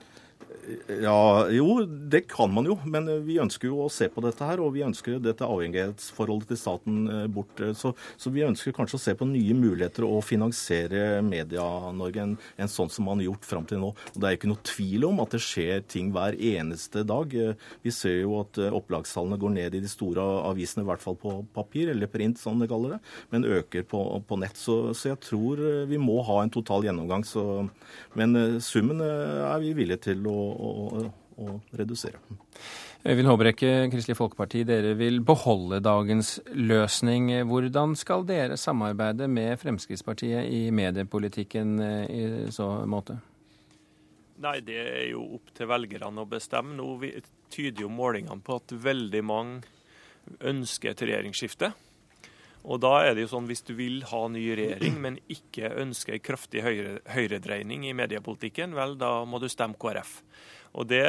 Ja, 0.87 1.47
Jo, 1.49 1.85
det 1.85 2.21
kan 2.27 2.53
man 2.53 2.65
jo. 2.65 2.77
Men 2.89 3.07
vi 3.25 3.37
ønsker 3.41 3.69
jo 3.69 3.83
å 3.85 3.91
se 3.91 4.07
på 4.11 4.23
dette 4.25 4.45
her. 4.47 4.61
Og 4.63 4.73
vi 4.75 4.85
ønsker 4.85 5.19
dette 5.23 5.45
avhengighetsforholdet 5.45 6.51
til 6.51 6.59
staten 6.59 7.05
eh, 7.11 7.25
bort. 7.31 7.61
Så, 7.77 7.93
så, 8.17 8.31
vi 8.33 8.45
ønsker 8.45 8.75
kanskje 8.75 8.97
å 8.97 9.03
se 9.03 9.15
på 9.17 9.27
nye 9.29 9.55
muligheter 9.57 10.07
å 10.07 10.21
finansiere 10.25 11.21
Media-Norge 11.25 12.23
enn 12.23 12.35
en 12.61 12.71
sånn 12.71 12.91
som 12.91 13.07
man 13.07 13.21
har 13.21 13.29
gjort 13.29 13.47
fram 13.47 13.67
til 13.69 13.81
nå. 13.83 13.91
Og 14.13 14.19
Det 14.19 14.29
er 14.29 14.39
ikke 14.39 14.51
noe 14.51 14.65
tvil 14.65 15.07
om 15.09 15.21
at 15.23 15.35
det 15.35 15.43
skjer 15.45 15.85
ting 15.91 16.11
hver 16.15 16.37
eneste 16.37 17.05
dag. 17.07 17.35
Vi 17.85 17.93
ser 17.93 18.19
jo 18.23 18.39
at 18.41 18.59
eh, 18.61 18.73
opplagstallene 18.73 19.39
går 19.41 19.55
ned 19.59 19.77
i 19.77 19.83
de 19.83 19.91
store 19.91 20.25
avisene, 20.49 20.85
i 20.85 20.89
hvert 20.89 21.03
fall 21.03 21.19
på 21.19 21.37
papir, 21.55 21.91
eller 21.93 22.11
print 22.11 22.41
som 22.41 22.59
det 22.61 22.69
kaller 22.71 22.95
det, 22.95 23.01
men 23.33 23.47
øker 23.59 23.85
på, 23.89 24.01
på 24.25 24.39
nett. 24.41 24.57
Så, 24.57 24.79
så, 24.93 25.11
jeg 25.13 25.21
tror 25.25 25.61
eh, 25.61 25.85
vi 25.89 26.01
må 26.01 26.21
ha 26.25 26.41
en 26.41 26.53
total 26.53 26.87
gjennomgang. 26.87 27.25
Så, 27.27 27.67
men 28.17 28.59
summen 28.63 29.01
er 29.05 29.61
vi 29.61 29.75
villige 29.77 30.01
til 30.09 30.24
å 30.29 31.11
å, 31.37 31.45
å 31.45 31.55
redusere. 31.77 32.19
Øyvind 33.05 33.29
Håbrekke, 33.29 33.71
Kristelig 33.93 34.17
Folkeparti, 34.17 34.63
dere 34.65 34.95
vil 34.97 35.19
beholde 35.25 35.81
dagens 35.83 36.39
løsning. 36.55 37.29
Hvordan 37.49 37.93
skal 37.99 38.25
dere 38.27 38.57
samarbeide 38.57 39.27
med 39.29 39.59
Fremskrittspartiet 39.61 40.49
i 40.49 40.65
mediepolitikken 40.73 41.77
eh, 41.85 42.03
i 42.09 42.51
så 42.55 42.71
måte? 42.89 43.19
Nei, 44.41 44.59
Det 44.65 44.81
er 44.81 45.05
jo 45.13 45.23
opp 45.37 45.53
til 45.55 45.69
velgerne 45.69 46.23
å 46.23 46.27
bestemme. 46.27 46.75
Nå 46.75 46.97
tyder 47.53 47.85
jo 47.85 47.93
målingene 47.93 48.43
på 48.43 48.59
at 48.59 48.73
veldig 48.83 49.23
mange 49.23 49.61
ønsker 50.41 50.91
et 50.91 51.05
regjeringsskifte. 51.05 51.71
Og 52.65 52.81
da 52.81 52.95
er 53.05 53.13
det 53.13 53.25
jo 53.25 53.31
sånn, 53.35 53.47
Hvis 53.49 53.65
du 53.67 53.75
vil 53.77 54.01
ha 54.09 54.23
ny 54.31 54.43
regjering, 54.57 54.97
men 55.05 55.19
ikke 55.29 55.69
ønsker 55.83 56.21
kraftig 56.23 56.63
høyre, 56.65 56.99
høyredreining 57.13 57.85
i 57.85 57.93
mediepolitikken, 57.97 58.73
vel, 58.77 58.97
da 58.97 59.19
må 59.25 59.39
du 59.41 59.47
stemme 59.51 59.77
KrF. 59.77 60.17
Og 60.75 60.89
det, 60.89 61.05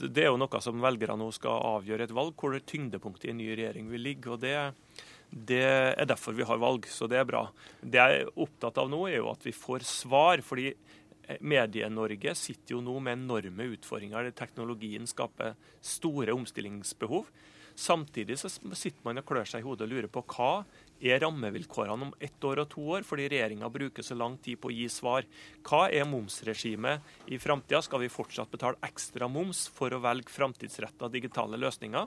det, 0.00 0.22
er 0.22 0.30
jo 0.30 0.38
noe 0.40 0.60
som 0.64 0.80
velgerne 0.80 1.18
nå 1.20 1.28
skal 1.34 1.60
avgjøre 1.76 2.06
et 2.06 2.14
valg, 2.14 2.32
hvor 2.40 2.56
tyngdepunktet 2.56 3.28
i 3.28 3.34
en 3.34 3.42
ny 3.42 3.50
regjering 3.52 3.90
vil 3.90 4.06
ligge. 4.06 4.30
og 4.32 4.40
det, 4.40 4.56
det 5.28 5.64
er 5.66 6.08
derfor 6.08 6.36
vi 6.38 6.46
har 6.46 6.62
valg, 6.62 6.86
så 6.88 7.08
det 7.10 7.18
er 7.20 7.28
bra. 7.28 7.48
Det 7.82 8.00
jeg 8.00 8.22
er 8.22 8.32
opptatt 8.40 8.78
av 8.80 8.88
nå, 8.88 9.02
er 9.10 9.18
jo 9.18 9.32
at 9.32 9.44
vi 9.44 9.52
får 9.52 9.84
svar. 9.88 10.40
fordi 10.46 10.72
Medie-Norge 11.40 12.34
sitter 12.36 12.76
jo 12.76 12.82
nå 12.84 12.98
med 13.00 13.18
enorme 13.18 13.68
utfordringer. 13.74 14.30
Teknologien 14.36 15.08
skaper 15.08 15.56
store 15.80 16.32
omstillingsbehov. 16.36 17.28
Samtidig 17.74 18.36
så 18.38 18.50
sitter 18.50 19.02
man 19.02 19.18
og 19.18 19.26
klør 19.26 19.48
seg 19.48 19.64
i 19.64 19.66
hodet 19.66 19.88
og 19.88 19.92
lurer 19.94 20.10
på 20.12 20.22
hva 20.34 20.50
er 21.04 21.18
rammevilkårene 21.24 22.06
om 22.06 22.14
ett 22.22 22.46
år 22.46 22.62
og 22.62 22.68
to 22.72 22.84
år, 22.96 23.04
fordi 23.06 23.26
regjeringa 23.32 23.68
bruker 23.72 24.06
så 24.06 24.16
lang 24.16 24.36
tid 24.42 24.60
på 24.62 24.70
å 24.70 24.74
gi 24.74 24.86
svar. 24.92 25.26
Hva 25.66 25.88
er 25.90 26.06
momsregimet 26.08 27.30
i 27.34 27.40
framtida? 27.42 27.82
Skal 27.84 28.04
vi 28.04 28.12
fortsatt 28.12 28.52
betale 28.52 28.80
ekstra 28.86 29.28
moms 29.28 29.66
for 29.74 29.92
å 29.92 30.00
velge 30.04 30.32
framtidsretta 30.32 31.10
digitale 31.12 31.60
løsninger? 31.60 32.06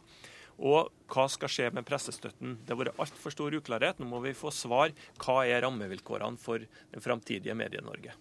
Og 0.57 0.87
hva 1.13 1.27
skal 1.29 1.51
skje 1.53 1.67
med 1.75 1.85
pressestøtten? 1.85 2.55
Det 2.65 2.73
har 2.73 2.79
vært 2.79 3.01
altfor 3.03 3.33
stor 3.35 3.53
uklarhet. 3.59 3.99
Nå 4.01 4.07
må 4.09 4.23
vi 4.23 4.33
få 4.37 4.49
svar. 4.55 4.95
Hva 5.21 5.43
er 5.45 5.61
rammevilkårene 5.67 6.41
for 6.41 6.63
det 6.63 7.03
framtidige 7.03 7.53
Medie-Norge? 7.57 8.15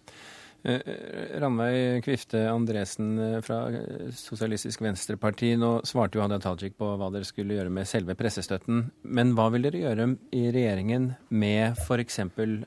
Eh, 0.67 1.39
Ranveig 1.39 2.03
Kvifte 2.03 2.49
Andresen 2.49 3.19
eh, 3.19 3.41
fra 3.41 3.71
Sosialistisk 4.11 4.81
Venstreparti. 4.83 5.53
Nå 5.55 5.77
svarte 5.87 6.19
jo 6.19 6.25
Hadia 6.25 6.41
Tajik 6.43 6.75
på 6.79 6.89
hva 6.99 7.07
dere 7.13 7.27
skulle 7.27 7.55
gjøre 7.55 7.71
med 7.71 7.87
selve 7.87 8.17
pressestøtten. 8.19 8.89
Men 9.07 9.31
hva 9.37 9.47
vil 9.53 9.63
dere 9.63 9.85
gjøre 9.85 10.09
i 10.35 10.49
regjeringen 10.51 11.13
med 11.29 11.79
f.eks. 11.79 12.19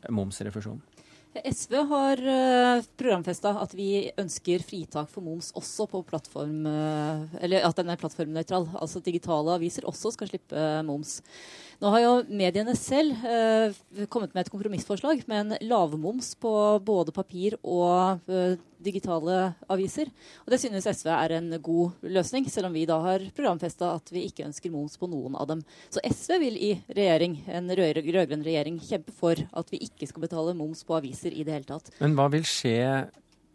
momsrefusjon? 0.09 0.80
SV 1.30 1.74
har 1.92 2.20
uh, 2.24 2.86
programfesta 2.98 3.53
at 3.62 3.76
vi 3.78 4.09
ønsker 4.18 4.64
fritak 4.66 5.12
for 5.12 5.22
moms 5.22 5.53
også 5.55 5.86
på 5.92 6.01
plattform 6.09 6.64
Eller 6.66 7.62
at 7.68 7.78
den 7.78 7.92
er 7.92 8.01
plattformnøytral. 8.01 8.66
Altså 8.80 9.05
digitale 9.05 9.61
aviser 9.61 9.86
også 9.86 10.16
skal 10.16 10.32
slippe 10.32 10.64
moms. 10.88 11.20
Nå 11.81 11.89
har 11.95 12.03
jo 12.03 12.16
mediene 12.28 12.74
selv 12.76 13.22
eh, 13.24 13.76
kommet 14.12 14.35
med 14.35 14.45
et 14.45 14.51
kompromissforslag 14.53 15.22
med 15.31 15.39
en 15.55 15.68
lavmoms 15.70 16.35
på 16.37 16.53
både 16.85 17.14
papir 17.16 17.57
og 17.62 18.20
eh, 18.28 18.59
digitale 18.85 19.55
aviser. 19.72 20.11
Og 20.45 20.53
Det 20.53 20.59
synes 20.61 20.85
SV 20.85 21.09
er 21.14 21.37
en 21.39 21.49
god 21.57 22.05
løsning, 22.05 22.51
selv 22.53 22.68
om 22.68 22.76
vi 22.76 22.85
da 22.89 22.99
har 23.01 23.24
programfesta 23.33 23.95
at 23.95 24.12
vi 24.12 24.26
ikke 24.28 24.45
ønsker 24.51 24.72
moms 24.74 25.01
på 25.01 25.09
noen 25.09 25.39
av 25.41 25.49
dem. 25.49 25.64
Så 25.89 26.05
SV 26.05 26.37
vil 26.45 26.61
i 26.61 26.74
regjering, 26.93 27.39
en 27.49 27.72
rød-grønn 27.72 28.45
regjering 28.45 28.76
kjempe 28.85 29.16
for 29.16 29.41
at 29.41 29.72
vi 29.72 29.81
ikke 29.89 30.09
skal 30.11 30.28
betale 30.28 30.57
moms 30.59 30.85
på 30.85 31.01
aviser 31.01 31.33
i 31.33 31.49
det 31.49 31.57
hele 31.57 31.70
tatt. 31.72 31.89
Men 32.05 32.12
hva 32.18 32.28
vil 32.37 32.45
skje 32.45 32.76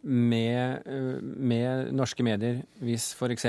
med, 0.05 0.83
eh, 0.85 1.21
med, 1.21 1.89
norske 1.97 2.23
medier 2.23 2.59
hvis 2.85 3.09
f.eks. 3.17 3.45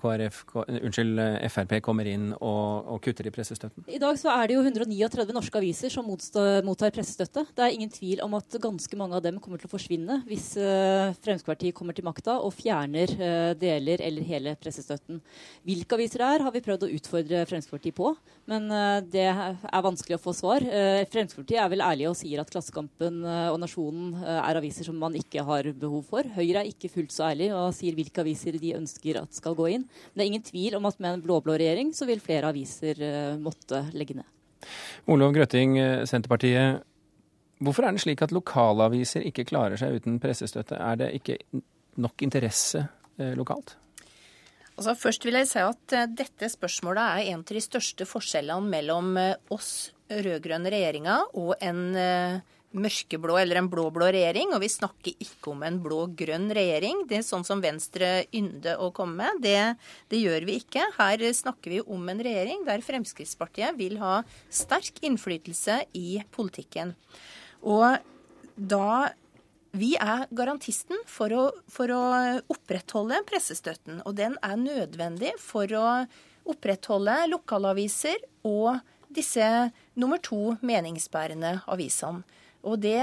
KrF, 0.00 0.40
unnskyld, 0.58 1.20
Frp 1.52 1.76
kommer 1.84 2.08
inn 2.10 2.32
og, 2.34 2.88
og, 2.90 2.98
kutter 3.04 3.28
i 3.28 3.32
pressestøtten? 3.34 3.86
I 3.86 4.00
dag 4.02 4.18
så 4.18 4.32
er 4.34 4.50
det 4.50 4.56
jo 4.56 4.64
139 4.66 5.36
norske 5.36 5.60
aviser 5.60 5.92
som 5.94 6.08
mottar 6.08 6.94
pressestøtte. 6.94 7.44
Det 7.54 7.64
er 7.64 7.76
ingen 7.76 7.92
tvil 7.92 8.22
om 8.26 8.34
at 8.38 8.58
ganske 8.62 8.98
mange 8.98 9.18
av 9.18 9.22
dem 9.24 9.38
kommer 9.42 9.62
til 9.62 9.70
å 9.70 9.72
forsvinne 9.72 10.18
hvis 10.26 10.48
Fremskrittspartiet 11.22 11.76
kommer 11.76 11.94
til 11.96 12.06
makta 12.06 12.38
og 12.42 12.54
fjerner 12.56 13.14
deler 13.58 14.02
eller 14.02 14.26
hele 14.26 14.56
pressestøtten. 14.58 15.22
Hvilke 15.66 15.98
aviser 15.98 16.24
det 16.24 16.30
er, 16.34 16.46
har 16.46 16.54
vi 16.54 16.64
prøvd 16.66 16.88
å 16.88 16.92
utfordre 16.98 17.44
Fremskrittspartiet 17.46 17.98
på, 17.98 18.14
men 18.50 18.66
det 19.12 19.28
er 19.30 19.86
vanskelig 19.86 20.18
å 20.18 20.22
få 20.22 20.34
svar. 20.36 20.66
Fremskrittspartiet 21.12 21.62
er 21.62 21.70
vel 21.72 21.86
ærlige 21.86 22.10
og 22.10 22.18
sier 22.18 22.42
at 22.42 22.50
Klassekampen 22.50 23.22
og 23.22 23.60
Nasjonen 23.62 24.16
er 24.22 24.58
aviser 24.58 24.88
som 24.88 24.98
man 24.98 25.16
ikke 25.18 25.46
har 25.46 25.70
behov 25.72 25.91
behov 25.92 26.08
for. 26.08 26.28
Høyre 26.36 26.62
er 26.62 26.70
ikke 26.70 26.90
fullt 26.92 27.12
så 27.14 27.28
ærlig 27.30 27.50
og 27.54 27.74
sier 27.76 27.96
hvilke 27.96 28.22
aviser 28.24 28.56
de 28.60 28.74
ønsker 28.78 29.20
at 29.20 29.36
skal 29.36 29.56
gå 29.58 29.68
inn. 29.74 29.84
Men 30.12 30.20
det 30.20 30.24
er 30.24 30.30
ingen 30.30 30.46
tvil 30.46 30.78
om 30.78 30.88
at 30.88 31.00
med 31.02 31.18
en 31.18 31.24
blå-blå 31.24 31.58
regjering 31.60 31.92
så 31.96 32.08
vil 32.08 32.22
flere 32.24 32.50
aviser 32.52 33.02
uh, 33.02 33.36
måtte 33.40 33.84
legge 33.96 34.16
ned. 34.18 34.28
Olof 35.10 35.32
Grøtting, 35.34 35.74
eh, 35.82 36.04
Senterpartiet. 36.06 36.84
Hvorfor 37.62 37.86
er 37.86 37.94
det 37.94 38.02
slik 38.04 38.22
at 38.22 38.34
lokalaviser 38.34 39.24
ikke 39.26 39.46
klarer 39.48 39.78
seg 39.78 39.96
uten 39.98 40.20
pressestøtte? 40.22 40.78
Er 40.78 41.00
det 41.00 41.08
ikke 41.18 41.38
nok 42.02 42.22
interesse 42.22 42.84
eh, 43.18 43.34
lokalt? 43.38 43.74
Altså, 44.76 44.94
først 44.96 45.26
vil 45.26 45.36
jeg 45.36 45.50
si 45.50 45.60
at 45.60 45.96
dette 46.14 46.48
spørsmålet 46.48 47.02
er 47.02 47.32
en 47.34 47.42
av 47.42 47.50
de 47.58 47.62
største 47.62 48.06
forskjellene 48.08 48.70
mellom 48.72 49.18
oss 49.52 49.90
rød-grønne 50.08 50.70
regjeringa 50.72 51.18
og 51.42 51.52
en 51.60 51.82
mørkeblå 52.72 53.36
eller 53.40 53.60
en 53.60 53.70
blå-blå 53.72 54.08
regjering. 54.14 54.52
Og 54.56 54.62
vi 54.64 54.70
snakker 54.72 55.16
ikke 55.22 55.52
om 55.52 55.64
en 55.66 55.78
blå-grønn 55.82 56.48
regjering. 56.54 57.04
Det 57.10 57.20
er 57.20 57.26
sånn 57.26 57.46
som 57.46 57.62
Venstre 57.64 58.26
ynder 58.34 58.82
å 58.82 58.90
komme 58.96 59.18
med. 59.22 59.42
Det, 59.44 59.56
det, 60.12 60.22
gjør 60.22 60.48
vi 60.48 60.58
ikke. 60.62 60.88
Her 60.98 61.24
snakker 61.36 61.76
vi 61.76 61.82
om 61.82 62.08
en 62.12 62.22
regjering 62.24 62.66
der 62.68 62.84
Fremskrittspartiet 62.84 63.78
vil 63.80 63.98
ha 64.02 64.20
sterk 64.52 65.02
innflytelse 65.04 65.82
i 65.98 66.22
politikken. 66.34 66.96
Og 67.62 67.98
da 68.56 69.12
vi 69.72 69.94
er 69.96 70.26
garantisten 70.36 71.00
for 71.08 71.32
å, 71.32 71.44
for 71.72 71.92
å, 71.94 72.02
opprettholde 72.52 73.22
pressestøtten. 73.28 74.02
Og 74.04 74.16
den 74.18 74.36
er 74.44 74.58
nødvendig 74.60 75.32
for 75.40 75.70
å 75.76 75.86
opprettholde 76.52 77.14
lokalaviser 77.30 78.20
og 78.48 78.82
disse 79.12 79.46
nummer 79.94 80.20
to 80.20 80.56
meningsbærende 80.64 81.60
avisene. 81.70 82.24
Og 82.62 82.78
det 82.82 83.00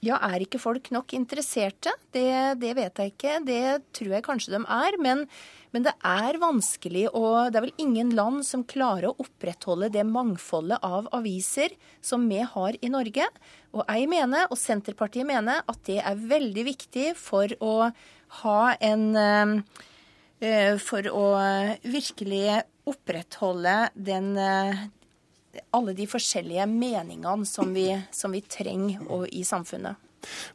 ja, 0.00 0.16
er 0.16 0.40
ikke 0.40 0.60
folk 0.60 0.88
nok 0.94 1.12
interesserte? 1.16 1.92
Det, 2.14 2.56
det, 2.60 2.72
vet 2.78 3.00
jeg 3.00 3.12
ikke. 3.12 3.34
Det 3.44 3.64
tror 3.96 4.14
jeg 4.16 4.24
kanskje 4.24 4.54
de 4.54 4.60
er. 4.64 4.96
Men, 5.02 5.26
men, 5.74 5.84
det 5.84 5.92
er 6.06 6.38
vanskelig, 6.40 7.06
og 7.12 7.52
det 7.52 7.60
er 7.60 7.66
vel 7.66 7.84
ingen 7.84 8.14
land 8.16 8.40
som 8.48 8.64
klarer 8.64 9.10
å 9.10 9.18
opprettholde 9.20 9.90
det 9.92 10.06
mangfoldet 10.08 10.80
av 10.86 11.10
aviser 11.16 11.76
som 12.00 12.24
vi 12.32 12.40
har 12.40 12.78
i 12.80 12.92
Norge. 12.92 13.28
Og 13.76 13.84
jeg 13.84 14.08
mener, 14.10 14.48
og 14.48 14.58
Senterpartiet 14.60 15.28
mener, 15.28 15.60
at 15.68 15.84
det 15.88 16.00
er 16.00 16.26
veldig 16.32 16.66
viktig 16.72 17.06
for 17.20 17.52
å 17.60 17.74
ha 18.40 18.60
en 18.80 19.06
eh, 20.40 20.78
For 20.80 21.04
å 21.12 21.24
virkelig 21.84 22.62
opprettholde 22.88 23.74
den 23.92 24.32
eh, 24.40 24.86
alle 25.74 25.94
de 25.98 26.06
forskjellige 26.10 26.66
meningene 26.70 27.48
som 27.48 27.74
vi, 27.74 27.88
som 28.14 28.32
vi 28.34 28.42
trenger 28.46 29.26
i 29.34 29.42
samfunnet. 29.46 30.06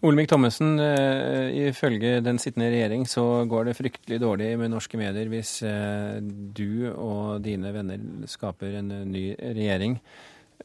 Olemic 0.05 0.29
Thommessen, 0.29 0.77
eh, 0.79 1.69
ifølge 1.69 2.19
den 2.21 2.37
sittende 2.41 2.69
regjering 2.69 3.07
så 3.09 3.45
går 3.49 3.65
det 3.65 3.77
fryktelig 3.79 4.19
dårlig 4.21 4.51
med 4.61 4.71
norske 4.75 4.99
medier 4.99 5.31
hvis 5.31 5.57
eh, 5.65 6.19
du 6.21 6.91
og 6.91 7.41
dine 7.45 7.73
venner 7.73 8.03
skaper 8.29 8.77
en 8.81 8.93
ny 9.09 9.31
regjering. 9.39 9.97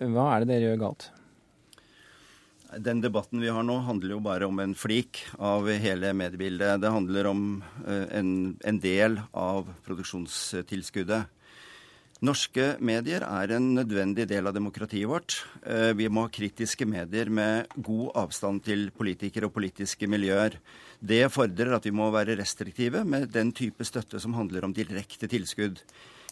Hva 0.01 0.35
er 0.35 0.45
det 0.45 0.53
dere 0.53 0.69
gjør 0.69 0.85
galt? 0.85 1.09
Den 2.71 3.01
debatten 3.03 3.41
vi 3.43 3.51
har 3.51 3.65
nå, 3.67 3.81
handler 3.83 4.15
jo 4.15 4.21
bare 4.23 4.47
om 4.47 4.61
en 4.63 4.77
flik 4.79 5.25
av 5.43 5.67
hele 5.83 6.13
mediebildet. 6.15 6.79
Det 6.85 6.93
handler 6.95 7.27
om 7.33 7.45
eh, 7.87 8.07
en, 8.21 8.31
en 8.63 8.79
del 8.85 9.19
av 9.33 9.73
produksjonstilskuddet. 9.87 11.40
Norske 12.21 12.75
medier 12.85 13.23
er 13.25 13.55
en 13.57 13.71
nødvendig 13.79 14.27
del 14.29 14.45
av 14.45 14.53
demokratiet 14.53 15.09
vårt. 15.09 15.39
Eh, 15.65 15.95
vi 15.97 16.05
må 16.13 16.27
ha 16.27 16.29
kritiske 16.29 16.85
medier 16.85 17.31
med 17.33 17.71
god 17.81 18.11
avstand 18.27 18.61
til 18.67 18.91
politikere 18.93 19.49
og 19.49 19.55
politiske 19.55 20.05
miljøer. 20.05 20.59
Det 21.01 21.23
fordrer 21.33 21.73
at 21.73 21.89
vi 21.89 21.95
må 21.97 22.11
være 22.13 22.37
restriktive 22.37 23.07
med 23.09 23.31
den 23.33 23.55
type 23.57 23.87
støtte 23.89 24.21
som 24.21 24.37
handler 24.37 24.69
om 24.69 24.77
direkte 24.77 25.31
tilskudd. 25.33 25.81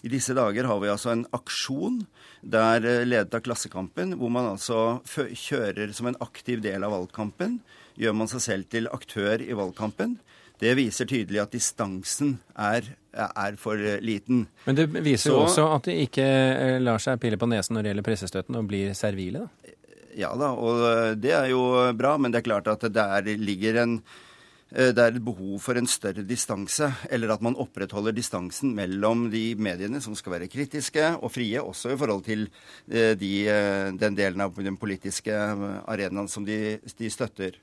I 0.04 0.12
disse 0.12 0.36
dager 0.36 0.68
har 0.68 0.76
vi 0.82 0.92
altså 0.92 1.14
en 1.14 1.24
aksjon 1.32 2.02
der 2.44 2.84
eh, 2.84 3.08
ledet 3.08 3.40
av 3.40 3.46
Klassekampen, 3.48 4.12
hvor 4.20 4.28
man 4.28 4.52
altså 4.52 5.00
kjører 5.08 5.96
som 5.96 6.12
en 6.12 6.20
aktiv 6.20 6.60
del 6.68 6.84
av 6.84 6.92
valgkampen. 6.98 7.62
Gjør 7.96 8.12
man 8.12 8.28
seg 8.28 8.44
selv 8.44 8.68
til 8.68 8.92
aktør 8.92 9.40
i 9.40 9.56
valgkampen. 9.56 10.18
Det 10.58 10.74
viser 10.74 11.06
tydelig 11.06 11.38
at 11.42 11.54
distansen 11.54 12.34
er, 12.58 12.86
er 13.14 13.58
for 13.60 13.78
liten. 14.02 14.46
Men 14.66 14.78
det 14.78 14.88
viser 15.06 15.30
jo 15.30 15.44
også 15.44 15.68
at 15.76 15.86
de 15.86 15.98
ikke 16.06 16.24
eh, 16.26 16.78
lar 16.82 17.02
seg 17.02 17.20
pille 17.22 17.38
på 17.38 17.48
nesen 17.50 17.78
når 17.78 17.86
det 17.86 17.92
gjelder 17.92 18.08
pressestøtten, 18.10 18.58
og 18.58 18.70
blir 18.70 18.94
servile, 18.98 19.46
da? 19.46 19.74
Ja 20.18 20.32
da, 20.34 20.50
og 20.58 20.82
eh, 20.88 21.12
det 21.20 21.34
er 21.36 21.52
jo 21.52 21.62
bra, 21.94 22.16
men 22.18 22.34
det 22.34 22.42
er 22.42 22.48
klart 22.50 22.72
at 22.72 22.88
der 22.90 23.30
ligger 23.38 23.84
en 23.84 23.94
eh, 24.74 24.90
det 24.90 24.98
er 24.98 25.14
et 25.14 25.22
behov 25.22 25.62
for 25.62 25.78
en 25.78 25.86
større 25.86 26.26
distanse, 26.26 26.90
eller 27.06 27.36
at 27.36 27.44
man 27.46 27.54
opprettholder 27.54 28.18
distansen 28.18 28.74
mellom 28.74 29.28
de 29.30 29.52
mediene 29.54 30.02
som 30.02 30.18
skal 30.18 30.40
være 30.40 30.50
kritiske 30.50 31.12
og 31.22 31.30
frie, 31.38 31.62
også 31.62 31.94
i 31.94 32.00
forhold 32.02 32.26
til 32.26 32.48
de, 32.90 33.32
den 33.94 34.18
delen 34.18 34.42
av 34.42 34.58
den 34.58 34.76
politiske 34.80 35.38
arenaen 35.86 36.26
som 36.26 36.42
de, 36.44 36.80
de 36.82 37.14
støtter. 37.14 37.62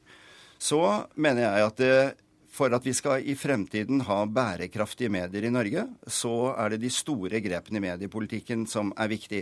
Så 0.55 0.79
mener 1.19 1.43
jeg 1.43 1.67
at 1.67 1.81
det 1.83 1.97
for 2.55 2.71
at 2.75 2.85
vi 2.87 2.93
skal 2.95 3.25
i 3.27 3.35
fremtiden 3.37 4.03
ha 4.07 4.21
bærekraftige 4.31 5.11
medier 5.11 5.47
i 5.47 5.51
Norge, 5.51 5.83
så 6.07 6.53
er 6.53 6.73
det 6.73 6.81
de 6.85 6.91
store 6.93 7.41
grepene 7.43 7.81
i 7.81 7.83
mediepolitikken 7.83 8.63
som 8.69 8.93
er 8.95 9.11
viktig. 9.11 9.41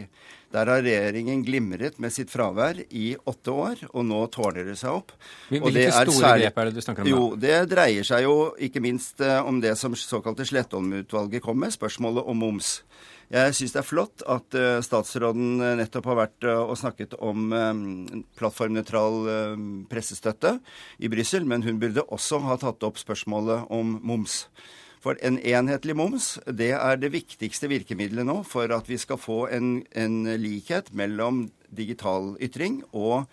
Der 0.54 0.70
har 0.70 0.82
regjeringen 0.86 1.44
glimret 1.46 2.00
med 2.02 2.14
sitt 2.14 2.34
fravær 2.34 2.82
i 2.90 3.14
åtte 3.30 3.54
år, 3.54 3.86
og 3.94 4.08
nå 4.10 4.20
tårner 4.34 4.68
det 4.70 4.78
seg 4.82 4.98
opp. 4.98 5.14
Hvilke 5.50 5.88
store 5.94 6.18
særlig, 6.20 6.50
grep 6.50 6.62
er 6.62 6.70
det 6.70 6.76
du 6.76 6.86
snakker 6.86 7.06
om? 7.06 7.10
Da? 7.10 7.14
Jo, 7.14 7.24
Det 7.46 7.58
dreier 7.72 8.10
seg 8.10 8.26
jo 8.26 8.38
ikke 8.58 8.84
minst 8.84 9.22
eh, 9.22 9.40
om 9.42 9.62
det 9.62 9.76
som 9.80 9.98
såkalte 9.98 10.46
Slettholm-utvalget 10.50 11.46
kom 11.46 11.62
med, 11.62 11.74
spørsmålet 11.76 12.30
om 12.30 12.42
moms. 12.46 12.80
Jeg 13.34 13.56
syns 13.58 13.72
det 13.74 13.80
er 13.82 13.88
flott 13.88 14.24
at 14.30 14.56
uh, 14.60 14.78
statsråden 14.86 15.58
eh, 15.58 15.74
nettopp 15.80 16.06
har 16.12 16.20
vært 16.20 16.46
uh, 16.46 16.60
og 16.70 16.78
snakket 16.78 17.16
om 17.18 17.50
plattformnøytral 18.38 19.16
pressestøtte 19.90 20.60
i 21.02 21.10
Brussel, 21.10 21.48
men 21.50 21.66
hun 21.66 21.80
burde 21.82 22.06
også 22.14 22.44
ha 22.46 22.60
tatt 22.62 22.86
opp 22.86 23.00
spørsmålet 23.02 23.72
om 23.74 23.96
moms. 24.06 24.44
For 25.04 25.18
en 25.26 25.40
enhetlig 25.42 25.96
moms 25.98 26.36
det 26.46 26.76
er 26.78 27.00
det 27.02 27.10
viktigste 27.16 27.72
virkemidlet 27.72 28.28
nå 28.28 28.38
for 28.48 28.70
at 28.72 28.86
vi 28.88 29.00
skal 29.02 29.20
få 29.20 29.48
en, 29.52 29.82
en 29.98 30.22
likhet 30.40 30.94
mellom 30.96 31.48
digital 31.74 32.36
ytring 32.44 32.84
og 32.94 33.26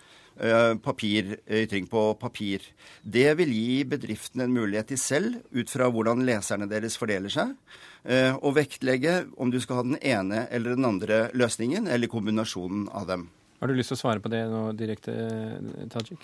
papirytring 0.81 1.85
på 1.91 2.01
papir. 2.17 2.65
Det 3.03 3.29
vil 3.37 3.51
gi 3.53 3.81
bedriftene 3.85 4.47
en 4.47 4.55
mulighet 4.55 4.89
til 4.89 4.99
selv, 4.99 5.39
ut 5.53 5.69
fra 5.69 5.91
hvordan 5.93 6.25
leserne 6.25 6.65
deres 6.71 6.97
fordeler 6.97 7.29
seg, 7.29 7.53
Eh, 7.53 7.90
og 8.01 8.55
vektlegge 8.57 9.27
om 9.37 9.51
du 9.53 9.59
skal 9.61 9.77
ha 9.77 9.83
den 9.85 9.99
ene 10.01 10.47
eller 10.49 10.73
den 10.73 10.87
andre 10.87 11.27
løsningen, 11.37 11.85
eller 11.85 12.09
kombinasjonen 12.09 12.87
av 12.89 13.05
dem. 13.09 13.27
Har 13.61 13.69
du 13.69 13.75
lyst 13.77 13.91
til 13.91 13.99
å 13.99 14.01
svare 14.01 14.21
på 14.23 14.29
det 14.33 14.39
nå 14.49 14.59
direkte, 14.73 15.13
Tajik? 15.93 16.23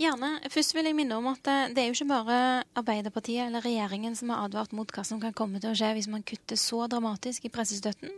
Gjerne. 0.00 0.30
Først 0.48 0.72
vil 0.72 0.88
jeg 0.88 0.96
minne 0.96 1.18
om 1.20 1.26
at 1.28 1.50
eh, 1.52 1.66
det 1.76 1.82
er 1.82 1.90
jo 1.90 1.96
ikke 1.98 2.14
bare 2.14 2.38
Arbeiderpartiet 2.80 3.42
eller 3.44 3.60
regjeringen 3.60 4.16
som 4.16 4.32
har 4.32 4.46
advart 4.46 4.72
mot 4.72 4.88
hva 4.96 5.04
som 5.04 5.20
kan 5.20 5.36
komme 5.36 5.60
til 5.60 5.74
å 5.74 5.76
skje 5.76 5.90
hvis 5.98 6.08
man 6.08 6.24
kutter 6.24 6.56
så 6.56 6.86
dramatisk 6.88 7.44
i 7.44 7.52
pressestøtten 7.52 8.14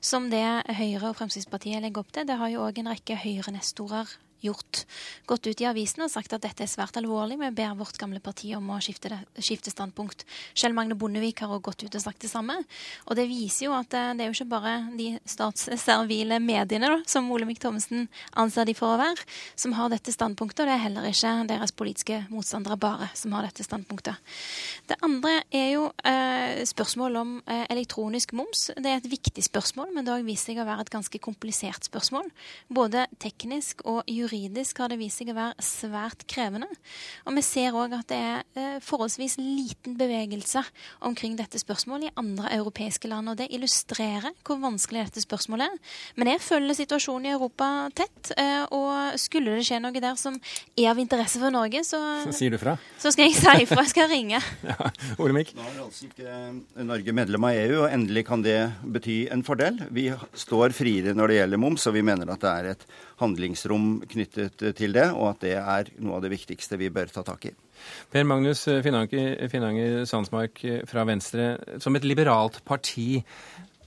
som 0.00 0.30
det 0.32 0.46
Høyre 0.78 1.10
og 1.10 1.18
Fremskrittspartiet 1.18 1.84
legger 1.84 2.06
opp 2.06 2.16
til. 2.16 2.24
Det 2.24 2.40
har 2.40 2.54
jo 2.54 2.64
òg 2.64 2.80
en 2.80 2.88
rekke 2.94 3.20
Høyre-nestorer 3.20 4.16
gjort. 4.46 4.84
Gått 5.26 5.46
ut 5.48 5.62
i 5.62 5.68
avisene 5.68 6.06
og 6.06 6.12
sagt 6.12 6.34
at 6.36 6.44
dette 6.44 6.64
er 6.64 6.70
svært 6.70 6.96
alvorlig. 7.00 7.38
Vi 7.40 7.50
ber 7.58 7.76
vårt 7.78 7.98
gamle 8.00 8.20
parti 8.24 8.52
om 8.56 8.70
å 8.72 8.80
skifte, 8.84 9.10
det, 9.12 9.42
skifte 9.42 9.72
standpunkt. 9.72 10.24
Kjell 10.56 10.76
Magne 10.76 10.96
Bondevik 10.98 11.42
har 11.42 11.52
også 11.52 11.66
gått 11.68 11.84
ut 11.86 11.98
og 11.98 12.04
sagt 12.04 12.24
det 12.24 12.30
samme. 12.30 12.58
Og 13.06 13.18
det 13.18 13.26
viser 13.30 13.68
jo 13.68 13.76
at 13.76 13.94
eh, 13.96 14.12
det 14.16 14.24
er 14.24 14.30
jo 14.30 14.36
ikke 14.36 14.52
bare 14.54 14.74
de 14.96 15.08
statsservile 15.28 16.38
mediene, 16.42 16.90
da, 16.92 17.00
som 17.08 17.30
Olemic 17.34 17.60
Thommessen 17.62 18.06
anser 18.38 18.68
de 18.68 18.76
for 18.76 18.94
å 18.94 19.00
være, 19.00 19.26
som 19.58 19.74
har 19.76 19.90
dette 19.92 20.14
standpunktet. 20.14 20.64
Og 20.64 20.70
det 20.70 20.76
er 20.76 20.84
heller 20.86 21.10
ikke 21.10 21.34
deres 21.50 21.74
politiske 21.76 22.22
motstandere 22.30 22.78
bare 22.80 23.10
som 23.18 23.34
har 23.36 23.46
dette 23.46 23.66
standpunktet. 23.66 24.18
Det 24.86 24.98
andre 25.04 25.40
er 25.50 25.68
jo 25.74 25.90
eh, 26.06 26.62
spørsmål 26.68 27.20
om 27.22 27.36
eh, 27.44 27.64
elektronisk 27.72 28.36
moms. 28.38 28.70
Det 28.76 28.90
er 28.90 29.00
et 29.00 29.10
viktig 29.10 29.44
spørsmål, 29.44 29.92
men 29.94 30.06
det 30.06 30.14
har 30.14 30.26
vist 30.26 30.48
seg 30.48 30.60
å 30.62 30.68
være 30.68 30.86
et 30.86 30.94
ganske 30.94 31.20
komplisert 31.22 31.88
spørsmål. 31.88 32.30
Både 32.72 33.06
teknisk 33.22 33.82
og 33.88 34.02
juridisk 34.06 34.35
juridisk 34.36 34.80
har 34.82 34.92
det 34.92 34.98
vist 35.00 35.20
seg 35.20 35.30
å 35.32 35.36
være 35.36 35.64
svært 35.64 36.24
krevende. 36.30 36.68
Og 37.26 37.36
vi 37.36 37.44
ser 37.44 37.76
òg 37.76 37.94
at 37.96 38.08
det 38.10 38.18
er 38.18 38.42
eh, 38.58 38.78
forholdsvis 38.84 39.38
liten 39.40 39.96
bevegelse 39.98 40.62
omkring 41.06 41.36
dette 41.38 41.60
spørsmålet 41.60 42.10
i 42.10 42.14
andre 42.20 42.52
europeiske 42.58 43.10
land. 43.10 43.32
Og 43.32 43.38
det 43.40 43.48
illustrerer 43.54 44.34
hvor 44.46 44.60
vanskelig 44.62 45.06
dette 45.06 45.24
spørsmålet 45.24 45.70
er. 45.70 45.94
Men 46.20 46.32
jeg 46.32 46.44
følger 46.44 46.78
situasjonen 46.78 47.30
i 47.30 47.34
Europa 47.34 47.70
tett, 47.96 48.32
eh, 48.36 48.64
og 48.74 49.16
skulle 49.20 49.56
det 49.56 49.66
skje 49.68 49.80
noe 49.82 49.94
der 49.96 50.18
som 50.20 50.38
er 50.76 50.90
av 50.92 51.00
interesse 51.00 51.40
for 51.42 51.54
Norge, 51.54 51.82
så, 51.86 52.00
så 52.26 52.34
sier 52.36 52.54
du 52.54 52.60
fra? 52.60 52.76
Så 53.00 53.12
skal 53.14 53.30
jeg 53.30 53.38
si 53.38 53.66
ifra. 53.66 53.82
Jeg 53.86 53.92
skal 53.94 54.10
ringe. 54.10 54.40
ja, 54.70 54.90
Olemic? 55.22 55.52
Nå 55.56 55.64
er 55.66 55.82
altså 55.84 56.08
ikke 56.08 56.86
Norge 56.86 57.16
medlem 57.16 57.48
av 57.48 57.58
EU, 57.64 57.82
og 57.84 57.90
endelig 57.90 58.26
kan 58.28 58.44
det 58.44 58.58
bety 58.82 59.18
en 59.32 59.44
fordel. 59.46 59.80
Vi 59.94 60.08
står 60.36 60.74
friere 60.76 61.14
når 61.16 61.32
det 61.32 61.40
gjelder 61.40 61.62
moms, 61.62 61.86
og 61.88 61.96
vi 61.96 62.04
mener 62.06 62.32
at 62.32 62.42
det 62.42 62.52
er 62.52 62.72
et 62.74 62.86
handlingsrom 63.20 64.02
knyttet 64.08 64.64
til 64.76 64.96
det, 64.96 65.06
og 65.14 65.30
at 65.34 65.44
det 65.44 65.54
er 65.60 65.92
noe 66.04 66.18
av 66.18 66.26
det 66.26 66.32
viktigste 66.34 66.78
vi 66.80 66.90
bør 66.92 67.12
ta 67.12 67.24
tak 67.26 67.48
i. 67.48 67.54
Per 68.12 68.24
Magnus 68.28 68.64
Finanger 68.84 70.04
Sandsmark 70.08 70.60
fra 70.88 71.04
Venstre, 71.08 71.54
som 71.82 71.96
et 71.96 72.04
liberalt 72.08 72.62
parti, 72.68 73.22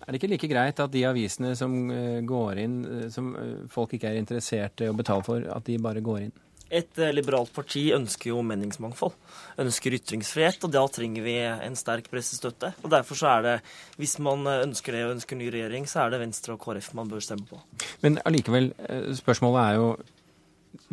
er 0.09 0.15
det 0.15 0.23
ikke 0.23 0.31
like 0.31 0.47
greit 0.49 0.79
at 0.81 0.89
de 0.89 1.03
avisene 1.05 1.51
som 1.53 1.73
eh, 1.93 2.21
går 2.25 2.61
inn, 2.63 2.77
eh, 2.81 3.09
som 3.13 3.27
eh, 3.37 3.65
folk 3.69 3.91
ikke 3.93 4.09
er 4.09 4.17
interessert 4.17 4.81
i 4.81 4.87
å 4.89 4.95
betale 4.97 5.21
for, 5.21 5.43
at 5.53 5.67
de 5.67 5.75
bare 5.77 6.01
går 6.01 6.23
inn? 6.23 6.33
Et 6.69 7.01
eh, 7.01 7.11
liberalt 7.15 7.51
parti 7.53 7.87
ønsker 7.95 8.31
jo 8.31 8.43
meningsmangfold, 8.45 9.15
ønsker 9.61 9.97
ytringsfrihet, 9.97 10.61
og 10.67 10.73
da 10.75 10.85
trenger 10.93 11.25
vi 11.25 11.35
en 11.41 11.77
sterk 11.79 12.11
pressestøtte. 12.11 12.73
Og 12.83 12.93
Derfor 12.93 13.17
så 13.17 13.33
er 13.33 13.45
det, 13.47 13.57
hvis 13.97 14.19
man 14.21 14.45
ønsker 14.45 14.95
det 14.95 15.03
og 15.07 15.15
ønsker 15.17 15.39
ny 15.39 15.49
regjering, 15.53 15.89
så 15.89 16.05
er 16.05 16.13
det 16.13 16.21
Venstre 16.23 16.55
og 16.55 16.61
KrF 16.63 16.93
man 16.99 17.09
bør 17.09 17.25
stemme 17.25 17.49
på. 17.49 17.59
Men 18.05 18.21
allikevel, 18.25 18.71
eh, 18.85 19.11
spørsmålet 19.17 19.65
er 19.65 19.81
jo 19.81 19.91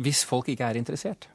hvis 0.01 0.23
folk 0.25 0.49
ikke 0.49 0.65
er 0.65 0.77
interessert, 0.79 1.29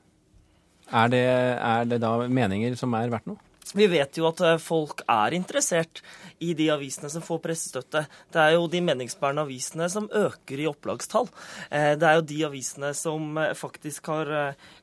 er 0.92 1.08
det, 1.08 1.24
er 1.24 1.84
det 1.88 2.00
da 2.02 2.16
meninger 2.28 2.74
som 2.78 2.94
er 2.98 3.12
verdt 3.12 3.30
noe? 3.30 3.51
Vi 3.72 3.86
vet 3.88 4.18
jo 4.18 4.26
at 4.28 4.40
eh, 4.44 4.58
folk 4.60 5.00
er 5.10 5.36
interessert 5.36 6.02
i 6.42 6.52
de 6.58 6.66
avisene 6.74 7.08
som 7.12 7.24
får 7.24 7.40
pressestøtte. 7.44 8.04
Det 8.34 8.40
er 8.42 8.56
jo 8.56 8.68
de 8.70 8.82
meningsbærende 8.84 9.46
avisene 9.46 9.88
som 9.92 10.10
øker 10.12 10.60
i 10.60 10.68
opplagstall. 10.68 11.30
Eh, 11.70 11.94
det 11.96 12.08
er 12.08 12.18
jo 12.18 12.26
de 12.34 12.40
avisene 12.50 12.92
som 12.98 13.38
eh, 13.40 13.54
faktisk 13.56 14.12
har 14.12 14.32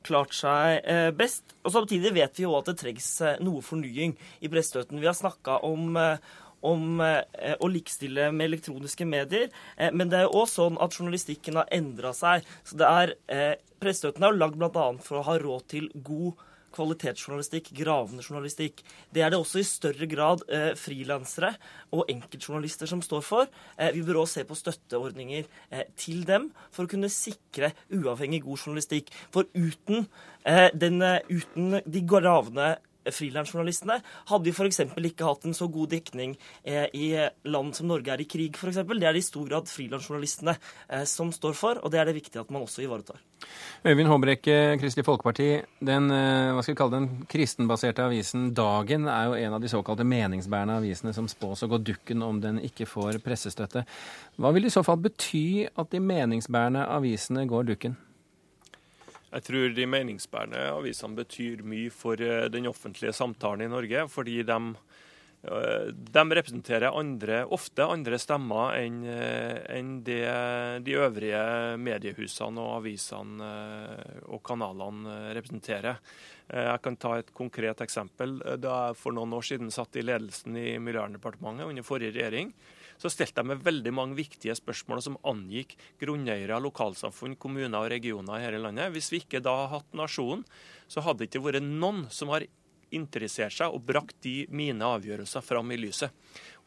klart 0.06 0.34
seg 0.34 0.86
best. 1.16 1.54
Og 1.64 1.74
Samtidig 1.74 2.14
vet 2.16 2.38
vi 2.38 2.46
jo 2.46 2.56
at 2.58 2.70
det 2.70 2.78
trengs 2.80 3.08
noe 3.44 3.62
fornying 3.64 4.16
i 4.40 4.50
pressestøtten. 4.50 5.00
Vi 5.00 5.10
har 5.10 5.18
snakka 5.18 5.62
om 5.66 5.98
om 6.60 7.00
å 7.00 7.68
likestille 7.72 8.26
med 8.36 8.50
elektroniske 8.50 9.06
medier. 9.08 9.46
men 9.96 10.10
det 10.12 10.18
er 10.18 10.26
jo 10.26 10.42
òg 10.42 10.48
sånn 10.52 10.76
at 10.76 10.92
journalistikken 10.92 11.56
har 11.56 11.70
endra 11.72 12.10
seg. 12.12 12.44
Så 12.68 12.76
det 12.76 12.90
er, 12.90 13.14
Pressestøtten 13.80 14.26
er 14.26 14.34
jo 14.34 14.40
lagd 14.42 14.58
bl.a. 14.60 14.84
for 15.00 15.16
å 15.16 15.24
ha 15.24 15.38
råd 15.40 15.64
til 15.72 15.88
god 16.04 16.36
kvalitetsjournalistikk, 16.74 17.70
gravende 17.76 18.24
journalistikk. 18.24 18.82
Det 19.12 19.24
er 19.24 19.32
det 19.32 19.40
også 19.40 19.60
i 19.60 19.66
større 19.66 20.08
grad 20.10 20.44
eh, 20.48 20.72
frilansere 20.78 21.54
og 21.94 22.10
enkeltjournalister 22.12 22.90
som 22.90 23.02
står 23.04 23.24
for. 23.26 23.50
Eh, 23.76 23.92
vi 23.96 24.04
bør 24.06 24.22
også 24.22 24.40
se 24.40 24.46
på 24.48 24.58
støtteordninger 24.58 25.48
eh, 25.70 25.86
til 26.00 26.24
dem 26.28 26.50
for 26.70 26.86
å 26.86 26.92
kunne 26.92 27.10
sikre 27.12 27.72
uavhengig 27.94 28.44
god 28.46 28.64
journalistikk. 28.64 29.10
For 29.34 29.48
uten, 29.54 30.06
eh, 30.44 30.68
den, 30.74 31.02
eh, 31.02 31.20
uten 31.30 31.80
de 31.84 32.06
gravende 32.06 32.76
frilansjournalistene 33.08 33.98
hadde 34.30 34.44
vi 34.46 34.52
f.eks. 34.54 34.82
ikke 35.10 35.28
hatt 35.28 35.46
en 35.48 35.56
så 35.56 35.68
god 35.72 35.92
dekning 35.94 36.36
eh, 36.64 36.86
i 36.92 37.08
land 37.48 37.74
som 37.76 37.88
Norge 37.90 38.12
er 38.12 38.22
i 38.22 38.28
krig, 38.28 38.56
f.eks. 38.56 38.82
Det 38.84 39.00
er 39.00 39.16
det 39.16 39.22
i 39.22 39.26
stor 39.26 39.48
grad 39.48 39.70
frilansjournalistene 39.70 40.56
eh, 40.56 41.04
som 41.08 41.32
står 41.34 41.56
for, 41.56 41.80
og 41.80 41.92
det 41.92 42.02
er 42.02 42.10
det 42.10 42.18
viktig 42.18 42.42
at 42.42 42.52
man 42.52 42.66
også 42.66 42.84
ivaretar. 42.84 43.20
Øyvind 43.86 44.10
Håbrekke, 44.10 44.56
Kristelig 44.80 45.06
Folkeparti. 45.06 45.48
Den, 45.80 46.10
eh, 46.12 46.50
hva 46.52 46.64
skal 46.64 46.74
vi 46.74 46.80
kalle 46.82 46.98
den 46.98 47.08
kristenbaserte 47.30 48.04
avisen 48.04 48.50
Dagen 48.56 49.08
er 49.08 49.30
jo 49.30 49.38
en 49.38 49.56
av 49.56 49.64
de 49.64 49.72
såkalte 49.72 50.04
meningsbærende 50.04 50.76
avisene 50.82 51.14
som 51.16 51.28
spås 51.30 51.64
å 51.64 51.70
gå 51.70 51.80
dukken 51.80 52.22
om 52.26 52.42
den 52.42 52.60
ikke 52.66 52.88
får 52.88 53.22
pressestøtte. 53.24 53.86
Hva 54.36 54.52
vil 54.52 54.68
det 54.68 54.74
i 54.74 54.76
så 54.76 54.84
fall 54.84 55.00
bety 55.00 55.64
at 55.70 55.90
de 55.94 56.04
meningsbærende 56.04 56.84
avisene 56.92 57.48
går 57.48 57.72
dukken? 57.72 57.96
Jeg 59.30 59.46
tror 59.46 59.74
de 59.74 59.86
meningsbærende 59.86 60.62
avisene 60.72 61.18
betyr 61.20 61.62
mye 61.66 61.90
for 61.94 62.18
eh, 62.18 62.48
den 62.50 62.66
offentlige 62.70 63.14
samtalen 63.14 63.68
i 63.68 63.70
Norge. 63.70 64.06
Fordi 64.10 64.40
de, 64.42 64.56
eh, 65.46 65.92
de 65.94 66.24
representerer 66.40 66.98
andre, 66.98 67.44
ofte 67.46 67.86
andre 67.86 68.18
stemmer 68.18 68.74
enn 68.80 69.04
enn 69.06 69.70
en 69.76 69.92
det 70.06 70.24
de 70.86 70.98
øvrige 70.98 71.44
mediehusene 71.78 72.58
og 72.58 72.80
avisene 72.80 73.54
og 74.26 74.42
kanalene 74.42 75.30
representerer. 75.38 76.02
Jeg 76.50 76.82
kan 76.82 76.96
ta 76.98 77.14
et 77.20 77.30
konkret 77.30 77.78
eksempel. 77.84 78.40
Da 78.58 78.76
jeg 78.88 78.98
for 78.98 79.14
noen 79.14 79.38
år 79.38 79.46
siden 79.46 79.70
satt 79.70 79.94
i 79.94 80.02
ledelsen 80.02 80.58
i 80.58 80.74
Miljøverndepartementet 80.82 81.70
under 81.70 81.86
forrige 81.86 82.16
regjering, 82.18 82.50
så 83.00 83.10
stilte 83.12 83.40
jeg 83.40 83.48
meg 83.48 83.64
veldig 83.64 83.92
mange 83.96 84.18
viktige 84.18 84.54
spørsmål 84.58 85.02
som 85.04 85.18
angikk 85.26 85.76
grunneiere, 86.02 86.60
lokalsamfunn, 86.60 87.38
kommuner 87.40 87.80
og 87.80 87.90
regioner 87.92 88.38
i 88.38 88.44
hele 88.44 88.60
landet. 88.60 88.92
Hvis 88.92 89.10
vi 89.12 89.22
ikke 89.24 89.42
da 89.44 89.56
hadde 89.62 89.74
hatt 89.78 90.00
nasjonen, 90.02 90.44
så 90.90 91.04
hadde 91.06 91.24
det 91.24 91.30
ikke 91.30 91.46
vært 91.48 91.64
noen 91.64 92.04
som 92.12 92.32
har 92.34 92.44
interessert 92.94 93.54
seg 93.54 93.72
og 93.72 93.84
brakt 93.86 94.18
de 94.24 94.44
mine 94.50 94.84
avgjørelser 94.96 95.44
fram 95.46 95.70
i 95.70 95.78
lyset. 95.78 96.10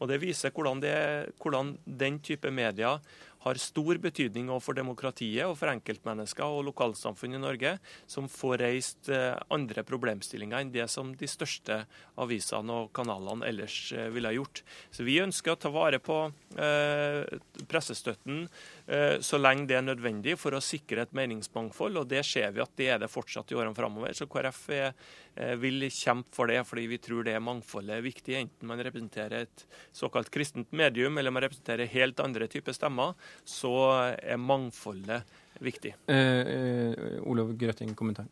Og 0.00 0.08
Det 0.10 0.18
viser 0.22 0.50
hvordan, 0.50 0.80
det, 0.82 0.96
hvordan 1.40 1.76
den 1.84 2.18
type 2.24 2.50
medier 2.50 2.98
har 3.44 3.60
stor 3.60 3.98
betydning 4.00 4.48
for 4.64 4.76
demokratiet 4.76 5.44
og 5.46 5.56
for 5.60 5.72
enkeltmennesker 5.72 6.44
og 6.44 6.64
lokalsamfunn 6.70 7.36
i 7.36 7.42
Norge, 7.42 7.74
som 8.10 8.28
får 8.30 8.62
reist 8.62 9.10
eh, 9.12 9.36
andre 9.52 9.84
problemstillinger 9.86 10.64
enn 10.64 10.72
det 10.74 10.86
som 10.92 11.12
de 11.18 11.28
største 11.28 11.82
avisene 12.20 12.80
og 12.80 12.92
kanalene 12.96 13.46
ellers 13.48 13.76
eh, 13.92 14.08
ville 14.14 14.30
ha 14.30 14.36
gjort. 14.36 14.64
Så 14.94 15.04
Vi 15.04 15.20
ønsker 15.20 15.54
å 15.54 15.60
ta 15.60 15.72
vare 15.74 16.00
på 16.00 16.18
eh, 16.56 17.36
pressestøtten 17.68 18.46
så 19.24 19.38
lenge 19.40 19.64
det 19.70 19.78
er 19.78 19.84
nødvendig 19.86 20.34
for 20.36 20.52
å 20.52 20.60
sikre 20.60 21.06
et 21.06 21.14
meningsmangfold, 21.16 21.96
og 22.02 22.08
det 22.10 22.20
ser 22.28 22.50
vi 22.52 22.60
at 22.60 22.72
det 22.76 22.90
er 22.92 22.98
det 23.00 23.08
fortsatt 23.08 23.48
i 23.48 23.56
årene 23.56 23.72
framover. 23.72 24.12
Så 24.12 24.26
KrF 24.28 24.58
er, 24.76 24.90
vil 25.58 25.88
kjempe 25.90 26.30
for 26.36 26.50
det, 26.50 26.60
fordi 26.68 26.86
vi 26.90 26.98
tror 27.02 27.24
det 27.26 27.34
mangfoldet 27.42 27.96
er 27.96 28.04
viktig, 28.04 28.36
enten 28.38 28.68
man 28.70 28.82
representerer 28.86 29.46
et 29.48 29.64
såkalt 29.96 30.30
kristent 30.34 30.70
medium 30.76 31.18
eller 31.18 31.34
man 31.34 31.42
representerer 31.42 31.90
helt 31.90 32.20
andre 32.22 32.46
typer 32.50 32.76
stemmer 32.76 33.14
så 33.44 33.74
er 34.14 34.40
mangfoldet 34.40 35.22
viktig. 35.64 35.94
Eh, 36.10 36.40
eh, 36.54 37.20
Olav 37.26 37.54
Grøtting, 37.58 37.94
kommentar. 37.94 38.26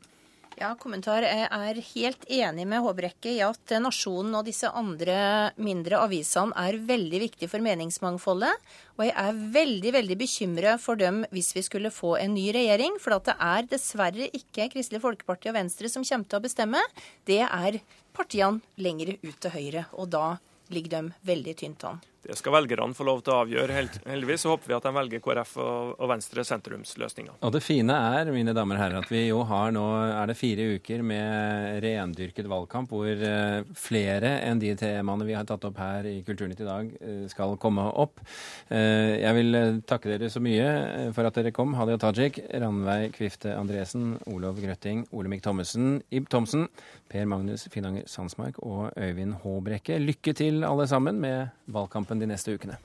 Ja, 0.60 0.74
kommentar. 0.76 1.24
Jeg 1.24 1.46
er 1.48 1.78
helt 1.94 2.24
enig 2.28 2.66
med 2.68 2.82
Håbrekke 2.84 3.30
i 3.32 3.40
at 3.44 3.72
Nasjonen 3.80 4.34
og 4.36 4.44
disse 4.46 4.68
andre 4.68 5.16
mindre 5.56 6.02
avisene 6.04 6.52
er 6.60 6.76
veldig 6.90 7.22
viktige 7.22 7.48
for 7.48 7.64
meningsmangfoldet. 7.64 8.52
Og 8.98 9.06
jeg 9.06 9.16
er 9.16 9.40
veldig 9.56 9.94
veldig 9.96 10.18
bekymra 10.20 10.76
for 10.82 11.00
dem 11.00 11.22
hvis 11.32 11.54
vi 11.56 11.64
skulle 11.64 11.94
få 11.94 12.14
en 12.20 12.36
ny 12.36 12.50
regjering. 12.54 13.00
For 13.00 13.16
det 13.16 13.38
er 13.38 13.68
dessverre 13.72 14.28
ikke 14.28 14.68
Kristelig 14.76 15.02
Folkeparti 15.06 15.50
og 15.50 15.56
Venstre 15.56 15.90
som 15.92 16.04
kommer 16.04 16.28
til 16.28 16.42
å 16.42 16.44
bestemme. 16.44 16.86
Det 17.24 17.42
er 17.48 17.80
partiene 18.12 18.60
lenger 18.76 19.16
ut 19.22 19.36
til 19.40 19.56
høyre. 19.56 19.88
Og 19.96 20.12
da 20.12 20.26
ligger 20.72 20.98
de 20.98 21.28
veldig 21.32 21.60
tynt 21.64 21.88
an. 21.88 22.02
Det 22.22 22.36
skal 22.38 22.54
velgerne 22.54 22.94
få 22.94 23.02
lov 23.06 23.24
til 23.26 23.34
å 23.34 23.40
avgjøre. 23.42 23.80
Heldigvis 24.06 24.44
så 24.44 24.52
håper 24.52 24.70
vi 24.70 24.76
at 24.76 24.84
de 24.86 24.92
velger 24.94 25.22
KrF 25.24 25.56
og 25.58 26.04
Venstre 26.06 26.44
sentrumsløsninger. 26.46 27.40
Og 27.42 27.50
det 27.54 27.62
fine 27.64 27.96
er 28.14 28.30
mine 28.30 28.54
damer 28.54 28.78
og 28.78 28.82
herrer, 28.84 29.02
at 29.02 29.10
vi 29.10 29.24
jo 29.24 29.40
har 29.48 29.72
nå 29.74 29.82
er 30.06 30.30
det 30.30 30.36
fire 30.38 30.68
uker 30.76 31.02
med 31.06 31.80
rendyrket 31.82 32.46
valgkamp, 32.50 32.92
hvor 32.94 33.10
eh, 33.10 33.64
flere 33.74 34.36
enn 34.46 34.62
de 34.62 34.70
temaene 34.78 35.26
vi 35.26 35.34
har 35.34 35.48
tatt 35.48 35.66
opp 35.66 35.80
her 35.82 36.06
i 36.06 36.20
Kulturnytt 36.26 36.62
i 36.62 36.68
dag, 36.68 36.92
eh, 37.00 37.24
skal 37.32 37.56
komme 37.62 37.88
opp. 37.90 38.22
Eh, 38.70 39.18
jeg 39.24 39.38
vil 39.40 39.82
takke 39.88 40.12
dere 40.12 40.30
så 40.30 40.42
mye 40.44 41.10
for 41.16 41.26
at 41.26 41.40
dere 41.40 41.54
kom. 41.54 41.74
Hadia 41.78 41.98
Tajik, 41.98 42.38
Ranveig 42.54 43.16
Kvifte 43.16 43.56
Andresen, 43.56 44.14
Olov 44.30 44.62
Grøtting, 44.62 45.08
Olemic 45.10 45.42
Thommessen, 45.42 45.98
Ib 46.14 46.30
Thomsen, 46.30 46.68
Per 47.10 47.26
Magnus 47.28 47.66
Finanger 47.72 48.06
Sandsmark 48.08 48.62
og 48.62 48.94
Øyvind 48.94 49.40
Håbrekke. 49.42 49.98
Lykke 50.00 50.38
til 50.38 50.62
alle 50.64 50.86
sammen 50.88 51.18
med 51.20 51.50
valgkampen 51.72 52.11
kampen 52.12 52.20
de 52.20 52.32
neste 52.32 52.52
ukene. 52.52 52.78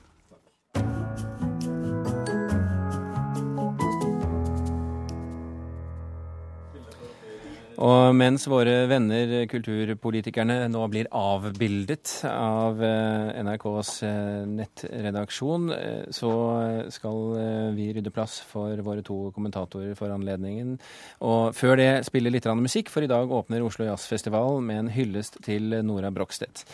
Og 7.78 8.10
mens 8.18 8.42
våre 8.50 8.88
venner 8.90 9.44
kulturpolitikerne 9.46 10.64
nå 10.66 10.80
blir 10.90 11.06
avbildet 11.14 12.24
av 12.26 12.80
eh, 12.82 13.38
NRKs 13.38 13.92
eh, 14.02 14.48
nettredaksjon, 14.50 15.68
eh, 15.76 16.08
så 16.10 16.32
skal 16.90 17.20
vi 17.78 17.92
rydde 17.94 18.10
plass 18.10 18.40
for 18.50 18.74
våre 18.82 19.06
to 19.06 19.30
kommentatorer 19.36 19.94
for 19.94 20.10
anledningen. 20.10 20.74
Og 21.22 21.54
før 21.54 21.78
det 21.78 21.90
spiller 22.10 22.34
litt 22.34 22.50
musikk, 22.58 22.90
for 22.90 23.06
i 23.06 23.12
dag 23.12 23.30
åpner 23.30 23.62
Oslo 23.62 23.86
Jazzfestival 23.86 24.58
med 24.58 24.82
en 24.82 24.94
hyllest 24.98 25.38
til 25.46 25.78
Nora 25.86 26.10
Brogstedt. 26.10 26.66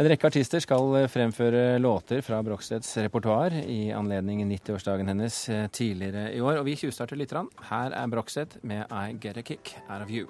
En 0.00 0.06
rekke 0.08 0.30
artister 0.30 0.62
skal 0.64 0.94
fremføre 1.12 1.74
låter 1.76 2.22
fra 2.24 2.38
Brogstedts 2.40 2.94
repertoar 3.04 3.52
i 3.68 3.90
anledning 3.92 4.40
90-årsdagen 4.48 5.12
hennes 5.12 5.42
tidligere 5.76 6.30
i 6.32 6.40
år. 6.40 6.62
Og 6.62 6.70
vi 6.70 6.78
tjuvstarter 6.80 7.20
litt. 7.20 7.36
Her 7.68 7.92
er 7.92 8.08
Brogstedt 8.08 8.62
med 8.64 8.88
I 8.88 9.18
Get 9.20 9.36
A 9.36 9.44
Kick 9.44 9.74
Out 9.90 10.06
of 10.06 10.08
You. 10.08 10.24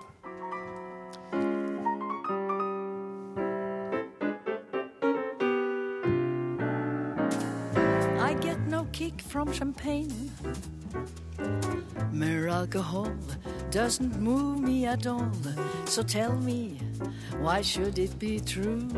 From 9.31 9.53
champagne. 9.53 10.28
Mere 12.11 12.49
alcohol 12.49 13.12
doesn't 13.70 14.20
move 14.20 14.59
me 14.59 14.87
at 14.87 15.07
all. 15.07 15.31
So 15.85 16.03
tell 16.03 16.35
me, 16.35 16.81
why 17.39 17.62
should 17.62 18.01
it 18.01 18.18
be 18.18 18.41
true 18.41 18.89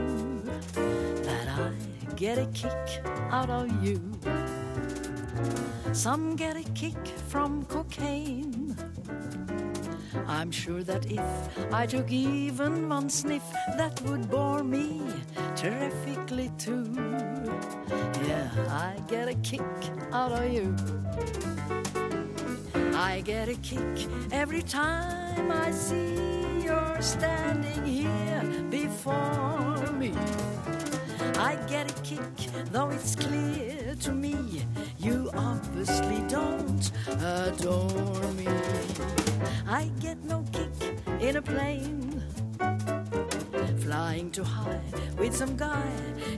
that 0.72 1.48
I 1.48 1.72
get 2.16 2.38
a 2.38 2.46
kick 2.46 3.04
out 3.30 3.50
of 3.50 3.68
you? 3.84 4.00
Some 5.92 6.34
get 6.34 6.56
a 6.56 6.64
kick 6.72 7.06
from 7.28 7.66
cocaine. 7.66 8.74
I'm 10.26 10.50
sure 10.50 10.82
that 10.82 11.10
if 11.10 11.72
I 11.72 11.86
took 11.86 12.10
even 12.10 12.88
one 12.88 13.08
sniff, 13.08 13.42
that 13.76 14.00
would 14.02 14.30
bore 14.30 14.62
me 14.62 15.02
terrifically 15.56 16.50
too. 16.58 16.86
Yeah, 18.26 18.50
I 18.68 18.96
get 19.08 19.28
a 19.28 19.34
kick 19.36 19.62
out 20.12 20.32
of 20.32 20.52
you. 20.52 20.74
I 22.94 23.20
get 23.24 23.48
a 23.48 23.56
kick 23.56 24.08
every 24.32 24.62
time 24.62 25.50
I 25.50 25.70
see 25.70 26.62
you're 26.62 27.02
standing 27.02 27.84
here 27.84 28.42
before 28.70 29.92
me. 29.92 30.12
I 31.38 31.56
get 31.66 31.90
a 31.90 32.02
kick, 32.02 32.20
though 32.70 32.90
it's 32.90 33.14
clear 33.14 33.94
to 34.00 34.12
me 34.12 34.66
you 34.98 35.30
obviously 35.34 36.20
don't 36.28 36.90
adore 37.08 38.32
me. 38.32 38.48
I 39.66 39.90
get 40.00 40.22
no 40.24 40.44
kick 40.52 40.70
in 41.20 41.36
a 41.36 41.42
plane, 41.42 42.22
flying 43.80 44.30
too 44.30 44.44
high 44.44 44.80
with 45.18 45.34
some 45.34 45.56
guy 45.56 45.90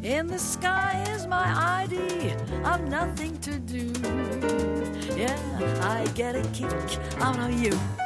in 0.03 0.27
the 0.27 0.39
sky 0.39 1.05
is 1.11 1.27
my 1.27 1.83
ID. 1.83 2.35
I've 2.65 2.89
nothing 2.89 3.39
to 3.41 3.59
do. 3.59 3.93
Yeah, 5.17 5.39
I 5.83 6.07
get 6.15 6.37
a 6.37 6.43
kick 6.53 6.99
out 7.21 7.39
of 7.39 7.53
you. 7.53 8.04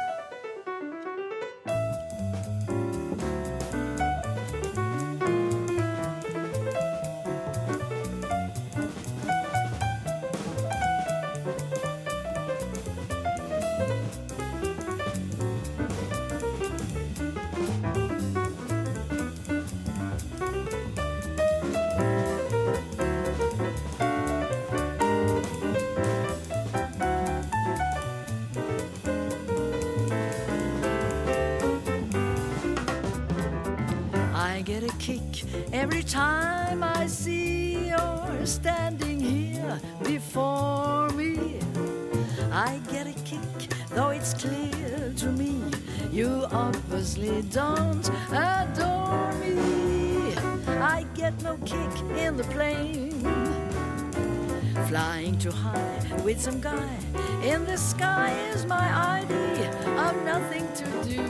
I 34.59 34.61
get 34.61 34.83
a 34.83 34.93
kick 34.97 35.45
every 35.71 36.03
time 36.03 36.83
I 36.83 37.07
see 37.07 37.87
you're 37.87 38.45
standing 38.45 39.17
here 39.17 39.79
before 40.03 41.07
me. 41.11 41.61
I 42.51 42.81
get 42.91 43.07
a 43.07 43.13
kick, 43.23 43.69
though 43.91 44.09
it's 44.09 44.33
clear 44.33 45.13
to 45.15 45.31
me 45.31 45.63
you 46.11 46.45
obviously 46.51 47.41
don't 47.43 48.05
adore 48.33 49.31
me. 49.35 50.35
I 50.67 51.05
get 51.15 51.41
no 51.41 51.55
kick 51.59 51.93
in 52.17 52.35
the 52.35 52.43
plane, 52.51 53.11
flying 54.89 55.37
too 55.37 55.51
high 55.51 56.21
with 56.25 56.41
some 56.41 56.59
guy 56.59 56.97
in 57.45 57.63
the 57.65 57.77
sky 57.77 58.37
is 58.53 58.65
my 58.65 58.87
ID. 59.21 59.33
I've 60.03 60.21
nothing 60.25 60.67
to 60.73 60.85
do. 61.07 61.23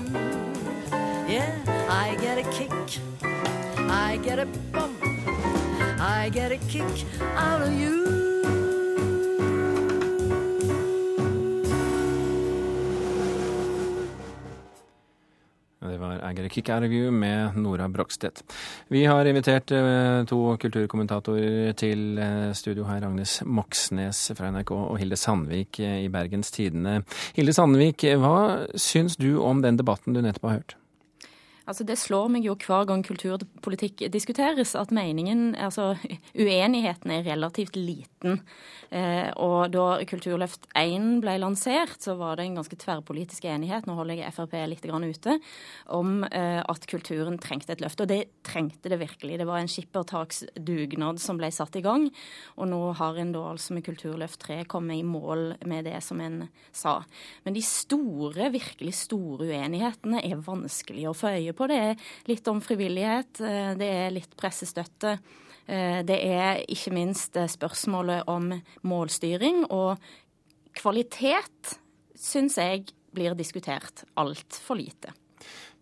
Yeah, 1.32 1.54
I 1.88 2.16
get 2.16 2.40
a 2.40 2.50
kick. 2.50 3.00
I 3.90 4.18
get 4.18 4.40
a 4.40 4.46
bump. 4.72 4.98
I 6.00 6.30
get 6.30 6.52
a 6.52 6.58
kick 6.70 7.06
out 7.36 7.62
of 7.62 7.74
you. 7.74 8.30
Det 15.80 15.98
var 15.98 16.30
I 16.32 16.34
Get 16.36 16.46
a 16.46 16.50
Kick 16.50 16.70
Out 16.70 16.84
of 16.84 16.92
You 16.92 17.12
med 17.12 17.58
Nora 17.58 17.90
Brogstedt. 17.90 18.44
Vi 18.88 19.06
har 19.06 19.26
invitert 19.26 19.72
eh, 19.72 20.26
to 20.26 20.58
kulturkommentatorer 20.62 21.74
til 21.74 22.20
eh, 22.20 22.54
studio 22.54 22.86
her. 22.86 23.08
Agnes 23.08 23.42
Moxnes 23.46 24.32
fra 24.38 24.52
NRK 24.52 24.72
og 24.72 25.00
Hilde 25.02 25.18
Sandvik 25.18 25.80
eh, 25.80 26.04
i 26.06 26.12
Bergens 26.14 26.52
Tidende. 26.52 27.02
Hilde 27.36 27.54
Sandvik, 27.58 28.06
hva 28.22 28.68
syns 28.78 29.18
du 29.18 29.40
om 29.42 29.64
den 29.66 29.82
debatten 29.82 30.14
du 30.14 30.22
nettopp 30.22 30.48
har 30.52 30.62
hørt? 30.62 30.78
Altså 31.70 31.86
Det 31.86 32.00
slår 32.02 32.32
meg 32.34 32.48
jo 32.48 32.56
hver 32.58 32.88
gang 32.90 33.04
kulturpolitikk 33.06 34.08
diskuteres, 34.10 34.74
at 34.74 34.94
meningen, 34.96 35.54
altså 35.54 35.92
uenigheten 36.34 37.14
er 37.14 37.28
relativt 37.28 37.78
liten. 37.78 38.42
Eh, 38.90 39.30
og 39.38 39.70
da 39.76 40.00
Kulturløft 40.10 40.66
1 40.78 41.20
ble 41.22 41.36
lansert, 41.42 42.00
så 42.02 42.16
var 42.18 42.40
det 42.40 42.48
en 42.48 42.58
ganske 42.58 42.78
tverrpolitisk 42.82 43.46
enighet, 43.46 43.86
nå 43.86 43.94
holder 44.00 44.24
jeg 44.24 44.34
Frp 44.34 44.56
litt 44.72 44.86
grann 44.86 45.06
ute, 45.06 45.36
om 45.94 46.24
eh, 46.26 46.62
at 46.64 46.88
kulturen 46.90 47.38
trengte 47.42 47.76
et 47.76 47.84
løft. 47.84 48.02
Og 48.02 48.10
det 48.10 48.22
trengte 48.46 48.90
det 48.90 48.98
virkelig. 49.04 49.38
Det 49.38 49.48
var 49.50 49.62
en 49.62 49.70
skippertaksdugnad 49.70 51.22
som 51.22 51.38
ble 51.38 51.52
satt 51.54 51.78
i 51.78 51.84
gang. 51.86 52.08
Og 52.58 52.70
nå 52.72 52.82
har 52.98 53.20
en 53.22 53.36
da 53.36 53.46
altså 53.52 53.78
med 53.78 53.86
Kulturløft 53.86 54.42
3 54.48 54.64
kommet 54.70 55.04
i 55.04 55.06
mål 55.06 55.54
med 55.70 55.86
det 55.86 56.00
som 56.06 56.22
en 56.24 56.42
sa. 56.74 57.00
Men 57.46 57.54
de 57.54 57.64
store, 57.66 58.50
virkelig 58.54 58.96
store 59.04 59.52
uenighetene 59.52 60.24
er 60.26 60.42
vanskelig 60.42 61.06
å 61.10 61.16
få 61.18 61.36
øye 61.38 61.54
på. 61.54 61.59
Det 61.68 61.78
er 61.78 61.96
litt 62.30 62.48
om 62.48 62.62
frivillighet, 62.62 63.42
eh, 63.42 63.74
det 63.76 63.90
er 63.90 64.12
litt 64.16 64.36
pressestøtte. 64.38 65.20
Eh, 65.68 66.04
Det 66.04 66.20
er 66.24 66.64
ikke 66.68 66.94
minst 66.94 67.36
eh, 67.38 67.48
spørsmålet 67.48 68.24
om 68.28 68.62
målstyring. 68.84 69.66
Og 69.72 69.98
kvalitet 70.74 71.80
syns 72.16 72.58
jeg 72.58 72.86
blir 73.14 73.36
diskutert 73.36 74.04
altfor 74.16 74.76
lite. 74.78 75.14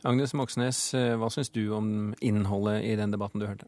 Agnes 0.06 0.34
Moxnes, 0.34 0.94
hva 0.94 1.30
syns 1.30 1.50
du 1.50 1.74
om 1.74 2.14
innholdet 2.22 2.84
i 2.86 2.96
den 2.96 3.12
debatten 3.12 3.40
du 3.40 3.48
hørte? 3.48 3.66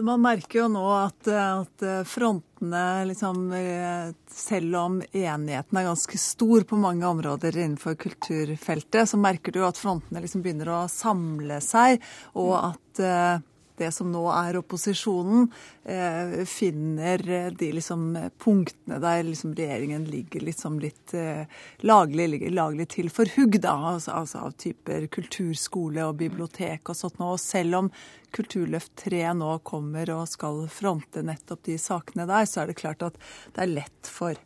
Man 0.00 0.22
merker 0.24 0.62
jo 0.62 0.68
nå 0.72 0.82
at, 0.96 1.28
at 1.28 1.84
frontene, 2.08 3.04
liksom, 3.10 3.44
eh, 3.52 4.14
selv 4.32 4.76
om 4.80 4.98
enigheten 5.04 5.78
er 5.78 5.88
ganske 5.90 6.20
stor 6.20 6.64
på 6.68 6.78
mange 6.80 7.04
områder 7.04 7.58
innenfor 7.58 7.98
kulturfeltet, 8.00 9.10
så 9.10 9.20
merker 9.20 9.52
du 9.52 9.60
at 9.66 9.80
frontene 9.80 10.22
liksom 10.24 10.44
begynner 10.44 10.70
å 10.72 10.80
samle 10.88 11.60
seg, 11.64 12.00
og 12.40 12.54
at 12.56 13.02
eh, 13.04 13.42
det 13.80 13.90
som 13.94 14.10
nå 14.12 14.22
er 14.32 14.58
opposisjonen, 14.60 15.48
eh, 15.84 16.42
finner 16.48 17.22
de 17.58 17.70
liksom 17.78 18.16
punktene 18.42 19.00
der 19.02 19.22
liksom 19.26 19.54
regjeringen 19.58 20.04
ligger 20.10 20.44
liksom 20.48 20.80
litt 20.82 21.14
eh, 21.14 21.44
laglig, 21.86 22.42
laglig 22.52 22.88
til 22.96 23.10
for 23.12 23.30
hugg, 23.36 23.60
da. 23.62 23.74
Altså, 23.94 24.16
altså 24.20 24.46
av 24.46 24.56
typer 24.60 25.06
kulturskole 25.12 26.04
og 26.08 26.18
bibliotek 26.20 26.92
og 26.92 26.98
sånt 26.98 27.20
nå. 27.22 27.32
Og 27.36 27.40
selv 27.42 27.82
om 27.82 27.92
Kulturløft 28.32 28.94
3 28.96 29.26
nå 29.36 29.58
kommer 29.68 30.08
og 30.14 30.24
skal 30.30 30.62
fronte 30.72 31.20
nettopp 31.26 31.66
de 31.68 31.76
sakene 31.80 32.24
der, 32.30 32.46
så 32.48 32.62
er 32.62 32.70
det 32.70 32.78
klart 32.80 33.04
at 33.04 33.18
det 33.52 33.66
er 33.66 33.74
lett 33.74 34.08
for 34.08 34.38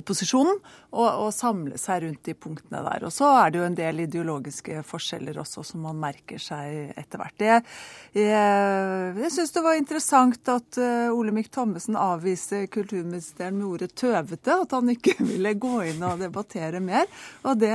opposisjonen 0.00 0.56
og, 0.92 1.06
og, 1.06 1.28
samle 1.34 1.78
seg 1.80 2.02
rundt 2.04 2.24
de 2.24 2.34
punktene 2.36 2.80
der. 2.84 3.04
Og 3.06 3.12
så 3.12 3.28
er 3.42 3.52
det 3.52 3.60
jo 3.60 3.66
en 3.66 3.76
del 3.76 4.02
ideologiske 4.04 4.82
forskjeller 4.88 5.38
også 5.42 5.64
som 5.66 5.84
man 5.86 6.00
merker 6.00 6.40
seg 6.40 6.92
etter 6.98 7.20
hvert. 7.20 7.44
Jeg, 7.44 7.64
jeg, 8.16 9.12
jeg 9.22 9.32
syns 9.34 9.54
det 9.54 9.64
var 9.64 9.78
interessant 9.78 10.52
at 10.52 10.80
uh, 10.80 11.12
Olemic 11.12 11.50
Thommessen 11.52 11.98
avviste 12.00 12.64
kulturministeren 12.72 13.58
med 13.58 13.68
ordet 13.68 13.92
tøvete, 13.98 14.56
at 14.64 14.76
han 14.76 14.92
ikke 14.92 15.16
ville 15.32 15.54
gå 15.60 15.74
inn 15.92 16.04
og 16.08 16.20
debattere 16.22 16.80
mer. 16.84 17.08
Og 17.48 17.60
det 17.60 17.72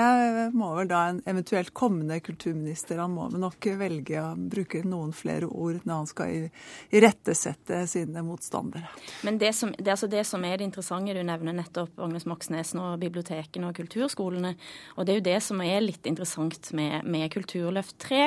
må 0.58 0.74
vel 0.80 0.90
da 0.90 1.04
en 1.12 1.22
eventuelt 1.30 1.74
kommende 1.78 2.20
kulturminister, 2.26 3.02
han 3.02 3.14
må 3.14 3.30
vel 3.32 3.42
nok 3.46 3.70
velge 3.78 4.22
å 4.22 4.34
bruke 4.38 4.84
noen 4.88 5.14
flere 5.16 5.50
ord 5.50 5.82
når 5.84 6.02
han 6.02 6.10
skal 6.10 6.94
irettesette 6.94 7.84
sine 7.90 8.24
motstandere. 8.26 8.90
Men 9.28 9.38
det 9.42 9.54
som, 9.58 9.74
det, 9.78 9.90
altså 9.94 10.10
det 10.12 10.24
som 10.28 10.44
er 10.46 10.58
det 10.58 10.68
interessante 10.70 11.14
du 11.14 11.22
nevner 11.26 11.56
nettopp, 11.58 11.98
Agnes 12.08 12.28
Moxnes, 12.30 12.74
og 12.78 12.98
bibliotekene 13.04 13.70
og 13.70 13.78
kulturskolene, 13.78 14.56
og 14.96 15.06
det 15.06 15.14
er 15.14 15.20
jo 15.20 15.28
det 15.28 15.38
som 15.46 15.62
er 15.64 15.84
litt 15.84 16.08
interessant 16.10 16.72
med, 16.78 17.06
med 17.06 17.30
Kulturløft 17.34 17.98
3, 18.04 18.24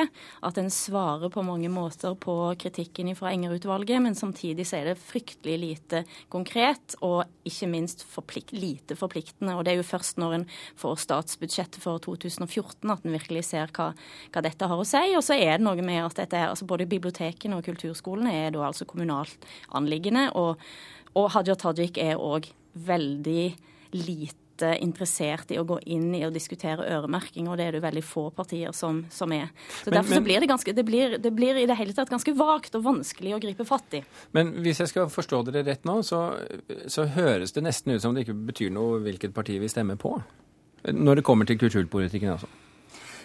at 0.47 0.61
en 0.61 0.71
svarer 0.73 1.33
på 1.33 1.45
mange 1.47 1.71
måter 1.73 2.15
på 2.21 2.37
kritikken 2.61 3.11
fra 3.19 3.33
Enger-utvalget, 3.35 4.03
men 4.05 4.17
samtidig 4.19 4.69
så 4.69 4.81
er 4.81 4.91
det 4.91 5.01
fryktelig 5.01 5.57
lite 5.61 6.05
konkret, 6.33 6.97
og 7.01 7.25
ikke 7.49 7.69
minst 7.71 8.05
forplikt, 8.07 8.53
lite 8.53 8.97
forpliktende. 8.99 9.57
Og 9.57 9.65
det 9.65 9.75
er 9.75 9.81
jo 9.81 9.87
først 9.87 10.21
når 10.21 10.37
en 10.39 10.47
får 10.79 11.01
statsbudsjettet 11.07 11.81
for 11.83 12.03
2014 12.05 12.93
at 12.93 13.05
en 13.07 13.17
virkelig 13.17 13.47
ser 13.51 13.73
hva, 13.77 13.91
hva 14.33 14.45
dette 14.45 14.71
har 14.71 14.81
å 14.81 14.87
si. 14.87 15.03
Og 15.17 15.25
så 15.27 15.39
er 15.39 15.57
det 15.59 15.67
noe 15.67 15.81
med 15.85 16.05
at 16.05 16.23
dette 16.23 16.39
er, 16.39 16.53
altså 16.53 16.69
både 16.69 16.89
bibliotekene 16.91 17.59
og 17.59 17.67
kulturskolene 17.67 18.35
er 18.45 18.55
da 18.55 18.67
altså 18.69 18.89
kommunalt 18.89 19.49
anliggende. 19.77 20.29
Og, 20.39 20.61
og 21.17 21.31
Hadia 21.35 21.59
Tajik 21.59 22.01
er 22.01 22.21
òg 22.21 22.51
veldig 22.75 23.57
lite 23.93 24.37
interessert 24.85 25.51
i 25.55 25.57
å 25.57 25.65
gå 25.65 25.79
inn 25.89 26.11
i 26.15 26.21
å 26.27 26.31
diskutere 26.33 26.85
øremerking, 26.85 27.47
og 27.49 27.57
det 27.57 27.65
er 27.67 27.73
det 27.79 27.83
veldig 27.83 28.03
få 28.05 28.27
partier 28.37 28.75
som, 28.77 29.07
som 29.09 29.33
er. 29.33 29.49
Så 29.81 29.91
Men- 29.91 29.95
Derfor 30.03 30.11
men- 30.11 30.19
så 30.19 30.25
blir 30.27 30.41
det, 30.41 30.49
ganske, 30.51 30.75
det, 30.75 30.85
blir, 30.85 31.17
det 31.19 31.33
blir 31.33 31.57
i 31.57 31.67
det 31.67 31.77
hele 31.79 31.95
tatt 31.97 32.11
ganske 32.11 32.35
vagt 32.37 32.75
og 32.75 32.85
vanskelig 32.85 33.35
å 33.35 33.41
gripe 33.41 33.65
fatt 33.65 33.95
i. 33.95 34.03
Men 34.33 34.53
hvis 34.61 34.79
jeg 34.85 34.89
skal 34.89 35.09
forstå 35.09 35.45
dere 35.49 35.65
rett 35.65 35.85
nå, 35.85 36.03
så, 36.05 36.37
så 36.87 37.09
høres 37.09 37.53
det 37.53 37.65
nesten 37.65 37.95
ut 37.95 38.03
som 38.03 38.15
det 38.15 38.27
ikke 38.27 38.37
betyr 38.53 38.71
noe 38.71 39.01
hvilket 39.01 39.33
parti 39.33 39.59
vi 39.59 39.67
stemmer 39.69 39.97
på. 39.97 40.23
Når 40.85 41.17
det 41.17 41.25
kommer 41.25 41.47
til 41.47 41.57
kulturpolitikken, 41.59 42.37
altså. 42.37 42.49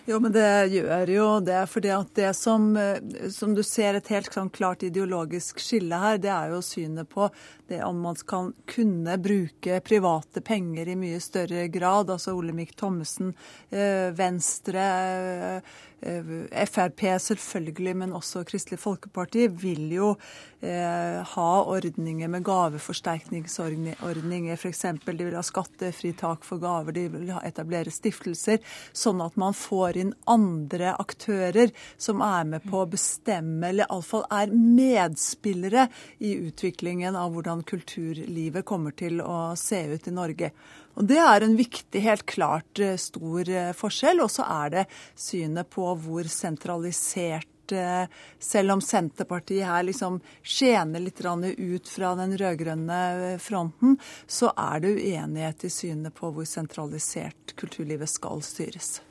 Jo, 0.08 0.20
men 0.20 0.32
det 0.36 0.70
gjør 0.70 1.10
jo 1.10 1.40
det. 1.42 1.64
fordi 1.68 1.90
at 1.90 2.14
det 2.14 2.36
som, 2.36 2.78
eh, 2.78 3.00
som 3.34 3.56
du 3.56 3.64
ser 3.64 3.96
et 3.96 4.08
helt 4.08 4.30
sånn 4.32 4.52
klart 4.52 4.84
ideologisk 4.86 5.58
skille 5.58 5.98
her, 5.98 6.20
det 6.22 6.30
er 6.30 6.52
jo 6.54 6.60
synet 6.62 7.10
på 7.10 7.26
det 7.68 7.84
om 7.84 8.02
man 8.02 8.16
kan 8.16 8.54
kunne 8.66 9.18
bruke 9.18 9.80
private 9.80 10.42
penger 10.42 10.88
i 10.88 10.96
mye 10.96 11.20
større 11.20 11.68
grad. 11.68 12.10
Altså 12.10 12.34
Olemic 12.34 12.76
Thommessen, 12.76 13.34
eh, 13.70 14.12
Venstre, 14.16 15.62
eh, 16.02 16.66
Frp 16.66 17.22
selvfølgelig, 17.22 17.96
men 17.96 18.14
også 18.14 18.44
Kristelig 18.46 18.80
Folkeparti 18.80 19.48
vil 19.48 19.94
jo 19.94 20.16
eh, 20.62 21.24
ha 21.26 21.64
ordninger 21.64 22.28
med 22.30 22.44
gaveforsterkningsordninger, 22.46 24.56
f.eks. 24.56 24.82
De 25.06 25.24
vil 25.24 25.36
ha 25.36 25.44
skattefritak 25.46 26.46
for 26.46 26.58
gaver, 26.62 26.92
de 26.96 27.08
vil 27.14 27.32
etablere 27.42 27.92
stiftelser, 27.94 28.60
sånn 28.94 29.22
at 29.26 29.38
man 29.40 29.54
får 29.58 29.98
inn 30.02 30.14
andre 30.30 30.96
aktører 31.00 31.72
som 31.98 32.22
er 32.26 32.44
med 32.50 32.62
på 32.70 32.84
å 32.84 32.92
bestemme, 32.92 33.70
eller 33.70 33.86
iallfall 33.88 34.26
er 34.34 34.54
medspillere 34.54 35.88
i 36.20 36.36
utviklingen 36.48 37.16
av 37.18 37.32
hvordan 37.34 37.55
kulturlivet 37.64 38.66
kommer 38.66 38.92
til 38.92 39.22
å 39.22 39.56
se 39.60 39.84
ut 39.94 40.08
i 40.08 40.14
Norge. 40.14 40.52
Og 40.96 41.06
Det 41.06 41.18
er 41.20 41.44
en 41.44 41.58
viktig, 41.58 42.02
helt 42.02 42.26
klart 42.26 42.80
eh, 42.80 42.96
stor 43.00 43.50
eh, 43.50 43.74
forskjell. 43.76 44.24
Og 44.24 44.32
så 44.32 44.46
er 44.48 44.72
det 44.74 44.86
synet 45.20 45.70
på 45.72 45.88
hvor 46.04 46.28
sentralisert 46.32 47.76
eh, 47.76 48.06
selv 48.40 48.78
om 48.78 48.84
Senterpartiet 48.84 49.68
her 49.68 49.84
liksom 49.88 50.22
skjener 50.44 51.04
litt 51.04 51.20
ut 51.24 51.90
fra 51.92 52.14
den 52.16 52.38
rød-grønne 52.40 53.40
fronten, 53.44 53.98
så 54.28 54.54
er 54.56 54.86
det 54.86 54.96
uenighet 55.00 55.68
i 55.68 55.74
synet 55.74 56.16
på 56.16 56.32
hvor 56.32 56.48
sentralisert 56.48 57.56
kulturlivet 57.60 58.10
skal 58.10 58.44
styres. 58.44 59.02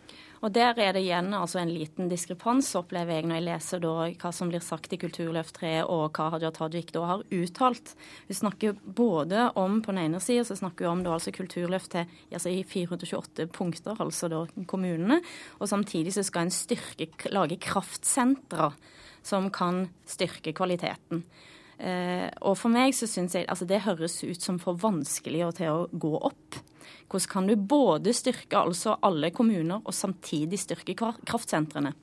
Og 0.45 0.53
Der 0.53 0.77
er 0.77 0.93
det 0.93 1.01
igjen 1.07 1.33
altså 1.33 1.57
en 1.63 1.71
liten 1.73 2.11
diskrepans, 2.11 2.75
opplever 2.77 3.17
jeg, 3.17 3.25
når 3.25 3.39
jeg 3.39 3.45
leser 3.47 3.81
da, 3.81 3.93
hva 4.21 4.33
som 4.37 4.51
blir 4.53 4.61
sagt 4.61 4.93
i 4.93 4.99
Kulturløft 5.01 5.57
3 5.57 5.71
og 5.89 6.19
hva 6.19 6.27
Hadia 6.35 6.51
Tajik 6.53 6.93
da 6.93 7.07
har 7.09 7.23
uttalt. 7.33 7.95
Vi 8.29 8.37
snakker 8.37 8.77
både 8.85 9.47
om 9.57 9.79
på 9.81 9.95
den 9.95 10.03
ene 10.03 10.21
siden, 10.21 10.45
så 10.45 10.59
snakker 10.61 10.91
hun 10.91 10.99
om 10.99 11.07
da, 11.07 11.15
altså 11.17 11.33
Kulturløft 11.33 11.95
til, 11.95 12.13
altså 12.29 12.53
i 12.53 12.61
428 12.61 13.49
punkter, 13.57 13.97
altså 14.05 14.29
da 14.29 14.43
kommunene. 14.69 15.23
Og 15.65 15.73
samtidig 15.73 16.13
så 16.13 16.27
skal 16.29 16.51
en 16.51 16.53
styrke, 16.53 17.33
lage 17.33 17.57
kraftsentre 17.65 18.75
som 19.25 19.49
kan 19.49 19.87
styrke 20.05 20.53
kvaliteten. 20.53 21.25
Eh, 21.79 22.29
og 22.47 22.57
for 22.59 22.73
meg 22.73 22.95
så 22.95 23.09
syns 23.11 23.35
jeg 23.35 23.49
altså 23.51 23.67
det 23.69 23.83
høres 23.87 24.21
ut 24.23 24.41
som 24.43 24.61
for 24.63 24.79
vanskelig 24.79 25.49
til 25.59 25.73
å 25.73 25.87
gå 25.91 26.15
opp. 26.21 26.61
Hvordan 27.11 27.31
kan 27.31 27.47
du 27.49 27.55
både 27.57 28.15
styrke 28.17 28.59
altså 28.59 28.97
alle 29.05 29.31
kommuner 29.35 29.83
og 29.83 29.95
samtidig 29.95 30.61
styrke 30.63 30.97
kraftsentrene? 30.97 31.95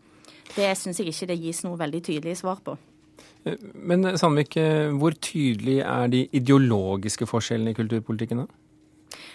Det 0.52 0.72
syns 0.78 1.00
jeg 1.00 1.12
ikke 1.12 1.30
det 1.32 1.40
gis 1.42 1.64
noe 1.64 1.80
veldig 1.80 2.02
tydelig 2.04 2.38
svar 2.42 2.60
på. 2.66 2.76
Eh, 3.46 3.58
men 3.74 4.18
Sandvik, 4.18 4.58
eh, 4.58 4.92
hvor 4.92 5.16
tydelig 5.16 5.80
er 5.86 6.12
de 6.12 6.28
ideologiske 6.32 7.28
forskjellene 7.30 7.72
i 7.72 7.80
kulturpolitikken 7.80 8.44
da? 8.44 8.50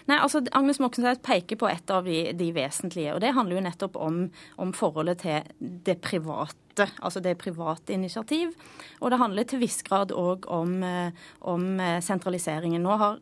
Nei, 0.08 0.18
altså 0.18 0.42
Agnes 0.56 0.80
Moxnes 0.82 1.20
peker 1.24 1.58
på 1.60 1.68
et 1.70 1.90
av 1.92 2.06
de, 2.06 2.32
de, 2.36 2.52
vesentlige. 2.56 3.14
og 3.14 3.20
Det 3.24 3.34
handler 3.36 3.58
jo 3.58 3.64
nettopp 3.66 3.98
om, 4.00 4.22
om, 4.62 4.72
forholdet 4.76 5.24
til 5.24 5.50
det 5.60 5.98
private, 6.04 6.88
altså 7.00 7.20
det 7.24 7.36
private 7.40 7.92
initiativ. 7.92 8.54
Og 9.00 9.12
det 9.12 9.20
handler 9.20 9.48
til 9.48 9.60
viss 9.60 9.82
grad 9.86 10.14
òg 10.16 10.48
om, 10.52 10.78
eh, 10.86 11.26
om 11.40 11.68
sentraliseringen. 12.04 12.84
Nå 12.84 12.96
har 13.00 13.20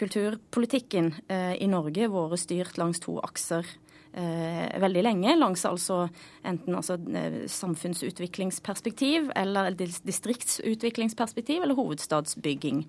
kulturpolitikken 0.00 1.12
eh, 1.32 1.54
i 1.62 1.68
Norge 1.70 2.10
vært 2.12 2.42
styrt 2.42 2.78
langs 2.80 3.00
to 3.02 3.16
akser 3.24 3.64
eh, 3.64 3.85
veldig 4.16 5.02
lenge. 5.04 5.34
Langs 5.36 5.64
altså 5.68 6.06
enten 6.46 6.74
altså, 6.78 6.96
eh, 7.12 7.46
samfunnsutviklingsperspektiv 7.52 9.30
eller 9.36 9.70
distriktsutviklingsperspektiv 9.76 11.62
eller 11.62 11.76
hovedstadsbygging. 11.78 12.84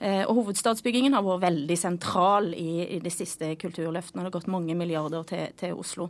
Eh, 0.00 0.24
og 0.26 0.34
hovedstadsbyggingen 0.40 1.14
har 1.14 1.22
vært 1.26 1.46
veldig 1.46 1.78
sentral 1.78 2.52
i, 2.54 2.96
i 2.96 3.00
de 3.02 3.12
siste 3.12 3.54
kulturløftene. 3.60 4.24
Det 4.24 4.30
har 4.32 4.38
gått 4.40 4.52
mange 4.52 4.74
milliarder 4.78 5.26
til, 5.28 5.46
til 5.60 5.78
Oslo. 5.78 6.08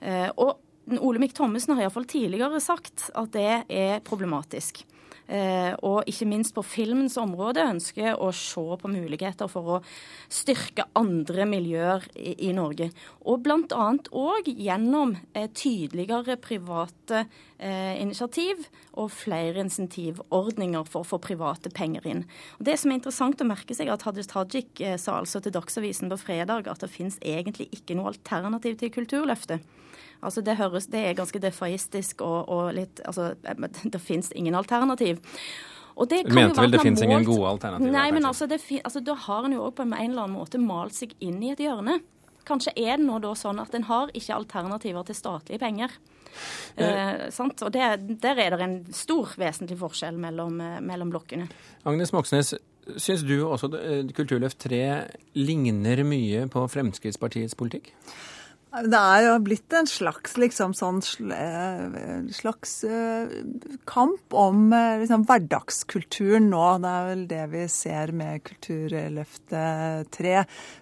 Eh, 0.00 0.30
og 0.36 0.56
Olemic 1.02 1.34
Thommessen 1.34 1.74
har 1.74 1.86
iallfall 1.86 2.06
tidligere 2.06 2.60
sagt 2.62 3.10
at 3.18 3.32
det 3.34 3.64
er 3.66 4.04
problematisk. 4.06 4.84
Eh, 5.26 5.72
og 5.82 6.06
ikke 6.06 6.28
minst 6.30 6.54
på 6.54 6.62
filmens 6.62 7.16
område 7.18 7.64
ønsker 7.66 8.14
å 8.22 8.28
se 8.34 8.62
på 8.78 8.90
muligheter 8.90 9.50
for 9.50 9.76
å 9.76 9.78
styrke 10.30 10.86
andre 10.98 11.46
miljøer 11.50 12.06
i, 12.14 12.52
Norge. 12.54 12.92
Og 13.26 13.42
bl.a. 13.42 13.88
òg 14.14 14.50
gjennom 14.52 15.16
eh, 15.34 15.48
tydeligere 15.50 16.38
private 16.38 17.24
eh, 17.58 17.98
initiativ 17.98 18.68
og 18.94 19.10
flere 19.16 19.64
insentivordninger 19.64 20.86
for 20.86 21.02
å 21.02 21.10
få 21.10 21.18
private 21.22 21.72
penger 21.74 22.06
inn. 22.06 22.22
Og 22.60 22.68
det 22.70 22.78
som 22.78 22.92
er 22.92 23.00
interessant 23.00 23.42
å 23.42 23.48
merke 23.48 23.74
seg, 23.74 23.90
at 23.90 24.06
Hadia 24.06 24.26
Tajik 24.30 24.78
sa 25.02 25.18
altså 25.18 25.42
til 25.42 25.56
Dagsavisen 25.56 26.12
på 26.12 26.20
fredag 26.22 26.70
at 26.70 26.84
det 26.84 26.92
finnes 26.92 27.18
egentlig 27.24 27.66
ikke 27.74 27.98
noe 27.98 28.14
alternativ 28.14 28.78
til 28.78 28.94
Kulturløftet. 28.94 29.66
Altså 30.24 30.42
det, 30.42 30.56
høres, 30.56 30.88
det 30.92 31.02
er 31.04 31.16
ganske 31.18 31.40
defaistisk 31.42 32.22
og, 32.24 32.48
og 32.48 32.74
litt 32.76 33.02
Altså, 33.06 33.34
det 33.94 34.00
fins 34.00 34.32
ingen 34.34 34.54
alternativ. 34.54 35.20
Og 35.96 36.10
det 36.10 36.26
kan 36.26 36.36
Mente 36.36 36.60
vel 36.60 36.74
det 36.74 36.82
finnes 36.84 37.02
ingen 37.02 37.24
gode 37.24 37.54
alternativer? 37.54 37.92
Nei, 37.94 38.10
men 38.12 38.26
altså, 38.28 38.48
det, 38.50 38.60
altså, 38.84 39.00
da 39.00 39.14
har 39.26 39.46
en 39.48 39.56
jo 39.56 39.62
òg 39.64 39.78
på 39.78 39.86
en 39.86 39.94
eller 39.96 40.26
annen 40.26 40.36
måte 40.36 40.60
malt 40.60 40.96
seg 40.96 41.14
inn 41.24 41.40
i 41.40 41.54
et 41.54 41.62
hjørne. 41.62 42.02
Kanskje 42.46 42.74
er 42.76 43.00
det 43.00 43.06
nå 43.06 43.16
da 43.24 43.32
sånn 43.34 43.58
at 43.58 43.74
en 43.74 43.86
har 43.88 44.12
ikke 44.14 44.36
alternativer 44.36 45.06
til 45.08 45.18
statlige 45.18 45.62
penger. 45.62 45.96
Eh, 46.76 46.84
eh 46.84 47.24
sant? 47.32 47.62
Og 47.64 47.72
det, 47.72 48.20
Der 48.22 48.38
er 48.38 48.54
det 48.54 48.60
en 48.60 48.78
stor 48.92 49.32
vesentlig 49.40 49.78
forskjell 49.80 50.20
mellom, 50.20 50.60
eh, 50.60 50.78
mellom 50.84 51.10
blokkene. 51.10 51.48
Agnes 51.84 52.12
Moxnes, 52.12 52.54
syns 52.96 53.24
du 53.26 53.40
også 53.48 53.72
eh, 53.80 54.04
Kulturløft 54.14 54.60
3 54.68 54.82
ligner 55.34 56.04
mye 56.04 56.46
på 56.52 56.68
Fremskrittspartiets 56.70 57.56
politikk? 57.58 57.94
Det 58.66 58.98
er 58.98 59.22
jo 59.24 59.34
blitt 59.40 59.72
en 59.78 59.86
slags, 59.88 60.34
liksom, 60.36 60.72
sånn, 60.76 60.98
eh, 61.32 62.26
slags 62.34 62.72
uh, 62.84 63.30
kamp 63.88 64.34
om 64.36 64.66
uh, 64.74 64.98
liksom, 65.00 65.22
hverdagskulturen 65.24 66.50
nå. 66.50 66.64
Det 66.82 66.90
er 66.90 67.06
vel 67.06 67.22
det 67.30 67.44
vi 67.54 67.62
ser 67.72 68.12
med 68.12 68.42
Kulturløftet 68.44 70.10
3. 70.18 70.34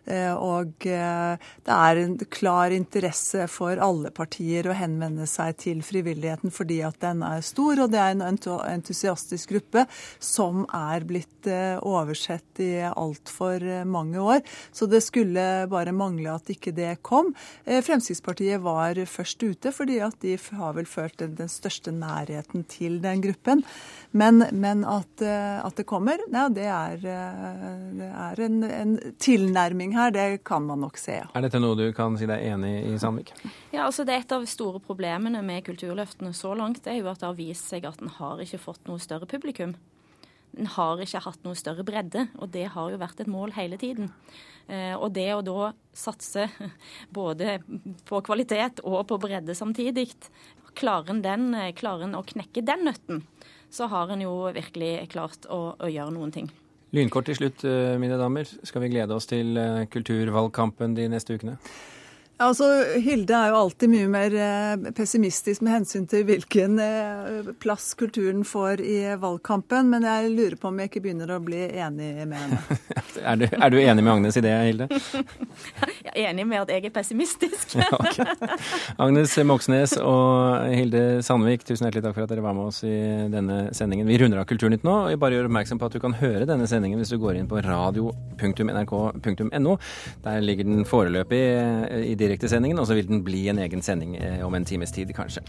Uh, 0.09 0.33
og 0.33 0.73
det 0.81 1.77
er 1.77 2.01
en 2.01 2.17
klar 2.33 2.75
interesse 2.75 3.45
for 3.53 3.79
alle 3.79 4.11
partier 4.17 4.67
å 4.67 4.75
henvende 4.75 5.29
seg 5.31 5.61
til 5.63 5.85
frivilligheten 5.85 6.51
fordi 6.55 6.81
at 6.89 6.99
den 7.05 7.23
er 7.27 7.45
stor, 7.47 7.85
og 7.85 7.93
det 7.93 8.01
er 8.01 8.17
en 8.17 8.25
entusiastisk 8.25 9.55
gruppe 9.55 9.85
som 10.19 10.65
er 10.73 11.07
blitt 11.07 11.31
oversett 11.85 12.65
i 12.65 12.73
altfor 12.89 13.63
mange 13.87 14.19
år. 14.25 14.41
Så 14.73 14.89
det 14.91 15.05
skulle 15.05 15.69
bare 15.71 15.93
mangle 15.95 16.33
at 16.33 16.49
ikke 16.51 16.73
det 16.75 16.97
kom. 17.05 17.35
Fremskrittspartiet 17.83 18.63
var 18.63 18.99
først 19.11 19.43
ute, 19.43 19.73
fordi 19.75 19.99
at 20.05 20.17
de 20.23 20.37
har 20.59 20.75
vel 20.77 20.87
følt 20.87 21.17
den, 21.19 21.35
den 21.39 21.51
største 21.51 21.93
nærheten 21.95 22.65
til 22.71 23.01
den 23.03 23.23
gruppen. 23.25 23.65
Men, 24.13 24.45
men 24.53 24.85
at, 24.87 25.25
eh, 25.25 25.59
at, 25.65 25.75
det 25.79 25.87
kommer, 25.91 26.21
ja, 26.31 26.47
det 26.53 26.67
er, 26.71 26.95
eh, 27.03 27.73
det 27.99 28.11
er 28.11 28.45
en, 28.47 28.61
en, 28.69 28.95
tilnærming 29.19 29.97
her. 29.97 30.13
Det 30.15 30.45
kan 30.45 30.63
man 30.67 30.85
nok 30.85 31.01
se. 31.01 31.21
Er 31.25 31.47
dette 31.47 31.63
noe 31.63 31.79
du 31.79 31.89
kan 31.97 32.19
si 32.21 32.29
deg 32.31 32.45
enig 32.53 32.75
i, 32.93 32.95
Sandvik? 33.01 33.35
Ja, 33.73 33.87
altså 33.89 34.07
det 34.07 34.15
er 34.15 34.23
Et 34.25 34.33
av 34.33 34.41
de 34.41 34.49
store 34.49 34.81
problemene 34.81 35.43
med 35.45 35.67
kulturløftene 35.67 36.33
så 36.33 36.55
langt 36.57 36.87
er 36.89 37.01
jo 37.01 37.11
at 37.11 37.21
det 37.21 37.29
har 37.29 37.37
vist 37.37 37.69
seg 37.69 37.85
at 37.85 38.01
en 38.01 38.13
har 38.21 38.41
ikke 38.41 38.63
fått 38.63 38.87
noe 38.89 39.03
større 39.03 39.29
publikum. 39.29 39.75
En 40.55 40.71
har 40.77 41.03
ikke 41.03 41.23
hatt 41.25 41.47
noe 41.47 41.59
større 41.59 41.85
bredde, 41.87 42.29
og 42.39 42.51
det 42.55 42.69
har 42.75 42.93
jo 42.93 43.01
vært 43.01 43.23
et 43.25 43.31
mål 43.31 43.55
hele 43.57 43.79
tiden. 43.81 44.11
Eh, 44.69 44.95
og 44.95 45.13
det 45.17 45.29
å 45.35 45.43
da 45.45 45.73
satse 45.95 46.49
både 47.19 47.59
på 48.09 48.23
kvalitet 48.25 48.83
og 48.87 49.03
på 49.11 49.19
bredde 49.23 49.57
samtidig, 49.59 50.11
klarer 50.75 51.15
en, 51.15 51.23
den, 51.23 51.51
klarer 51.79 52.09
en 52.09 52.19
å 52.19 52.27
knekke 52.27 52.65
den 52.67 52.87
nøtten, 52.89 53.23
så 53.71 53.89
har 53.91 54.11
en 54.11 54.23
jo 54.23 54.35
virkelig 54.55 55.09
klart 55.13 55.47
å, 55.51 55.75
å 55.79 55.91
gjøre 55.91 56.15
noen 56.15 56.35
ting. 56.35 56.51
Lynkort 56.95 57.27
til 57.27 57.39
slutt, 57.39 57.65
eh, 57.67 57.97
mine 57.99 58.19
damer. 58.21 58.47
Skal 58.63 58.85
vi 58.85 58.93
glede 58.93 59.17
oss 59.17 59.27
til 59.27 59.57
eh, 59.59 59.83
kulturvalgkampen 59.91 60.95
de 60.95 61.09
neste 61.11 61.35
ukene? 61.35 61.57
Altså, 62.43 62.67
Hilde 62.99 63.31
er 63.31 63.53
jo 63.53 63.59
alltid 63.61 63.91
mye 63.93 64.07
mer 64.11 64.33
eh, 64.35 64.89
pessimistisk 64.97 65.63
med 65.63 65.71
hensyn 65.77 66.09
til 66.11 66.25
hvilken 66.27 66.81
eh, 66.83 67.51
plass 67.63 67.93
kulturen 67.95 68.43
får 68.49 68.81
i 68.83 68.97
valgkampen, 69.23 69.87
men 69.93 70.03
jeg 70.03 70.33
lurer 70.33 70.57
på 70.59 70.73
om 70.73 70.81
jeg 70.83 70.91
ikke 70.91 71.05
begynner 71.05 71.31
å 71.31 71.39
bli 71.45 71.61
enig 71.79 72.27
med 72.27 72.35
henne. 72.41 72.59
er, 73.23 73.39
du, 73.39 73.47
er, 73.47 73.69
du, 73.71 73.79
enig 73.79 74.03
med 74.03 74.13
Agnes 74.17 74.39
i 74.41 74.43
det, 74.43 74.55
Hilde? 74.67 74.89
jeg 76.09 76.11
er 76.11 76.33
enig 76.33 76.49
med 76.51 76.65
at 76.65 76.73
jeg 76.75 76.83
er 76.91 76.95
pessimistisk. 76.97 77.77
Agnes 79.05 79.37
Moxnes 79.47 79.95
og 80.03 80.67
Hilde 80.75 81.23
Sandvik, 81.23 81.63
tusen 81.63 81.87
hjertelig 81.87 82.03
takk 82.09 82.19
for 82.19 82.27
at 82.27 82.35
dere 82.35 82.47
var 82.49 82.59
med 82.59 82.67
oss 82.73 82.83
i 82.83 82.97
denne 83.31 83.71
sendingen. 83.79 84.11
Vi 84.11 84.19
runder 84.25 84.43
av 84.43 84.51
Kulturnytt 84.51 84.83
nå, 84.83 84.97
og 85.05 85.15
jeg 85.15 85.23
bare 85.23 85.39
gjør 85.39 85.47
oppmerksom 85.53 85.79
på 85.79 85.87
at 85.87 85.95
du 85.95 86.03
kan 86.03 86.19
høre 86.19 86.51
denne 86.51 86.67
sendingen 86.71 86.99
hvis 86.99 87.15
du 87.15 87.19
går 87.23 87.39
inn 87.39 87.51
på 87.51 87.63
radio.nrk.no. 87.63 89.79
Der 90.27 90.43
ligger 90.43 90.67
den 90.67 90.83
foreløpig 90.89 91.43
i 92.03 92.19
direktesendingen, 92.25 92.81
og 92.81 92.89
så 92.89 92.99
vil 92.99 93.09
den 93.09 93.25
bli 93.27 93.47
en 93.53 93.63
egen 93.63 93.85
sending 93.85 94.17
eh, 94.19 94.41
om 94.45 94.57
en 94.57 94.67
times 94.67 94.93
tid, 94.95 95.13
kanskje. 95.17 95.45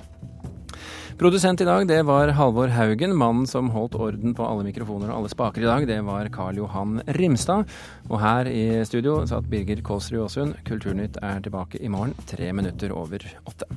Produsent 1.16 1.62
i 1.64 1.66
dag, 1.66 1.86
det 1.88 2.02
var 2.04 2.28
Halvor 2.36 2.68
Haugen. 2.76 3.14
Mannen 3.16 3.46
som 3.48 3.70
holdt 3.72 3.96
orden 3.96 4.34
på 4.36 4.44
alle 4.44 4.66
mikrofoner 4.68 5.08
og 5.14 5.22
alle 5.22 5.32
spaker 5.32 5.64
i 5.64 5.70
dag, 5.70 5.88
det 5.88 6.02
var 6.04 6.28
Karl 6.34 6.60
Johan 6.60 7.00
Rimstad. 7.16 7.72
Og 8.10 8.20
her 8.20 8.50
i 8.52 8.66
studio 8.84 9.22
satt 9.30 9.48
Birger 9.48 9.80
Kåsrud 9.80 10.26
Aasund. 10.26 10.60
Kulturnytt 10.68 11.16
er 11.24 11.40
tilbake 11.46 11.80
i 11.80 11.88
morgen, 11.88 12.18
tre 12.28 12.52
minutter 12.52 12.92
over 12.92 13.24
åtte. 13.48 13.72